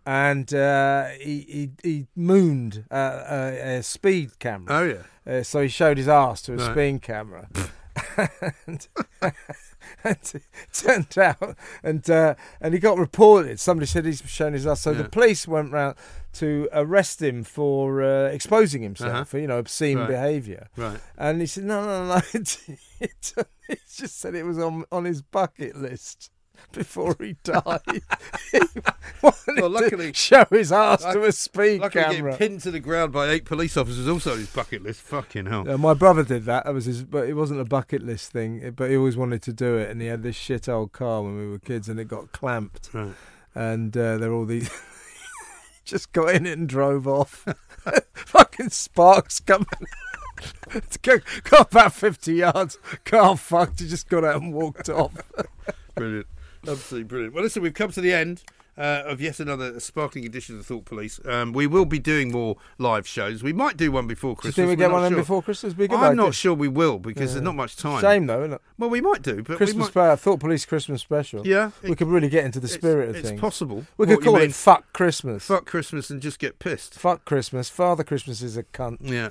and 0.07 0.53
uh, 0.55 1.09
he, 1.21 1.41
he 1.49 1.71
he 1.83 2.07
mooned 2.15 2.85
uh, 2.91 3.23
a, 3.29 3.77
a 3.79 3.83
speed 3.83 4.39
camera. 4.39 4.67
Oh, 4.71 4.85
yeah. 4.85 5.03
Uh, 5.39 5.43
so 5.43 5.63
he 5.63 5.69
showed 5.69 5.97
his 5.99 6.07
ass 6.09 6.43
to 6.43 6.53
a 6.53 6.57
Right. 6.57 6.71
speed 6.73 7.03
camera. 7.03 7.49
And, 8.17 8.89
and 9.23 10.17
it 10.35 10.43
turned 10.73 11.17
out, 11.19 11.57
and 11.83 12.09
uh, 12.11 12.35
and 12.61 12.75
he 12.75 12.81
got 12.81 12.99
reported. 12.99 13.61
Somebody 13.61 13.87
said 13.87 14.05
he's 14.05 14.23
shown 14.27 14.53
his 14.53 14.67
ass. 14.67 14.81
So 14.83 14.95
the 14.95 15.05
police 15.09 15.47
went 15.49 15.73
round 15.73 15.97
to 16.35 16.69
arrest 16.73 17.23
him 17.23 17.45
for 17.45 18.03
uh, 18.03 18.25
exposing 18.29 18.83
himself 18.83 19.13
Uh-huh. 19.13 19.25
for 19.25 19.39
you 19.39 19.47
know 19.47 19.59
obscene 19.59 19.99
Right. 19.99 20.09
behaviour. 20.09 20.69
Right. 20.77 20.99
And 21.17 21.41
he 21.41 21.47
said, 21.47 21.65
no, 21.65 21.85
no, 21.85 22.07
no. 22.17 22.21
It 23.01 23.33
just 23.97 24.19
said 24.21 24.35
it 24.35 24.45
was 24.45 24.59
on 24.59 24.85
on 24.93 25.05
his 25.05 25.23
bucket 25.23 25.77
list 25.77 26.31
before 26.73 27.17
he 27.21 27.37
died. 27.45 27.81
he 28.53 28.59
Well, 29.23 29.71
luckily- 29.71 30.13
show 30.13 30.45
his 30.51 30.73
ass 30.73 31.03
Luck- 31.05 31.15
to 31.15 31.25
a 31.25 31.33
speed 31.33 31.81
Luckily, 31.81 32.05
camera. 32.05 32.33
getting 32.33 32.49
pinned 32.49 32.61
to 32.63 32.71
the 32.71 32.81
ground 32.81 33.13
by 33.13 33.29
eight 33.31 33.45
police 33.45 33.77
officers 33.77 34.09
also 34.09 34.33
on 34.33 34.39
his 34.39 34.51
bucket 34.51 34.83
list. 34.83 35.01
Fucking 35.03 35.47
hell. 35.47 35.65
Yeah, 35.67 35.77
my 35.77 35.95
brother 35.95 36.25
did 36.25 36.45
that. 36.47 36.65
That 36.65 36.75
was 36.75 36.85
his, 36.87 37.03
but 37.05 37.29
it 37.29 37.35
wasn't 37.35 37.61
a 37.61 37.65
bucket 37.65 38.03
list 38.03 38.33
thing. 38.33 38.73
But 38.77 38.91
he 38.91 38.97
always 38.97 39.17
wanted 39.17 39.43
to 39.43 39.53
do 39.53 39.77
it, 39.77 39.91
and 39.91 40.01
he 40.01 40.09
had 40.09 40.23
this 40.23 40.37
shit 40.37 40.69
old 40.69 40.93
car 40.93 41.23
when 41.23 41.37
we 41.37 41.49
were 41.49 41.59
kids, 41.59 41.89
and 41.89 41.99
it 42.01 42.09
got 42.09 42.33
clamped. 42.33 42.91
Right. 42.93 43.15
And 43.55 43.97
uh, 43.97 44.19
they're 44.19 44.33
all 44.33 44.45
these. 44.47 44.71
just 45.85 46.13
got 46.13 46.35
in 46.35 46.47
it 46.47 46.59
and 46.59 46.69
drove 46.69 47.07
off. 47.07 47.47
Fucking 48.15 48.71
sparks 48.71 49.39
coming. 49.41 49.67
got, 51.03 51.21
got 51.45 51.71
about 51.73 51.93
fifty 51.93 52.35
yards. 52.35 52.79
Car 53.05 53.37
fucked. 53.37 53.81
He 53.81 53.89
just 53.89 54.09
got 54.09 54.25
out 54.25 54.43
and 54.43 54.53
walked 54.53 54.89
off. 54.89 55.13
Brilliant. 55.95 56.27
Absolutely 56.69 57.05
brilliant. 57.05 57.35
Well, 57.35 57.45
listen, 57.45 57.63
we've 57.63 57.75
come 57.75 57.91
to 57.93 58.01
the 58.01 58.13
end 58.13 58.43
uh, 58.77 59.03
of 59.07 59.21
yet 59.21 59.39
another 59.39 59.79
sparkling 59.79 60.25
edition 60.27 60.59
of 60.59 60.67
Thought 60.67 60.85
Police. 60.85 61.21
Um, 61.25 61.53
we 61.53 61.67
will 61.69 61.85
be 61.85 61.99
doing 62.01 62.33
more 62.33 62.57
live 62.79 63.07
shows. 63.07 63.43
We 63.43 63.53
might 63.53 63.77
do 63.77 63.93
one 63.93 64.07
before 64.09 64.31
Do 64.35 64.49
you 64.49 64.53
Christmas. 64.53 64.57
think 64.57 64.69
we 64.71 64.77
get 64.77 64.91
one 64.91 65.05
in 65.05 65.13
sure. 65.13 65.19
before 65.19 65.43
Christmas? 65.43 65.75
Be 65.75 65.89
I'm 65.91 66.17
not 66.17 66.35
sure 66.35 66.55
we 66.55 66.67
will 66.67 66.99
because 66.99 67.31
Yeah. 67.31 67.35
there's 67.35 67.43
not 67.45 67.55
much 67.55 67.77
time. 67.77 68.01
Shame 68.01 68.27
though, 68.27 68.41
isn't 68.41 68.55
it? 68.55 68.61
Well, 68.77 68.91
we 68.91 69.01
might 69.01 69.23
do, 69.23 69.43
but 69.45 69.59
Christmas, 69.59 69.95
we 69.95 70.01
might. 70.03 70.17
spe- 70.17 70.23
Thought 70.23 70.41
Police 70.41 70.67
Christmas 70.67 71.01
special. 71.03 71.47
Yeah, 71.47 71.71
we 71.85 71.91
it- 71.93 71.99
could 71.99 72.09
really 72.09 72.29
get 72.29 72.45
into 72.45 72.59
the 72.59 72.67
spirit 72.69 73.11
of 73.11 73.17
it's 73.17 73.29
things. 73.29 73.41
possible. 73.41 73.87
We 73.97 74.07
What 74.07 74.09
could 74.09 74.25
call 74.25 74.37
it 74.39 74.53
"Fuck 74.53 74.93
Christmas." 74.93 75.45
Fuck 75.47 75.67
Christmas 75.67 76.11
and 76.11 76.21
just 76.21 76.41
get 76.41 76.59
pissed. 76.59 76.95
Fuck 76.95 77.25
Christmas. 77.25 77.69
Father 77.69 78.03
Christmas 78.03 78.43
is 78.43 78.57
a 78.57 78.65
cunt. 78.65 78.97
Yeah. 79.01 79.29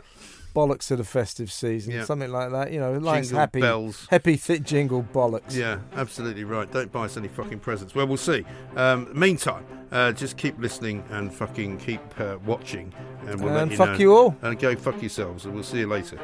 Bollocks 0.54 0.88
to 0.88 0.96
the 0.96 1.04
festive 1.04 1.52
season, 1.52 1.94
Yeah. 1.94 2.06
something 2.06 2.32
like 2.32 2.52
that. 2.52 2.72
You 2.72 2.80
know, 2.80 3.00
nice 3.00 3.26
Jingle 3.26 3.40
happy 3.40 3.62
bells. 3.62 4.08
happy 4.10 4.36
thick 4.36 4.64
jingle 4.64 5.04
bollocks. 5.14 5.56
Yeah, 5.56 5.80
absolutely 5.96 6.44
right. 6.44 6.72
Don't 6.72 6.92
buy 6.92 7.06
us 7.06 7.18
any 7.18 7.28
fucking 7.28 7.60
presents. 7.60 7.96
Well, 7.96 8.08
we'll 8.08 8.18
see. 8.18 8.46
Um, 8.76 9.10
meantime, 9.14 9.66
uh, 9.92 10.12
just 10.12 10.38
keep 10.38 10.58
listening 10.60 11.04
and 11.10 11.34
fucking 11.34 11.78
keep 11.78 12.02
uh, 12.20 12.38
watching, 12.46 12.94
and 13.28 13.42
we'll 13.42 13.54
let 13.54 13.72
you 13.72 13.78
fuck 13.78 13.90
know. 13.92 13.98
you 13.98 14.16
all. 14.16 14.36
And 14.42 14.58
go 14.60 14.76
fuck 14.76 15.02
yourselves, 15.02 15.46
and 15.46 15.54
we'll 15.54 15.64
see 15.64 15.80
you 15.80 15.88
later. 15.88 16.20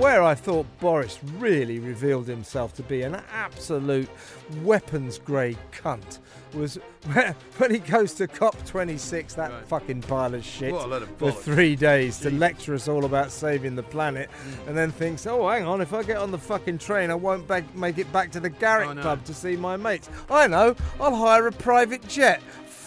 Where 0.00 0.22
I 0.22 0.34
thought 0.34 0.66
Boris 0.80 1.18
really 1.36 1.78
revealed 1.78 2.26
himself 2.26 2.72
to 2.76 2.82
be 2.82 3.02
an 3.02 3.20
absolute 3.30 4.08
weapons 4.62 5.18
grade 5.18 5.58
cunt 5.72 6.20
was 6.54 6.78
when- 7.58 7.70
he 7.70 7.78
goes 7.78 8.14
to 8.14 8.26
COP26, 8.26 9.34
that 9.34 9.68
fucking 9.68 10.00
pile 10.00 10.34
of 10.34 10.42
shit, 10.42 10.72
What 10.72 10.86
a 10.86 10.88
load 10.88 11.02
of 11.02 11.10
for 11.18 11.30
three 11.30 11.76
days 11.76 12.18
to 12.20 12.30
lecture 12.30 12.72
us 12.72 12.88
all 12.88 13.04
about 13.04 13.30
saving 13.30 13.76
the 13.76 13.82
planet, 13.82 14.30
mm. 14.30 14.68
and 14.68 14.76
then 14.76 14.90
thinks, 14.90 15.26
oh, 15.26 15.46
hang 15.46 15.66
on, 15.66 15.82
if 15.82 15.92
I 15.92 16.02
get 16.02 16.16
on 16.16 16.30
the 16.30 16.38
fucking 16.38 16.78
train, 16.78 17.10
I 17.10 17.14
won't 17.14 17.46
make 17.76 17.98
it 17.98 18.10
back 18.10 18.30
to 18.32 18.40
the 18.40 18.48
Garrick 18.50 18.88
I 18.88 18.94
know. 18.94 19.02
Club 19.02 19.24
to 19.26 19.34
see 19.34 19.54
my 19.54 19.76
mates. 19.76 20.08
I 20.30 20.46
know, 20.46 20.74
I'll 20.98 21.14
hire 21.14 21.46
a 21.46 21.52
private 21.52 22.08
jet. 22.08 22.40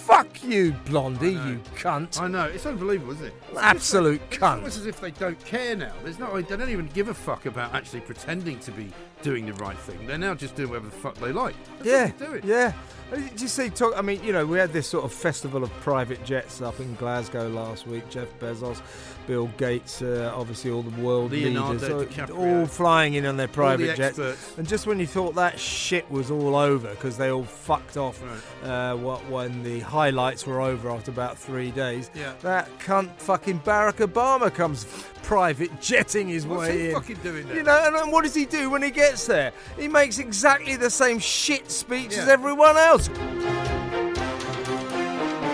Fuck 0.04 0.44
you, 0.44 0.74
Blondie, 0.86 1.32
you 1.32 1.62
cunt. 1.76 2.20
I 2.20 2.28
know 2.28 2.44
it's 2.44 2.66
unbelievable, 2.66 3.14
isn't 3.14 3.28
it? 3.28 3.34
It's 3.50 3.60
Absolute 3.60 4.30
cunt. 4.30 4.34
It's 4.34 4.44
almost 4.44 4.78
as 4.80 4.86
if 4.86 5.00
they 5.00 5.12
don't 5.12 5.40
care 5.46 5.78
now. 5.78 5.94
There's 6.04 6.20
no, 6.20 6.42
they 6.42 6.58
don't 6.58 6.70
even 6.70 6.88
give 6.88 7.08
a 7.08 7.14
fuck 7.14 7.46
about 7.46 7.74
actually 7.74 8.02
pretending 8.02 8.60
to 8.60 8.72
be 8.72 8.92
doing 9.24 9.46
the 9.48 9.54
right 9.54 9.78
thing. 9.78 10.06
They're 10.06 10.18
now 10.18 10.36
just 10.36 10.56
doing 10.56 10.70
whatever 10.70 10.88
the 10.90 10.96
fuck 10.96 11.16
they 11.16 11.32
like. 11.32 11.56
That's 11.80 11.86
Yeah, 11.90 12.06
what 12.08 12.20
they're 12.20 12.28
doing. 12.30 12.42
yeah. 12.46 12.74
Uh, 13.12 13.16
Did 13.16 13.42
you 13.42 13.48
see? 13.48 13.70
Talk. 13.70 13.94
I 13.98 14.02
mean, 14.02 14.24
you 14.24 14.32
know, 14.34 14.46
we 14.46 14.58
had 14.58 14.72
this 14.74 14.88
sort 14.88 15.04
of 15.06 15.12
festival 15.14 15.64
of 15.64 15.72
private 15.82 16.24
jets 16.26 16.62
up 16.62 16.80
in 16.80 16.94
Glasgow 16.96 17.48
last 17.50 17.86
week. 17.88 18.10
Jeff 18.10 18.28
Bezos, 18.40 18.82
Bill 19.28 19.48
Gates, 19.58 20.02
uh, 20.02 20.32
obviously 20.36 20.72
all 20.72 20.82
the 20.84 21.02
world 21.02 21.32
Leonardo 21.32 21.74
leaders, 21.74 21.90
all- 21.90 22.26
DiCaprio. 22.26 22.38
all 22.62 22.66
flying 22.66 23.14
in 23.16 23.26
on 23.26 23.38
their 23.38 23.48
private 23.48 23.96
jets. 23.96 24.20
And 24.58 24.68
just 24.68 24.88
when 24.88 25.00
you 25.00 25.08
thought 25.08 25.36
that 25.36 25.60
shit 25.60 26.10
was 26.10 26.32
all 26.32 26.56
over 26.56 26.90
because 26.90 27.18
they 27.18 27.30
all 27.32 27.44
fucked 27.44 27.98
off, 27.98 28.20
uh, 28.64 28.96
what 28.96 29.24
when 29.30 29.64
the 29.64 29.80
highlights 29.82 30.48
were 30.48 30.62
over 30.62 30.90
after 30.90 31.12
about 31.12 31.38
three 31.38 31.72
days, 31.72 32.10
Yeah. 32.16 32.34
that 32.42 32.68
cunt 32.80 33.12
fucking 33.18 33.60
Barack 33.62 33.98
Obama 34.06 34.54
comes 34.54 34.86
private 35.24 35.82
jetting 35.82 36.28
his 36.28 36.46
What's 36.46 36.62
way 36.62 36.78
he 36.80 36.88
in. 36.90 36.94
fucking 36.94 37.18
doing 37.24 37.48
there? 37.48 37.58
You 37.58 37.64
know, 37.64 37.82
and, 37.86 37.96
and 37.96 38.12
what 38.12 38.24
does 38.24 38.36
he 38.36 38.46
do 38.46 38.70
when 38.70 38.82
he 38.84 38.92
gets 38.92 39.26
there? 39.26 39.52
He 39.80 39.88
makes 39.88 40.20
exactly 40.20 40.76
the 40.76 40.90
same 40.90 41.18
shit 41.20 41.72
speech 41.72 42.14
as 42.18 42.28
everyone 42.28 42.78
else. 42.78 43.10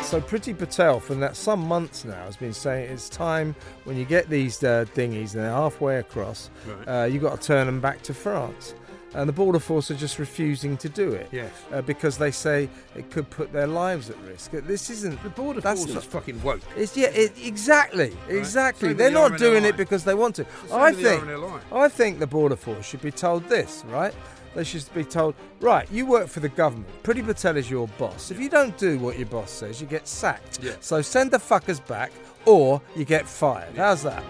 So 0.09 0.19
Priti 0.19 0.57
Patel, 0.57 0.99
from 0.99 1.19
that 1.19 1.35
some 1.35 1.59
months 1.67 2.03
now, 2.03 2.23
has 2.25 2.35
been 2.35 2.53
saying 2.53 2.89
it's 2.91 3.09
time 3.09 3.55
when 3.83 3.95
you 3.95 4.05
get 4.05 4.27
these 4.27 4.63
uh, 4.63 4.85
dinghies 4.95 5.35
and 5.35 5.43
they're 5.43 5.51
halfway 5.51 5.97
across, 5.99 6.49
Right. 6.65 7.03
uh, 7.03 7.05
you've 7.05 7.21
got 7.21 7.39
to 7.39 7.47
turn 7.47 7.67
them 7.67 7.79
back 7.79 8.01
to 8.03 8.13
France. 8.15 8.73
And 9.15 9.27
the 9.27 9.33
Border 9.33 9.59
Force 9.59 9.89
are 9.89 9.95
just 9.95 10.19
refusing 10.19 10.77
to 10.77 10.87
do 10.89 11.11
it. 11.11 11.29
Yes. 11.31 11.51
Uh, 11.71 11.81
because 11.81 12.17
they 12.17 12.29
say 12.31 12.69
it 12.95 13.09
could 13.09 13.29
put 13.29 13.51
their 13.51 13.65
lives 13.67 14.09
at 14.09 14.17
risk. 14.19 14.53
Uh, 14.53 14.61
This 14.63 14.89
isn't. 14.91 15.21
The 15.23 15.29
border 15.29 15.61
force 15.61 15.87
not- 15.87 15.97
is 15.97 16.03
fucking 16.05 16.41
woke. 16.43 16.61
It's 16.77 16.95
yeah, 16.95 17.07
it, 17.07 17.33
exactly, 17.43 18.15
exactly. 18.27 18.89
Same 18.89 18.97
They're 18.97 19.09
the 19.09 19.13
not 19.15 19.31
RNLI. 19.31 19.37
doing 19.39 19.65
it 19.65 19.77
because 19.77 20.03
they 20.03 20.13
want 20.13 20.35
to. 20.35 20.45
I 20.71 20.93
think, 20.93 21.23
I 21.71 21.87
think 21.89 22.19
the 22.19 22.27
border 22.27 22.55
force 22.55 22.85
should 22.85 23.01
be 23.01 23.11
told 23.11 23.45
this, 23.49 23.83
right? 23.89 24.13
They 24.55 24.63
should 24.63 24.83
be 24.93 25.03
told, 25.03 25.35
right? 25.59 25.87
You 25.91 26.05
work 26.05 26.27
for 26.27 26.39
the 26.39 26.49
government. 26.49 26.87
Priti 27.03 27.23
Patel 27.25 27.57
is 27.57 27.69
your 27.69 27.87
boss. 27.99 28.31
If 28.31 28.39
you 28.39 28.49
don't 28.49 28.75
do 28.77 28.97
what 28.99 29.17
your 29.17 29.27
boss 29.27 29.51
says, 29.51 29.79
you 29.81 29.87
get 29.87 30.07
sacked. 30.07 30.59
Yeah. 30.61 30.73
So 30.81 31.01
send 31.01 31.31
the 31.31 31.37
fuckers 31.39 31.85
back, 31.87 32.11
or 32.45 32.81
you 32.95 33.05
get 33.05 33.27
fired. 33.27 33.75
How's 33.75 34.03
that? 34.03 34.23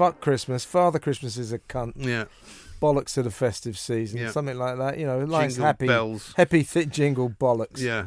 Fuck 0.00 0.22
Christmas. 0.22 0.64
Father 0.64 0.98
Christmas 0.98 1.36
is 1.36 1.52
a 1.52 1.58
cunt. 1.58 1.92
Yeah. 1.94 2.24
Bollocks 2.80 3.12
to 3.12 3.22
the 3.22 3.30
festive 3.30 3.78
season, 3.78 4.18
Yeah. 4.20 4.30
something 4.30 4.56
like 4.56 4.78
that. 4.78 4.96
You 4.96 5.04
know, 5.04 5.26
nice 5.26 5.50
Jingle 5.52 5.66
happy, 5.66 5.86
bells. 5.86 6.32
happy 6.38 6.62
thick 6.62 6.88
jingle 6.88 7.28
bollocks. 7.28 7.80
Yeah. 7.80 8.06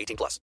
18 0.01 0.17
plus. 0.17 0.39